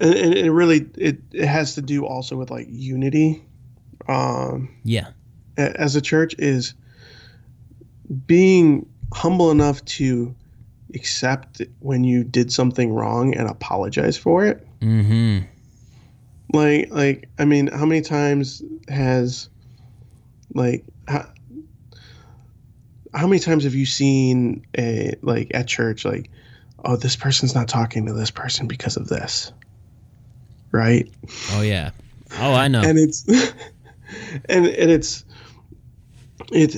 And, 0.00 0.14
and 0.14 0.34
it 0.34 0.50
really 0.50 0.86
it, 0.98 1.20
it 1.32 1.46
has 1.46 1.76
to 1.76 1.82
do 1.82 2.04
also 2.04 2.36
with 2.36 2.50
like 2.50 2.66
unity. 2.68 3.42
Um, 4.08 4.76
yeah. 4.84 5.08
As 5.56 5.96
a 5.96 6.00
church 6.00 6.34
is 6.38 6.74
being 8.26 8.86
humble 9.12 9.50
enough 9.50 9.82
to 9.84 10.34
accept 10.94 11.62
when 11.78 12.04
you 12.04 12.24
did 12.24 12.52
something 12.52 12.92
wrong 12.92 13.34
and 13.34 13.48
apologize 13.48 14.18
for 14.18 14.44
it. 14.44 14.66
Mm-hmm 14.80 15.46
like 16.54 16.90
like 16.90 17.28
i 17.38 17.44
mean 17.44 17.66
how 17.66 17.84
many 17.84 18.00
times 18.00 18.62
has 18.88 19.48
like 20.54 20.84
how, 21.08 21.28
how 23.12 23.26
many 23.26 23.40
times 23.40 23.64
have 23.64 23.74
you 23.74 23.84
seen 23.84 24.64
a 24.78 25.14
like 25.22 25.50
at 25.52 25.66
church 25.66 26.04
like 26.04 26.30
oh 26.84 26.96
this 26.96 27.16
person's 27.16 27.54
not 27.54 27.68
talking 27.68 28.06
to 28.06 28.12
this 28.12 28.30
person 28.30 28.66
because 28.66 28.96
of 28.96 29.08
this. 29.08 29.52
Right? 30.72 31.10
Oh 31.52 31.62
yeah. 31.62 31.90
Oh 32.38 32.52
i 32.52 32.68
know. 32.68 32.82
And 32.82 32.98
it's 32.98 33.26
and 34.48 34.66
and 34.66 34.90
it's 34.90 35.24
it 36.52 36.76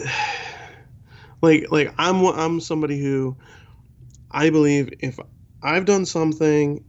like 1.43 1.71
like 1.71 1.93
i'm 1.99 2.25
i'm 2.25 2.61
somebody 2.61 3.01
who 3.01 3.37
i 4.31 4.49
believe 4.49 4.93
if 5.01 5.19
i've 5.63 5.85
done 5.85 6.07
something 6.07 6.85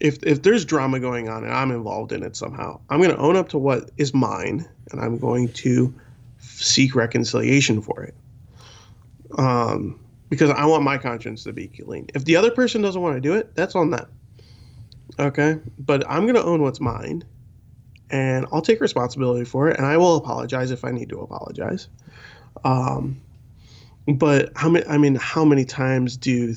if 0.00 0.22
if 0.22 0.42
there's 0.42 0.64
drama 0.64 1.00
going 1.00 1.28
on 1.28 1.44
and 1.44 1.52
I'm 1.52 1.70
involved 1.70 2.12
in 2.12 2.22
it 2.22 2.36
somehow, 2.36 2.80
I'm 2.88 2.98
going 2.98 3.10
to 3.10 3.18
own 3.18 3.36
up 3.36 3.48
to 3.50 3.58
what 3.58 3.90
is 3.96 4.14
mine 4.14 4.68
and 4.90 5.00
I'm 5.00 5.18
going 5.18 5.48
to 5.54 5.92
seek 6.38 6.94
reconciliation 6.94 7.82
for 7.82 8.04
it. 8.04 8.14
Um, 9.36 9.98
because 10.28 10.50
I 10.50 10.64
want 10.66 10.82
my 10.82 10.98
conscience 10.98 11.44
to 11.44 11.52
be 11.52 11.68
clean. 11.68 12.08
If 12.14 12.24
the 12.24 12.36
other 12.36 12.50
person 12.50 12.82
doesn't 12.82 13.00
want 13.00 13.16
to 13.16 13.20
do 13.20 13.34
it, 13.34 13.54
that's 13.54 13.74
on 13.74 13.90
them. 13.90 14.06
Okay, 15.18 15.58
but 15.78 16.04
I'm 16.08 16.22
going 16.22 16.34
to 16.34 16.44
own 16.44 16.62
what's 16.62 16.80
mine, 16.80 17.24
and 18.10 18.46
I'll 18.52 18.62
take 18.62 18.80
responsibility 18.80 19.44
for 19.44 19.68
it, 19.68 19.76
and 19.76 19.86
I 19.86 19.96
will 19.96 20.16
apologize 20.16 20.70
if 20.70 20.84
I 20.84 20.90
need 20.90 21.08
to 21.08 21.20
apologize. 21.20 21.88
Um, 22.64 23.20
but 24.06 24.52
how 24.54 24.68
many? 24.68 24.86
I 24.86 24.98
mean, 24.98 25.16
how 25.16 25.44
many 25.44 25.64
times 25.64 26.16
do 26.16 26.54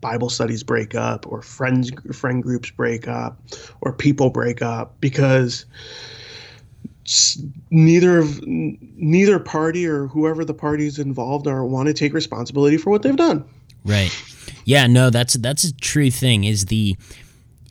Bible 0.00 0.28
studies 0.28 0.62
break 0.62 0.94
up 0.94 1.26
or 1.26 1.42
friends 1.42 1.90
friend 2.12 2.42
groups 2.42 2.70
break 2.70 3.08
up 3.08 3.40
or 3.80 3.92
people 3.92 4.30
break 4.30 4.62
up 4.62 5.00
because 5.00 5.64
neither 7.70 8.18
of 8.18 8.46
neither 8.46 9.38
party 9.38 9.86
or 9.86 10.06
whoever 10.06 10.44
the 10.44 10.54
parties 10.54 10.98
involved 10.98 11.46
are 11.46 11.64
want 11.64 11.86
to 11.88 11.94
take 11.94 12.12
responsibility 12.14 12.76
for 12.76 12.90
what 12.90 13.02
they've 13.02 13.16
done. 13.16 13.44
Right. 13.84 14.10
Yeah, 14.64 14.86
no, 14.86 15.10
that's 15.10 15.34
that's 15.34 15.64
a 15.64 15.74
true 15.74 16.10
thing 16.10 16.44
is 16.44 16.66
the 16.66 16.96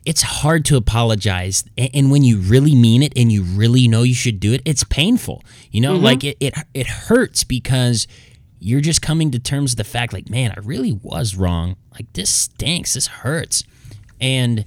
it's 0.04 0.22
hard 0.22 0.64
to 0.66 0.76
apologize 0.76 1.64
and 1.78 2.10
when 2.10 2.22
you 2.22 2.38
really 2.38 2.74
mean 2.74 3.02
it 3.02 3.12
and 3.16 3.32
you 3.32 3.42
really 3.42 3.88
know 3.88 4.02
you 4.02 4.14
should 4.14 4.38
do 4.38 4.52
it 4.52 4.60
it's 4.66 4.84
painful 4.84 5.42
you 5.70 5.80
know 5.80 5.94
mm-hmm. 5.94 6.04
like 6.04 6.24
it, 6.24 6.36
it 6.40 6.54
it 6.74 6.86
hurts 6.86 7.42
because 7.42 8.06
you're 8.58 8.82
just 8.82 9.00
coming 9.00 9.30
to 9.30 9.38
terms 9.38 9.72
with 9.72 9.78
the 9.78 9.84
fact 9.84 10.12
like 10.12 10.28
man 10.28 10.52
i 10.54 10.60
really 10.60 10.92
was 10.92 11.34
wrong 11.36 11.76
like 11.92 12.12
this 12.12 12.28
stinks 12.28 12.92
this 12.94 13.06
hurts 13.06 13.64
and 14.20 14.66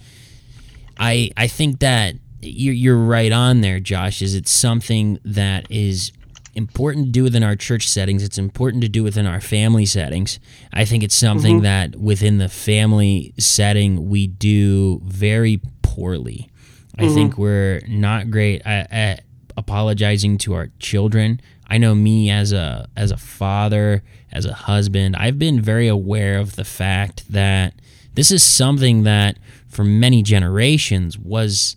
i 0.97 1.30
i 1.38 1.45
think 1.45 1.80
that 1.80 2.15
you're, 2.41 2.73
you're 2.73 2.97
right 2.97 3.31
on 3.31 3.61
there 3.61 3.79
josh 3.79 4.21
is 4.21 4.35
it's 4.35 4.51
something 4.51 5.19
that 5.23 5.65
is 5.69 6.11
important 6.55 7.05
to 7.05 7.11
do 7.11 7.23
within 7.23 7.43
our 7.43 7.55
church 7.55 7.88
settings 7.88 8.23
it's 8.23 8.38
important 8.38 8.81
to 8.81 8.89
do 8.89 9.03
within 9.03 9.27
our 9.27 9.41
family 9.41 9.85
settings 9.85 10.39
i 10.73 10.83
think 10.83 11.03
it's 11.03 11.17
something 11.17 11.57
mm-hmm. 11.57 11.63
that 11.63 11.95
within 11.95 12.38
the 12.38 12.49
family 12.49 13.33
setting 13.38 14.09
we 14.09 14.27
do 14.27 14.99
very 15.03 15.59
poorly 15.81 16.49
mm-hmm. 16.97 17.05
i 17.05 17.13
think 17.13 17.38
we're 17.38 17.81
not 17.88 18.31
great 18.31 18.61
at, 18.65 18.91
at 18.91 19.23
apologizing 19.55 20.38
to 20.38 20.53
our 20.53 20.69
children 20.79 21.39
I 21.67 21.77
know 21.77 21.93
me 21.93 22.29
as 22.29 22.53
a 22.53 22.88
as 22.95 23.11
a 23.11 23.17
father, 23.17 24.03
as 24.31 24.45
a 24.45 24.53
husband, 24.53 25.15
I've 25.15 25.38
been 25.38 25.61
very 25.61 25.88
aware 25.88 26.39
of 26.39 26.55
the 26.55 26.63
fact 26.63 27.31
that 27.31 27.73
this 28.13 28.31
is 28.31 28.41
something 28.41 29.03
that 29.03 29.38
for 29.67 29.83
many 29.83 30.23
generations 30.23 31.17
was 31.17 31.75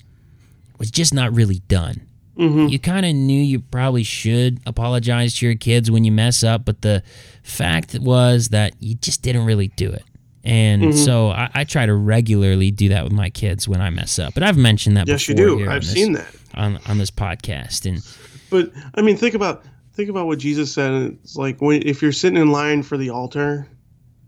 was 0.80 0.90
just 0.90 1.14
not 1.14 1.32
really 1.32 1.60
done. 1.68 2.00
Mm-hmm. 2.36 2.68
You 2.68 2.78
kind 2.78 3.04
of 3.04 3.14
knew 3.14 3.40
you 3.40 3.60
probably 3.60 4.02
should 4.02 4.60
apologize 4.64 5.36
to 5.36 5.46
your 5.46 5.54
kids 5.54 5.90
when 5.90 6.04
you 6.04 6.10
mess 6.10 6.42
up, 6.42 6.64
but 6.64 6.80
the 6.80 7.02
fact 7.42 7.96
was 8.00 8.48
that 8.48 8.72
you 8.80 8.94
just 8.94 9.20
didn't 9.20 9.44
really 9.44 9.68
do 9.68 9.92
it. 9.92 10.04
And 10.42 10.82
mm-hmm. 10.82 10.96
so 10.96 11.28
I, 11.28 11.50
I, 11.52 11.64
try 11.64 11.84
to 11.84 11.94
regularly 11.94 12.70
do 12.70 12.88
that 12.88 13.04
with 13.04 13.12
my 13.12 13.28
kids 13.28 13.68
when 13.68 13.82
I 13.82 13.90
mess 13.90 14.18
up. 14.18 14.32
But 14.32 14.42
I've 14.42 14.56
mentioned 14.56 14.96
that 14.96 15.06
yes. 15.06 15.28
You 15.28 15.34
do. 15.34 15.68
I've 15.68 15.82
this, 15.82 15.92
seen 15.92 16.14
that 16.14 16.34
on 16.54 16.78
on 16.86 16.96
this 16.96 17.10
podcast. 17.10 17.84
And 17.84 18.02
but 18.48 18.72
I 18.94 19.02
mean, 19.02 19.18
think 19.18 19.34
about 19.34 19.64
think 19.92 20.08
about 20.08 20.26
what 20.26 20.38
Jesus 20.38 20.72
said. 20.72 21.18
It's 21.22 21.36
like 21.36 21.60
when, 21.60 21.86
if 21.86 22.00
you're 22.00 22.10
sitting 22.10 22.40
in 22.40 22.52
line 22.52 22.82
for 22.82 22.96
the 22.96 23.10
altar 23.10 23.68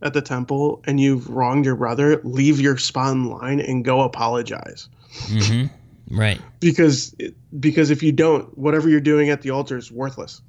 at 0.02 0.12
the 0.12 0.20
temple 0.20 0.82
and 0.84 1.00
you've 1.00 1.30
wronged 1.30 1.64
your 1.64 1.76
brother, 1.76 2.20
leave 2.24 2.60
your 2.60 2.76
spot 2.76 3.12
in 3.12 3.30
line 3.30 3.60
and 3.60 3.82
go 3.82 4.02
apologize. 4.02 4.90
Mm-hmm. 5.28 5.74
Right. 6.12 6.40
Because 6.60 7.14
because 7.58 7.90
if 7.90 8.02
you 8.02 8.12
don't, 8.12 8.56
whatever 8.56 8.88
you're 8.88 9.00
doing 9.00 9.30
at 9.30 9.42
the 9.42 9.50
altar 9.50 9.76
is 9.76 9.90
worthless. 9.90 10.42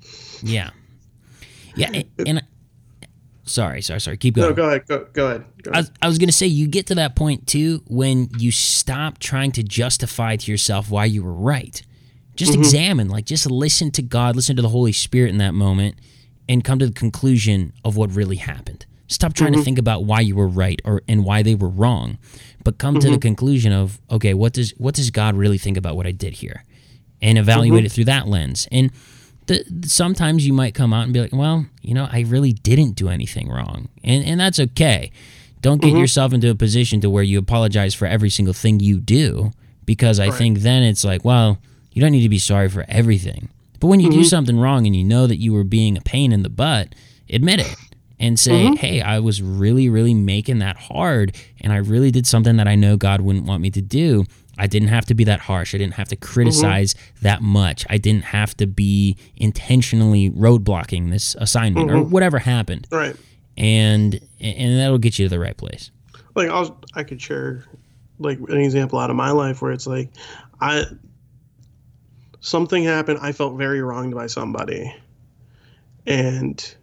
Yeah. 0.44 0.72
Yeah, 1.76 1.90
and, 1.92 2.06
and 2.28 2.44
sorry, 3.46 3.82
sorry, 3.82 4.00
sorry. 4.00 4.18
Keep 4.18 4.36
going. 4.36 4.50
No, 4.50 4.54
go 4.54 4.68
ahead. 4.68 4.86
Go, 4.86 5.08
go 5.12 5.28
ahead. 5.28 5.46
Go 5.64 5.72
ahead. 5.72 5.76
I 5.76 5.80
was, 5.80 5.92
I 6.04 6.08
was 6.08 6.18
going 6.20 6.28
to 6.28 6.34
say 6.34 6.46
you 6.46 6.68
get 6.68 6.86
to 6.88 6.96
that 6.96 7.16
point 7.16 7.48
too 7.48 7.82
when 7.88 8.30
you 8.38 8.52
stop 8.52 9.18
trying 9.18 9.52
to 9.54 9.64
justify 9.64 10.36
to 10.36 10.52
yourself 10.52 10.92
why 10.92 11.06
you 11.06 11.24
were 11.24 11.34
right 11.34 11.82
just 12.36 12.54
mm-hmm. 12.54 12.62
examine, 12.62 13.10
like 13.10 13.26
just 13.26 13.50
listen 13.50 13.92
to 13.92 14.02
God, 14.02 14.36
listen 14.36 14.56
to 14.56 14.62
the 14.62 14.70
Holy 14.70 14.92
Spirit 14.92 15.30
in 15.30 15.38
that 15.38 15.54
moment, 15.54 15.96
and 16.50 16.64
come 16.64 16.80
to 16.80 16.88
the 16.88 16.94
conclusion 16.94 17.74
of 17.86 17.96
what 17.96 18.12
really 18.12 18.38
happened. 18.38 18.86
Stop 19.08 19.34
trying 19.34 19.52
mm-hmm. 19.52 19.60
to 19.60 19.66
think 19.66 19.78
about 19.78 20.06
why 20.06 20.22
you 20.22 20.36
were 20.36 20.48
right 20.48 20.82
or 20.84 21.02
and 21.08 21.24
why 21.24 21.44
they 21.44 21.56
were 21.56 21.70
wrong, 21.70 22.18
but 22.64 22.78
come 22.78 22.96
mm-hmm. 22.96 23.02
to 23.02 23.08
the 23.08 23.14
mm-hmm. 23.14 23.22
conclusion 23.22 23.74
of 23.74 24.00
okay, 24.10 24.34
what 24.34 24.54
does 24.54 24.72
what 24.78 24.96
does 24.96 25.12
God 25.12 25.36
really 25.36 25.58
think 25.58 25.78
about 25.78 25.96
what 25.96 26.08
I 26.08 26.12
did 26.12 26.34
here? 26.34 26.64
and 27.24 27.38
evaluate 27.38 27.86
it 27.86 27.92
through 27.92 28.04
that 28.04 28.28
lens. 28.28 28.68
And 28.72 28.92
the, 29.48 29.64
sometimes 29.88 30.46
you 30.46 30.54
might 30.54 30.76
come 30.76 30.94
out 30.94 31.06
and 31.06 31.14
be 31.14 31.22
like, 31.22 31.32
well, 31.32 31.66
you 31.82 31.94
know, 31.94 32.08
I 32.12 32.22
really 32.22 32.52
didn't 32.52 32.92
do 32.92 33.08
anything 33.10 33.50
wrong. 33.50 33.88
And, 34.04 34.26
and 34.26 34.40
that's 34.40 34.60
okay. 34.60 35.12
Don't 35.62 35.82
get 35.82 35.96
yourself 35.96 36.34
into 36.34 36.50
a 36.50 36.56
position 36.56 37.00
to 37.02 37.10
where 37.10 37.24
you 37.24 37.40
apologize 37.40 37.96
for 37.96 38.06
every 38.06 38.30
single 38.30 38.54
thing 38.54 38.82
you 38.82 39.00
do 39.00 39.52
because 39.86 40.20
I 40.20 40.28
Right. 40.28 40.38
think 40.38 40.60
then 40.60 40.84
it's 40.84 41.06
like, 41.06 41.24
well, 41.24 41.58
you 41.94 42.02
don't 42.02 42.12
need 42.12 42.24
to 42.24 42.30
be 42.30 42.40
sorry 42.40 42.68
for 42.68 42.86
everything. 42.90 43.48
But 43.80 43.88
when 43.88 44.02
you 44.02 44.12
do 44.12 44.26
something 44.26 44.60
wrong 44.60 44.86
and 44.86 44.96
you 44.96 45.06
know 45.06 45.26
that 45.26 45.38
you 45.38 45.54
were 45.54 45.64
being 45.64 45.98
a 45.98 46.02
pain 46.02 46.34
in 46.34 46.44
the 46.44 46.50
butt, 46.50 46.94
admit 47.30 47.62
it 47.62 47.76
and 48.24 48.40
say, 48.40 48.52
mm-hmm. 48.52 48.76
hey, 48.76 49.02
I 49.02 49.20
was 49.20 49.42
really, 49.42 49.90
really 49.90 50.14
making 50.14 50.60
that 50.60 50.78
hard 50.78 51.36
and 51.60 51.74
I 51.74 51.78
really 51.78 52.10
did 52.10 52.26
something 52.26 52.56
that 52.56 52.70
I 52.70 52.76
know 52.76 52.96
God 52.96 53.20
wouldn't 53.20 53.46
want 53.46 53.62
me 53.62 53.70
to 53.72 53.82
do. 53.82 54.24
I 54.58 54.66
didn't 54.66 54.88
have 54.88 55.06
to 55.08 55.14
be 55.14 55.26
that 55.26 55.42
harsh. 55.42 55.76
I 55.76 55.78
didn't 55.78 55.96
have 55.96 56.08
to 56.08 56.16
mm-hmm. 56.16 56.32
criticize 56.32 56.96
that 57.22 57.42
much. 57.42 57.86
I 57.90 57.98
didn't 57.98 58.24
have 58.24 58.56
to 58.58 58.66
be 58.66 59.18
intentionally 59.36 60.30
roadblocking 60.30 61.12
this 61.12 61.36
assignment 61.38 61.92
or 61.92 61.96
mm-hmm. 61.96 62.12
whatever 62.12 62.40
happened. 62.40 62.88
Right. 62.90 63.18
And 63.58 64.22
and 64.40 64.80
that'll 64.80 65.00
get 65.00 65.20
you 65.20 65.26
to 65.26 65.30
the 65.30 65.40
right 65.40 65.58
place. 65.58 65.92
like 66.34 66.50
I 66.50 66.62
was, 66.62 66.72
I 66.94 67.04
could 67.04 67.22
share 67.22 67.66
like 68.20 68.40
an 68.40 68.58
example 68.58 69.00
out 69.00 69.10
of 69.10 69.18
my 69.18 69.32
life 69.32 69.62
where 69.62 69.74
it's 69.74 69.86
like 69.86 70.12
I 70.62 70.86
something 72.40 72.86
happened 72.86 73.20
I 73.22 73.34
felt 73.34 73.58
very 73.58 73.82
wronged 73.82 74.16
by 74.16 74.28
somebody 74.28 74.96
and 76.06 76.76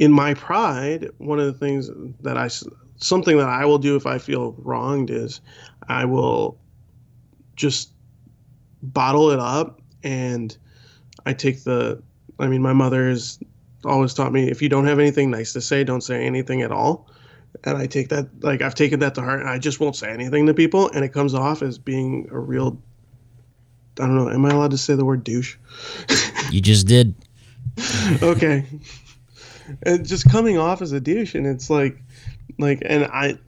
in 0.00 0.10
my 0.10 0.34
pride 0.34 1.08
one 1.18 1.38
of 1.38 1.46
the 1.46 1.52
things 1.52 1.90
that 2.22 2.36
I, 2.36 2.48
something 2.96 3.36
that 3.36 3.48
I 3.48 3.66
will 3.66 3.78
do 3.78 3.94
if 3.94 4.06
I 4.06 4.18
feel 4.18 4.56
wronged 4.58 5.10
is 5.10 5.40
I 5.88 6.06
will 6.06 6.58
just 7.54 7.92
bottle 8.82 9.30
it 9.30 9.38
up 9.38 9.80
and 10.02 10.56
I 11.26 11.34
take 11.34 11.62
the 11.62 12.02
I 12.38 12.48
mean 12.48 12.62
my 12.62 12.72
mother 12.72 13.08
has 13.08 13.38
always 13.84 14.14
taught 14.14 14.32
me 14.32 14.50
if 14.50 14.60
you 14.62 14.68
don't 14.68 14.86
have 14.86 14.98
anything 14.98 15.30
nice 15.30 15.52
to 15.52 15.60
say 15.60 15.84
don't 15.84 16.00
say 16.00 16.26
anything 16.26 16.62
at 16.62 16.72
all 16.72 17.06
and 17.64 17.76
I 17.76 17.86
take 17.86 18.08
that 18.08 18.28
like 18.42 18.62
I've 18.62 18.74
taken 18.74 19.00
that 19.00 19.14
to 19.16 19.22
heart, 19.22 19.40
and 19.40 19.48
I 19.48 19.58
just 19.58 19.80
won't 19.80 19.96
say 19.96 20.10
anything 20.10 20.46
to 20.46 20.54
people, 20.54 20.88
and 20.90 21.04
it 21.04 21.12
comes 21.12 21.34
off 21.34 21.62
as 21.62 21.78
being 21.78 22.28
a 22.30 22.38
real. 22.38 22.80
I 23.98 24.06
don't 24.06 24.14
know. 24.14 24.30
Am 24.30 24.44
I 24.46 24.50
allowed 24.50 24.70
to 24.70 24.78
say 24.78 24.94
the 24.94 25.04
word 25.04 25.24
douche? 25.24 25.56
You 26.50 26.60
just 26.60 26.86
did. 26.86 27.14
okay, 28.22 28.64
and 29.82 30.06
just 30.06 30.30
coming 30.30 30.58
off 30.58 30.82
as 30.82 30.92
a 30.92 31.00
douche, 31.00 31.34
and 31.34 31.46
it's 31.46 31.70
like, 31.70 32.02
like, 32.58 32.82
and 32.84 33.04
I, 33.04 33.38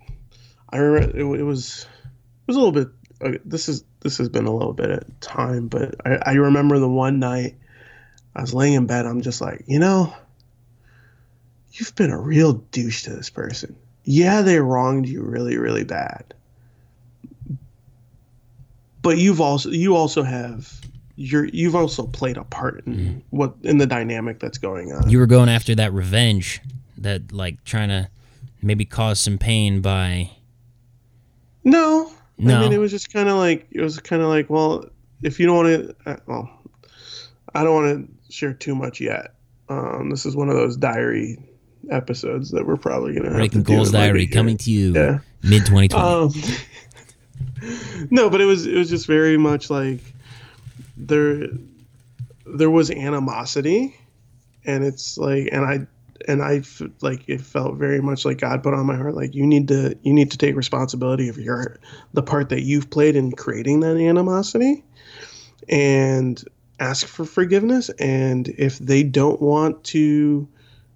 I 0.71 0.77
remember 0.79 1.19
it, 1.19 1.41
it 1.41 1.45
was, 1.45 1.87
it 1.87 2.47
was 2.47 2.57
a 2.57 2.61
little 2.61 2.73
bit. 2.73 2.89
This 3.49 3.69
is 3.69 3.85
this 4.01 4.19
has 4.19 4.29
been 4.29 4.47
a 4.47 4.53
little 4.53 4.73
bit 4.73 4.91
of 4.91 5.21
time, 5.21 5.69
but 5.69 5.95
I, 6.05 6.19
I 6.27 6.33
remember 6.33 6.79
the 6.79 6.89
one 6.89 7.21
night 7.21 7.55
I 8.35 8.41
was 8.41 8.53
laying 8.53 8.75
in 8.75 8.87
bed. 8.87 9.07
I'm 9.07 9.23
just 9.23 9.41
like, 9.41 9.63
you 9.67 9.79
know, 9.79 10.13
you've 11.73 11.95
been 11.95 12.11
a 12.11 12.19
real 12.21 12.55
douche 12.55 13.05
to 13.05 13.11
this 13.11 13.31
person. 13.31 13.77
Yeah, 14.05 14.43
they 14.43 14.59
wronged 14.59 15.09
you 15.09 15.23
really, 15.23 15.57
really 15.57 15.85
bad. 15.85 16.35
But 19.03 19.19
you've 19.19 19.41
also 19.41 19.71
you 19.71 19.97
also 19.97 20.23
have 20.23 20.73
you're 21.23 21.45
you've 21.47 21.77
also 21.77 22.07
played 22.07 22.37
a 22.37 22.45
part 22.45 22.85
in 22.87 23.23
what 23.31 23.55
in 23.63 23.79
the 23.79 23.87
dynamic 23.87 24.41
that's 24.41 24.59
going 24.59 24.93
on. 24.93 25.09
You 25.09 25.19
were 25.19 25.27
going 25.27 25.49
after 25.49 25.75
that 25.77 25.93
revenge, 25.93 26.61
that 26.99 27.33
like 27.33 27.63
trying 27.65 27.89
to 27.91 28.09
maybe 28.61 28.85
cause 28.85 29.21
some 29.21 29.39
pain 29.39 29.81
by 29.81 30.31
No, 31.65 32.13
No. 32.39 32.57
I 32.57 32.61
mean 32.61 32.73
it 32.73 32.79
was 32.79 32.91
just 32.91 33.13
kind 33.13 33.29
of 33.29 33.37
like 33.37 33.67
it 33.71 33.81
was 33.81 33.99
kind 34.01 34.21
of 34.23 34.29
like 34.29 34.51
well, 34.51 34.85
if 35.23 35.39
you 35.39 35.47
don't 35.47 35.57
want 35.57 35.69
to, 35.69 36.11
uh, 36.11 36.17
well, 36.27 36.51
I 37.55 37.63
don't 37.63 37.75
want 37.75 38.09
to 38.29 38.33
share 38.35 38.53
too 38.53 38.75
much 38.75 39.01
yet. 39.01 39.35
Um, 39.69 40.11
this 40.11 40.27
is 40.27 40.35
one 40.35 40.49
of 40.49 40.57
those 40.57 40.77
diary 40.77 41.39
episodes 41.91 42.51
that 42.51 42.67
we're 42.67 42.77
probably 42.77 43.15
gonna 43.15 43.29
have 43.29 43.37
Breaking 43.39 43.65
to 43.65 43.73
Goals 43.73 43.93
Diary 43.93 44.27
coming 44.27 44.57
to 44.59 44.71
you 44.71 44.93
Yeah. 44.93 45.19
mid 45.43 45.67
2020. 45.67 45.95
Um, 45.95 46.33
no, 48.11 48.29
but 48.29 48.41
it 48.41 48.45
was 48.45 48.67
it 48.67 48.75
was 48.77 48.91
just 48.91 49.07
very 49.07 49.37
much 49.37 49.71
like 49.71 50.01
there 51.07 51.49
there 52.47 52.71
was 52.71 52.91
animosity, 52.91 53.97
and 54.65 54.85
it's 54.85 55.19
like 55.19 55.49
and 55.53 55.65
I 55.65 55.87
and 56.29 56.43
I 56.43 56.63
like 57.01 57.29
it 57.29 57.41
felt 57.41 57.77
very 57.77 58.01
much 58.01 58.25
like 58.25 58.39
God 58.39 58.63
put 58.63 58.75
on 58.75 58.87
my 58.87 58.97
heart 58.97 59.15
like 59.15 59.35
you 59.35 59.47
need 59.47 59.69
to 59.69 59.97
you 60.03 60.13
need 60.13 60.31
to 60.33 60.39
take 60.39 60.55
responsibility 60.55 61.29
of 61.29 61.39
your 61.39 61.79
the 62.13 62.23
part 62.23 62.49
that 62.51 62.63
you've 62.63 62.91
played 62.91 63.17
in 63.17 63.33
creating 63.33 63.81
that 63.81 63.97
animosity, 63.97 64.85
and 65.69 66.43
ask 66.81 67.07
for 67.07 67.25
forgiveness. 67.25 67.91
And 67.99 68.49
if 68.49 68.79
they 68.79 69.03
don't 69.03 69.41
want 69.41 69.85
to 69.85 70.49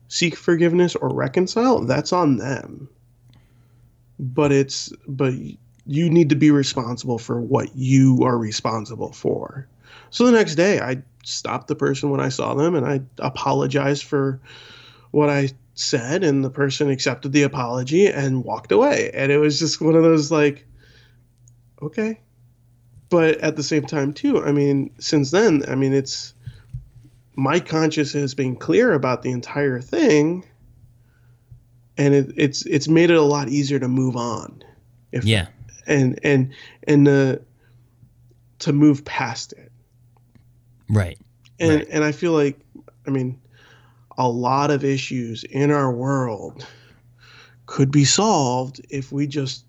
seek 0.09 0.37
forgiveness 0.37 0.95
or 0.95 1.13
reconcile, 1.13 1.85
that's 1.85 2.13
on 2.13 2.37
them 2.37 2.89
but 4.19 4.53
it's 4.53 4.93
but 5.07 5.33
you 5.87 6.11
need 6.11 6.31
to 6.31 6.37
be 6.37 6.51
responsible 6.51 7.19
for 7.19 7.41
what 7.41 7.75
you 7.77 8.23
are 8.25 8.39
responsible 8.39 9.13
for. 9.13 9.69
So 10.11 10.27
the 10.27 10.33
next 10.33 10.55
day, 10.55 10.81
I 10.81 11.03
stopped 11.25 11.69
the 11.69 11.75
person 11.75 12.11
when 12.11 12.21
I 12.21 12.29
saw 12.29 12.55
them 12.55 12.75
and 12.75 12.87
I 12.87 13.01
apologized 13.19 14.05
for 14.05 14.41
what 15.11 15.31
I 15.31 15.51
said, 15.75 16.25
and 16.25 16.45
the 16.45 16.51
person 16.51 16.91
accepted 16.91 17.33
the 17.33 17.43
apology 17.43 18.07
and 18.07 18.45
walked 18.45 18.73
away. 18.73 19.11
And 19.13 19.31
it 19.31 19.39
was 19.39 19.59
just 19.59 19.81
one 19.81 19.95
of 19.95 20.03
those 20.03 20.31
like, 20.31 20.67
okay. 21.83 22.21
But 23.09 23.39
at 23.39 23.57
the 23.57 23.63
same 23.63 23.85
time, 23.85 24.13
too, 24.13 24.43
I 24.43 24.53
mean, 24.53 24.91
since 24.99 25.31
then, 25.31 25.63
I 25.69 25.75
mean, 25.75 25.93
it's 25.93 26.35
my 27.37 27.61
conscience 27.61 28.13
has 28.13 28.35
been 28.35 28.57
clear 28.57 28.93
about 28.93 29.23
the 29.23 29.31
entire 29.31 29.81
thing 29.81 30.45
and 31.99 32.15
it, 32.15 32.33
it's 32.37 32.65
it's 32.67 32.89
made 32.89 33.11
it 33.11 33.17
a 33.17 33.23
lot 33.23 33.49
easier 33.49 33.79
to 33.79 33.89
move 33.89 34.17
on 34.17 34.63
if 35.13 35.25
yeah. 35.25 35.47
and 35.87 36.19
and 36.23 36.53
and 36.85 37.09
uh, 37.09 37.37
to 38.59 38.73
move 38.73 39.05
past 39.05 39.53
it 39.53 39.73
Right. 40.89 41.19
and 41.59 41.77
Right. 41.77 41.89
and 41.91 42.05
i 42.05 42.13
feel 42.13 42.33
like 42.33 42.59
i 43.07 43.11
mean 43.11 43.41
a 44.19 44.29
lot 44.29 44.71
of 44.71 44.85
issues 44.85 45.45
in 45.45 45.71
our 45.71 45.93
world 45.93 46.67
could 47.67 47.91
be 47.91 48.05
solved 48.05 48.81
if 48.91 49.13
we 49.13 49.27
just 49.27 49.65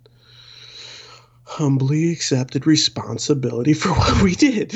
humbly 1.43 2.11
accepted 2.11 2.67
responsibility 2.67 3.73
for 3.81 3.89
what 3.89 4.21
we 4.21 4.35
did 4.35 4.73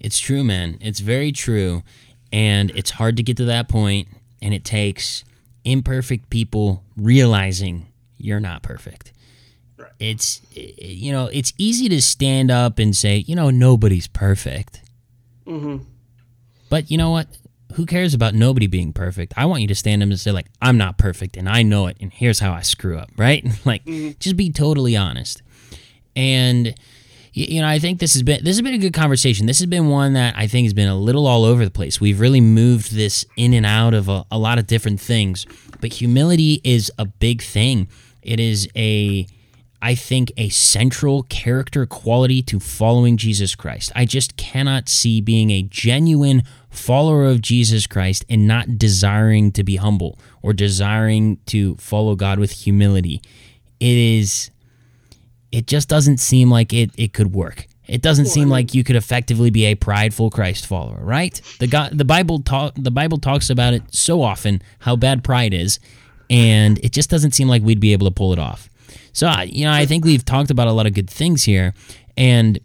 It's 0.00 0.18
true, 0.18 0.42
man. 0.42 0.78
It's 0.80 0.98
very 0.98 1.30
true. 1.30 1.84
And 2.32 2.72
it's 2.72 2.90
hard 2.90 3.16
to 3.18 3.22
get 3.22 3.36
to 3.36 3.44
that 3.44 3.68
point, 3.68 4.08
and 4.40 4.52
it 4.52 4.64
takes 4.64 5.22
imperfect 5.64 6.28
people 6.28 6.82
realizing 6.96 7.86
you're 8.16 8.40
not 8.40 8.64
perfect. 8.64 9.12
Right. 9.78 9.92
It's 10.00 10.42
eh, 10.56 10.72
eh, 10.80 10.86
you 10.86 11.12
know, 11.12 11.26
it's 11.32 11.52
easy 11.56 11.88
to 11.88 12.02
stand 12.02 12.50
up 12.50 12.80
and 12.80 12.96
say, 12.96 13.18
you 13.18 13.36
know, 13.36 13.50
nobody's 13.50 14.08
perfect. 14.08 14.81
Hmm 15.46 15.78
But 16.68 16.90
you 16.90 16.98
know 16.98 17.10
what? 17.10 17.26
Who 17.74 17.86
cares 17.86 18.12
about 18.12 18.34
nobody 18.34 18.66
being 18.66 18.92
perfect? 18.92 19.32
I 19.36 19.46
want 19.46 19.62
you 19.62 19.68
to 19.68 19.74
stand 19.74 20.02
up 20.02 20.08
and 20.08 20.20
say 20.20 20.30
like, 20.30 20.46
I'm 20.60 20.76
not 20.76 20.98
perfect 20.98 21.36
and 21.36 21.48
I 21.48 21.62
know 21.62 21.86
it 21.86 21.96
and 22.00 22.12
here's 22.12 22.38
how 22.40 22.52
I 22.52 22.60
screw 22.62 22.98
up, 22.98 23.10
right? 23.16 23.44
like 23.64 23.84
just 24.18 24.36
be 24.36 24.50
totally 24.50 24.96
honest. 24.96 25.42
And 26.14 26.74
you 27.34 27.62
know, 27.62 27.66
I 27.66 27.78
think 27.78 27.98
this 27.98 28.12
has 28.12 28.22
been 28.22 28.44
this 28.44 28.56
has 28.56 28.62
been 28.62 28.74
a 28.74 28.78
good 28.78 28.92
conversation. 28.92 29.46
This 29.46 29.58
has 29.60 29.66
been 29.66 29.88
one 29.88 30.12
that 30.12 30.34
I 30.36 30.46
think 30.46 30.66
has 30.66 30.74
been 30.74 30.88
a 30.88 30.96
little 30.96 31.26
all 31.26 31.44
over 31.44 31.64
the 31.64 31.70
place. 31.70 31.98
We've 31.98 32.20
really 32.20 32.42
moved 32.42 32.94
this 32.94 33.24
in 33.38 33.54
and 33.54 33.64
out 33.64 33.94
of 33.94 34.10
a, 34.10 34.26
a 34.30 34.38
lot 34.38 34.58
of 34.58 34.66
different 34.66 35.00
things. 35.00 35.46
But 35.80 35.94
humility 35.94 36.60
is 36.62 36.92
a 36.98 37.06
big 37.06 37.40
thing. 37.42 37.88
It 38.20 38.38
is 38.38 38.68
a 38.76 39.26
I 39.82 39.96
think, 39.96 40.32
a 40.36 40.48
central 40.48 41.24
character 41.24 41.84
quality 41.86 42.40
to 42.42 42.60
following 42.60 43.16
Jesus 43.16 43.56
Christ. 43.56 43.90
I 43.96 44.04
just 44.04 44.36
cannot 44.36 44.88
see 44.88 45.20
being 45.20 45.50
a 45.50 45.62
genuine 45.62 46.44
follower 46.70 47.26
of 47.26 47.42
Jesus 47.42 47.88
Christ 47.88 48.24
and 48.28 48.46
not 48.46 48.78
desiring 48.78 49.50
to 49.52 49.64
be 49.64 49.76
humble 49.76 50.20
or 50.40 50.52
desiring 50.52 51.38
to 51.46 51.74
follow 51.76 52.14
God 52.14 52.38
with 52.38 52.52
humility. 52.52 53.20
It 53.80 53.98
is, 53.98 54.52
it 55.50 55.66
just 55.66 55.88
doesn't 55.88 56.18
seem 56.18 56.48
like 56.48 56.72
it, 56.72 56.92
it 56.96 57.12
could 57.12 57.34
work. 57.34 57.66
It 57.88 58.00
doesn't 58.00 58.26
seem 58.26 58.48
like 58.48 58.74
you 58.74 58.84
could 58.84 58.94
effectively 58.94 59.50
be 59.50 59.66
a 59.66 59.74
prideful 59.74 60.30
Christ 60.30 60.66
follower, 60.66 61.00
right? 61.02 61.38
The 61.58 61.66
God, 61.66 61.98
the 61.98 62.04
Bible 62.04 62.40
talk, 62.40 62.74
the 62.76 62.92
Bible 62.92 63.18
talks 63.18 63.50
about 63.50 63.74
it 63.74 63.82
so 63.92 64.22
often 64.22 64.62
how 64.78 64.94
bad 64.94 65.24
pride 65.24 65.52
is, 65.52 65.80
and 66.30 66.78
it 66.78 66.92
just 66.92 67.10
doesn't 67.10 67.32
seem 67.32 67.48
like 67.48 67.62
we'd 67.62 67.80
be 67.80 67.92
able 67.92 68.06
to 68.06 68.14
pull 68.14 68.32
it 68.32 68.38
off. 68.38 68.70
So, 69.12 69.26
I- 69.26 69.44
you 69.44 69.64
know, 69.64 69.72
I 69.72 69.86
think 69.86 70.04
we've 70.04 70.24
talked 70.24 70.50
about 70.50 70.68
a 70.68 70.72
lot 70.72 70.86
of 70.86 70.94
good 70.94 71.10
things 71.10 71.44
here. 71.44 71.74
And 72.16 72.58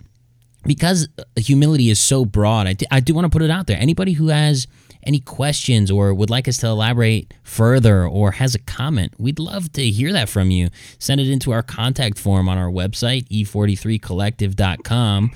because 0.63 1.07
humility 1.37 1.89
is 1.89 1.99
so 1.99 2.25
broad, 2.25 2.67
I 2.67 2.73
do, 2.73 2.85
I 2.91 2.99
do 2.99 3.13
want 3.13 3.25
to 3.25 3.29
put 3.29 3.41
it 3.41 3.49
out 3.49 3.67
there. 3.67 3.79
Anybody 3.79 4.13
who 4.13 4.27
has 4.27 4.67
any 5.03 5.19
questions 5.19 5.89
or 5.89 6.13
would 6.13 6.29
like 6.29 6.47
us 6.47 6.57
to 6.57 6.67
elaborate 6.67 7.33
further 7.43 8.05
or 8.05 8.31
has 8.31 8.55
a 8.55 8.59
comment, 8.59 9.13
we'd 9.17 9.39
love 9.39 9.71
to 9.73 9.89
hear 9.89 10.11
that 10.11 10.27
from 10.27 10.51
you. 10.51 10.69
Send 10.99 11.21
it 11.21 11.29
into 11.29 11.51
our 11.51 11.63
contact 11.63 12.19
form 12.19 12.49
on 12.49 12.57
our 12.57 12.69
website, 12.69 13.27
e43collective.com. 13.29 15.31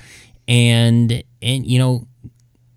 And, 0.48 1.24
and, 1.40 1.66
you 1.66 1.78
know, 1.78 2.06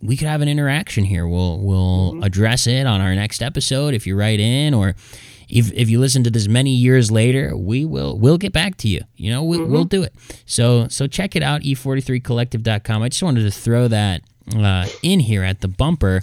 we 0.02 0.16
could 0.16 0.28
have 0.28 0.42
an 0.42 0.48
interaction 0.48 1.04
here. 1.04 1.28
We'll 1.28 1.60
we'll 1.60 2.14
mm-hmm. 2.14 2.24
address 2.24 2.68
it 2.68 2.86
on 2.86 3.02
our 3.02 3.16
next 3.16 3.42
episode 3.42 3.94
if 3.94 4.06
you 4.06 4.16
write 4.16 4.40
in 4.40 4.74
or 4.74 4.96
if, 5.50 5.72
if 5.74 5.90
you 5.90 6.00
listen 6.00 6.24
to 6.24 6.30
this 6.30 6.48
many 6.48 6.72
years 6.72 7.12
later, 7.12 7.56
we 7.56 7.86
will 7.86 8.18
we'll 8.18 8.38
get 8.38 8.54
back 8.54 8.78
to 8.78 8.88
you. 8.88 9.02
You 9.16 9.32
know, 9.32 9.44
we, 9.44 9.58
mm-hmm. 9.58 9.72
we'll 9.72 9.86
do 9.86 10.04
it. 10.04 10.14
So 10.46 10.88
so 10.88 11.08
check 11.08 11.36
it 11.36 11.44
out 11.44 11.62
e43collective.com. 11.62 13.04
I 13.04 13.10
just 13.10 13.24
wanted 13.24 13.44
to 13.44 13.52
throw 13.52 13.88
that 13.88 14.22
uh, 14.56 14.88
in 15.02 15.20
here 15.20 15.44
at 15.44 15.62
the 15.62 15.68
bumper. 15.68 16.22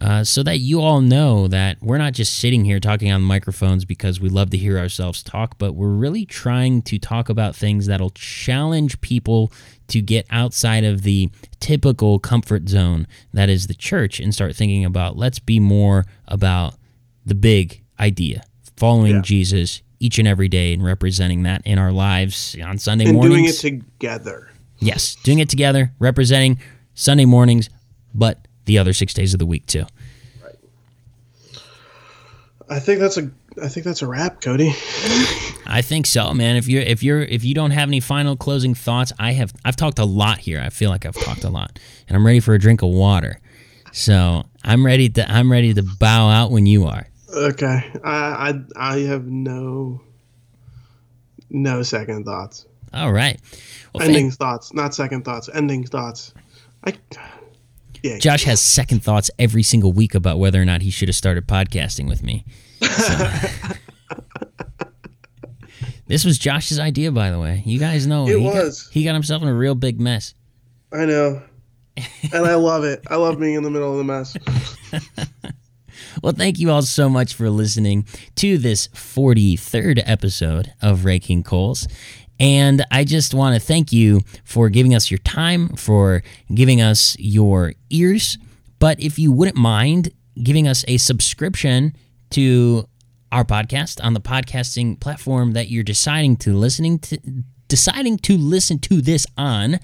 Uh, 0.00 0.24
so 0.24 0.42
that 0.42 0.58
you 0.58 0.80
all 0.80 1.02
know 1.02 1.46
that 1.48 1.76
we're 1.82 1.98
not 1.98 2.14
just 2.14 2.38
sitting 2.38 2.64
here 2.64 2.80
talking 2.80 3.10
on 3.12 3.20
microphones 3.20 3.84
because 3.84 4.18
we 4.18 4.30
love 4.30 4.48
to 4.48 4.56
hear 4.56 4.78
ourselves 4.78 5.22
talk, 5.22 5.58
but 5.58 5.74
we're 5.74 5.88
really 5.88 6.24
trying 6.24 6.80
to 6.80 6.98
talk 6.98 7.28
about 7.28 7.54
things 7.54 7.86
that'll 7.86 8.10
challenge 8.10 8.98
people 9.02 9.52
to 9.88 10.00
get 10.00 10.24
outside 10.30 10.84
of 10.84 11.02
the 11.02 11.28
typical 11.58 12.18
comfort 12.18 12.68
zone 12.68 13.06
that 13.34 13.50
is 13.50 13.66
the 13.66 13.74
church 13.74 14.20
and 14.20 14.32
start 14.32 14.54
thinking 14.56 14.84
about 14.84 15.16
let's 15.16 15.38
be 15.38 15.60
more 15.60 16.06
about 16.28 16.76
the 17.26 17.34
big 17.34 17.82
idea, 18.00 18.42
following 18.76 19.16
yeah. 19.16 19.22
Jesus 19.22 19.82
each 20.00 20.18
and 20.18 20.26
every 20.26 20.48
day 20.48 20.72
and 20.72 20.82
representing 20.82 21.42
that 21.42 21.62
in 21.66 21.78
our 21.78 21.92
lives 21.92 22.56
on 22.64 22.78
Sunday 22.78 23.04
and 23.04 23.14
mornings. 23.14 23.60
doing 23.60 23.76
it 23.76 23.82
together. 23.82 24.50
Yes, 24.78 25.14
doing 25.16 25.38
it 25.38 25.50
together, 25.50 25.92
representing 25.98 26.58
Sunday 26.94 27.26
mornings, 27.26 27.68
but 28.14 28.48
the 28.64 28.78
other 28.78 28.94
six 28.94 29.12
days 29.12 29.34
of 29.34 29.38
the 29.38 29.46
week 29.46 29.66
too. 29.66 29.84
Right. 30.42 30.54
I 32.70 32.78
think 32.78 32.98
that's 32.98 33.18
a 33.18 33.30
I 33.62 33.68
think 33.68 33.84
that's 33.84 34.00
a 34.00 34.06
wrap, 34.06 34.40
Cody. 34.40 34.68
I 35.66 35.82
think 35.82 36.06
so, 36.06 36.32
man. 36.32 36.56
If 36.56 36.66
you're 36.66 36.82
if 36.82 37.02
you're 37.02 37.22
if 37.22 37.44
you 37.44 37.54
don't 37.54 37.72
have 37.72 37.88
any 37.88 38.00
final 38.00 38.36
closing 38.36 38.74
thoughts, 38.74 39.12
I 39.18 39.32
have 39.32 39.52
I've 39.64 39.76
talked 39.76 39.98
a 39.98 40.04
lot 40.04 40.38
here. 40.38 40.60
I 40.60 40.70
feel 40.70 40.88
like 40.88 41.04
I've 41.04 41.16
talked 41.16 41.44
a 41.44 41.50
lot. 41.50 41.78
And 42.08 42.16
I'm 42.16 42.24
ready 42.24 42.40
for 42.40 42.54
a 42.54 42.58
drink 42.58 42.82
of 42.82 42.88
water. 42.88 43.40
So 43.92 44.44
I'm 44.64 44.86
ready 44.86 45.08
to 45.10 45.30
I'm 45.30 45.50
ready 45.50 45.74
to 45.74 45.82
bow 45.82 46.28
out 46.28 46.50
when 46.50 46.66
you 46.66 46.86
are. 46.86 47.06
Okay, 47.32 47.92
I, 48.04 48.50
I 48.50 48.62
I 48.76 48.98
have 49.00 49.26
no 49.26 50.00
no 51.48 51.82
second 51.82 52.24
thoughts. 52.24 52.66
All 52.92 53.12
right, 53.12 53.40
well, 53.94 54.02
ending 54.02 54.30
thoughts, 54.30 54.72
not 54.72 54.94
second 54.94 55.24
thoughts. 55.24 55.48
Ending 55.52 55.84
thoughts. 55.84 56.34
I 56.84 56.94
yeah. 58.02 58.18
Josh 58.18 58.44
has 58.44 58.60
second 58.60 59.02
thoughts 59.02 59.30
every 59.38 59.62
single 59.62 59.92
week 59.92 60.14
about 60.14 60.38
whether 60.38 60.60
or 60.60 60.64
not 60.64 60.82
he 60.82 60.90
should 60.90 61.08
have 61.08 61.16
started 61.16 61.46
podcasting 61.46 62.08
with 62.08 62.22
me. 62.22 62.44
So. 62.80 62.88
Uh, 62.90 63.48
this 66.06 66.24
was 66.24 66.38
Josh's 66.38 66.78
idea, 66.78 67.12
by 67.12 67.30
the 67.30 67.38
way. 67.38 67.62
You 67.66 67.78
guys 67.78 68.06
know 68.06 68.26
it 68.26 68.38
he 68.38 68.44
was. 68.44 68.84
Got, 68.84 68.92
he 68.92 69.04
got 69.04 69.14
himself 69.14 69.42
in 69.42 69.48
a 69.48 69.54
real 69.54 69.74
big 69.74 70.00
mess. 70.00 70.34
I 70.92 71.04
know, 71.04 71.42
and 72.32 72.46
I 72.46 72.54
love 72.54 72.84
it. 72.84 73.02
I 73.08 73.16
love 73.16 73.38
being 73.38 73.54
in 73.54 73.62
the 73.62 73.70
middle 73.70 73.92
of 73.92 73.98
the 73.98 74.04
mess. 74.04 74.36
Well, 76.22 76.34
thank 76.34 76.58
you 76.58 76.70
all 76.70 76.82
so 76.82 77.08
much 77.08 77.32
for 77.32 77.48
listening 77.48 78.04
to 78.36 78.58
this 78.58 78.88
43rd 78.88 80.02
episode 80.04 80.70
of 80.82 81.06
Raking 81.06 81.42
Coals. 81.42 81.88
And 82.38 82.84
I 82.90 83.04
just 83.04 83.32
want 83.32 83.54
to 83.54 83.60
thank 83.60 83.90
you 83.90 84.20
for 84.44 84.68
giving 84.68 84.94
us 84.94 85.10
your 85.10 85.18
time, 85.18 85.70
for 85.76 86.22
giving 86.52 86.82
us 86.82 87.16
your 87.18 87.72
ears. 87.88 88.36
But 88.78 89.00
if 89.00 89.18
you 89.18 89.32
wouldn't 89.32 89.56
mind 89.56 90.10
giving 90.42 90.68
us 90.68 90.84
a 90.88 90.98
subscription 90.98 91.94
to 92.30 92.86
our 93.32 93.44
podcast 93.44 94.04
on 94.04 94.12
the 94.12 94.20
podcasting 94.20 95.00
platform 95.00 95.52
that 95.52 95.70
you're 95.70 95.84
deciding 95.84 96.36
to 96.38 96.52
listening 96.52 96.98
to 96.98 97.18
deciding 97.68 98.18
to 98.18 98.36
listen 98.36 98.78
to 98.80 99.00
this 99.00 99.26
on, 99.38 99.80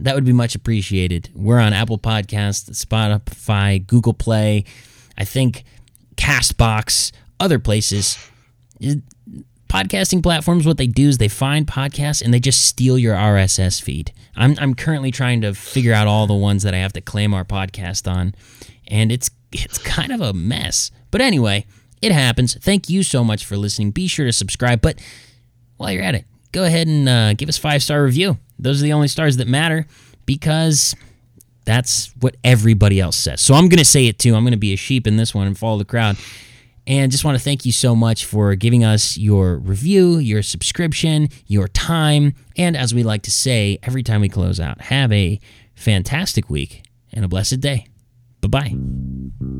that 0.00 0.16
would 0.16 0.24
be 0.24 0.32
much 0.32 0.56
appreciated. 0.56 1.30
We're 1.34 1.60
on 1.60 1.72
Apple 1.72 1.98
Podcasts, 1.98 2.84
Spotify, 2.84 3.86
Google 3.86 4.14
Play, 4.14 4.64
I 5.20 5.24
think 5.24 5.64
Castbox, 6.16 7.12
other 7.38 7.58
places. 7.58 8.18
Podcasting 9.68 10.22
platforms, 10.22 10.66
what 10.66 10.78
they 10.78 10.86
do 10.86 11.08
is 11.08 11.18
they 11.18 11.28
find 11.28 11.66
podcasts 11.66 12.22
and 12.22 12.32
they 12.32 12.40
just 12.40 12.66
steal 12.66 12.98
your 12.98 13.14
RSS 13.14 13.82
feed. 13.82 14.12
I'm, 14.34 14.56
I'm 14.58 14.74
currently 14.74 15.10
trying 15.10 15.42
to 15.42 15.52
figure 15.52 15.92
out 15.92 16.06
all 16.06 16.26
the 16.26 16.34
ones 16.34 16.62
that 16.62 16.74
I 16.74 16.78
have 16.78 16.94
to 16.94 17.02
claim 17.02 17.34
our 17.34 17.44
podcast 17.44 18.10
on, 18.10 18.34
and 18.88 19.12
it's 19.12 19.30
it's 19.52 19.76
kind 19.78 20.10
of 20.10 20.22
a 20.22 20.32
mess. 20.32 20.90
But 21.10 21.20
anyway, 21.20 21.66
it 22.00 22.12
happens. 22.12 22.54
Thank 22.54 22.88
you 22.88 23.02
so 23.02 23.22
much 23.22 23.44
for 23.44 23.58
listening. 23.58 23.90
Be 23.90 24.06
sure 24.06 24.24
to 24.24 24.32
subscribe. 24.32 24.80
But 24.80 24.98
while 25.76 25.92
you're 25.92 26.02
at 26.02 26.14
it, 26.14 26.24
go 26.52 26.64
ahead 26.64 26.86
and 26.86 27.08
uh, 27.08 27.34
give 27.34 27.48
us 27.50 27.58
five 27.58 27.82
star 27.82 28.02
review. 28.02 28.38
Those 28.58 28.80
are 28.80 28.84
the 28.84 28.94
only 28.94 29.08
stars 29.08 29.36
that 29.36 29.48
matter 29.48 29.86
because 30.24 30.94
that's 31.70 32.12
what 32.18 32.36
everybody 32.42 32.98
else 32.98 33.16
says. 33.16 33.40
So 33.40 33.54
I'm 33.54 33.68
going 33.68 33.78
to 33.78 33.84
say 33.84 34.08
it 34.08 34.18
too. 34.18 34.34
I'm 34.34 34.42
going 34.42 34.50
to 34.50 34.58
be 34.58 34.72
a 34.72 34.76
sheep 34.76 35.06
in 35.06 35.16
this 35.16 35.32
one 35.32 35.46
and 35.46 35.56
follow 35.56 35.78
the 35.78 35.84
crowd. 35.84 36.16
And 36.84 37.12
just 37.12 37.24
want 37.24 37.38
to 37.38 37.44
thank 37.44 37.64
you 37.64 37.70
so 37.70 37.94
much 37.94 38.24
for 38.24 38.56
giving 38.56 38.84
us 38.84 39.16
your 39.16 39.58
review, 39.58 40.18
your 40.18 40.42
subscription, 40.42 41.28
your 41.46 41.68
time. 41.68 42.34
And 42.56 42.76
as 42.76 42.92
we 42.92 43.04
like 43.04 43.22
to 43.22 43.30
say 43.30 43.78
every 43.84 44.02
time 44.02 44.20
we 44.20 44.28
close 44.28 44.58
out, 44.58 44.80
have 44.80 45.12
a 45.12 45.38
fantastic 45.76 46.50
week 46.50 46.82
and 47.12 47.24
a 47.24 47.28
blessed 47.28 47.60
day. 47.60 47.86
Bye 48.40 48.48
bye. 48.48 49.59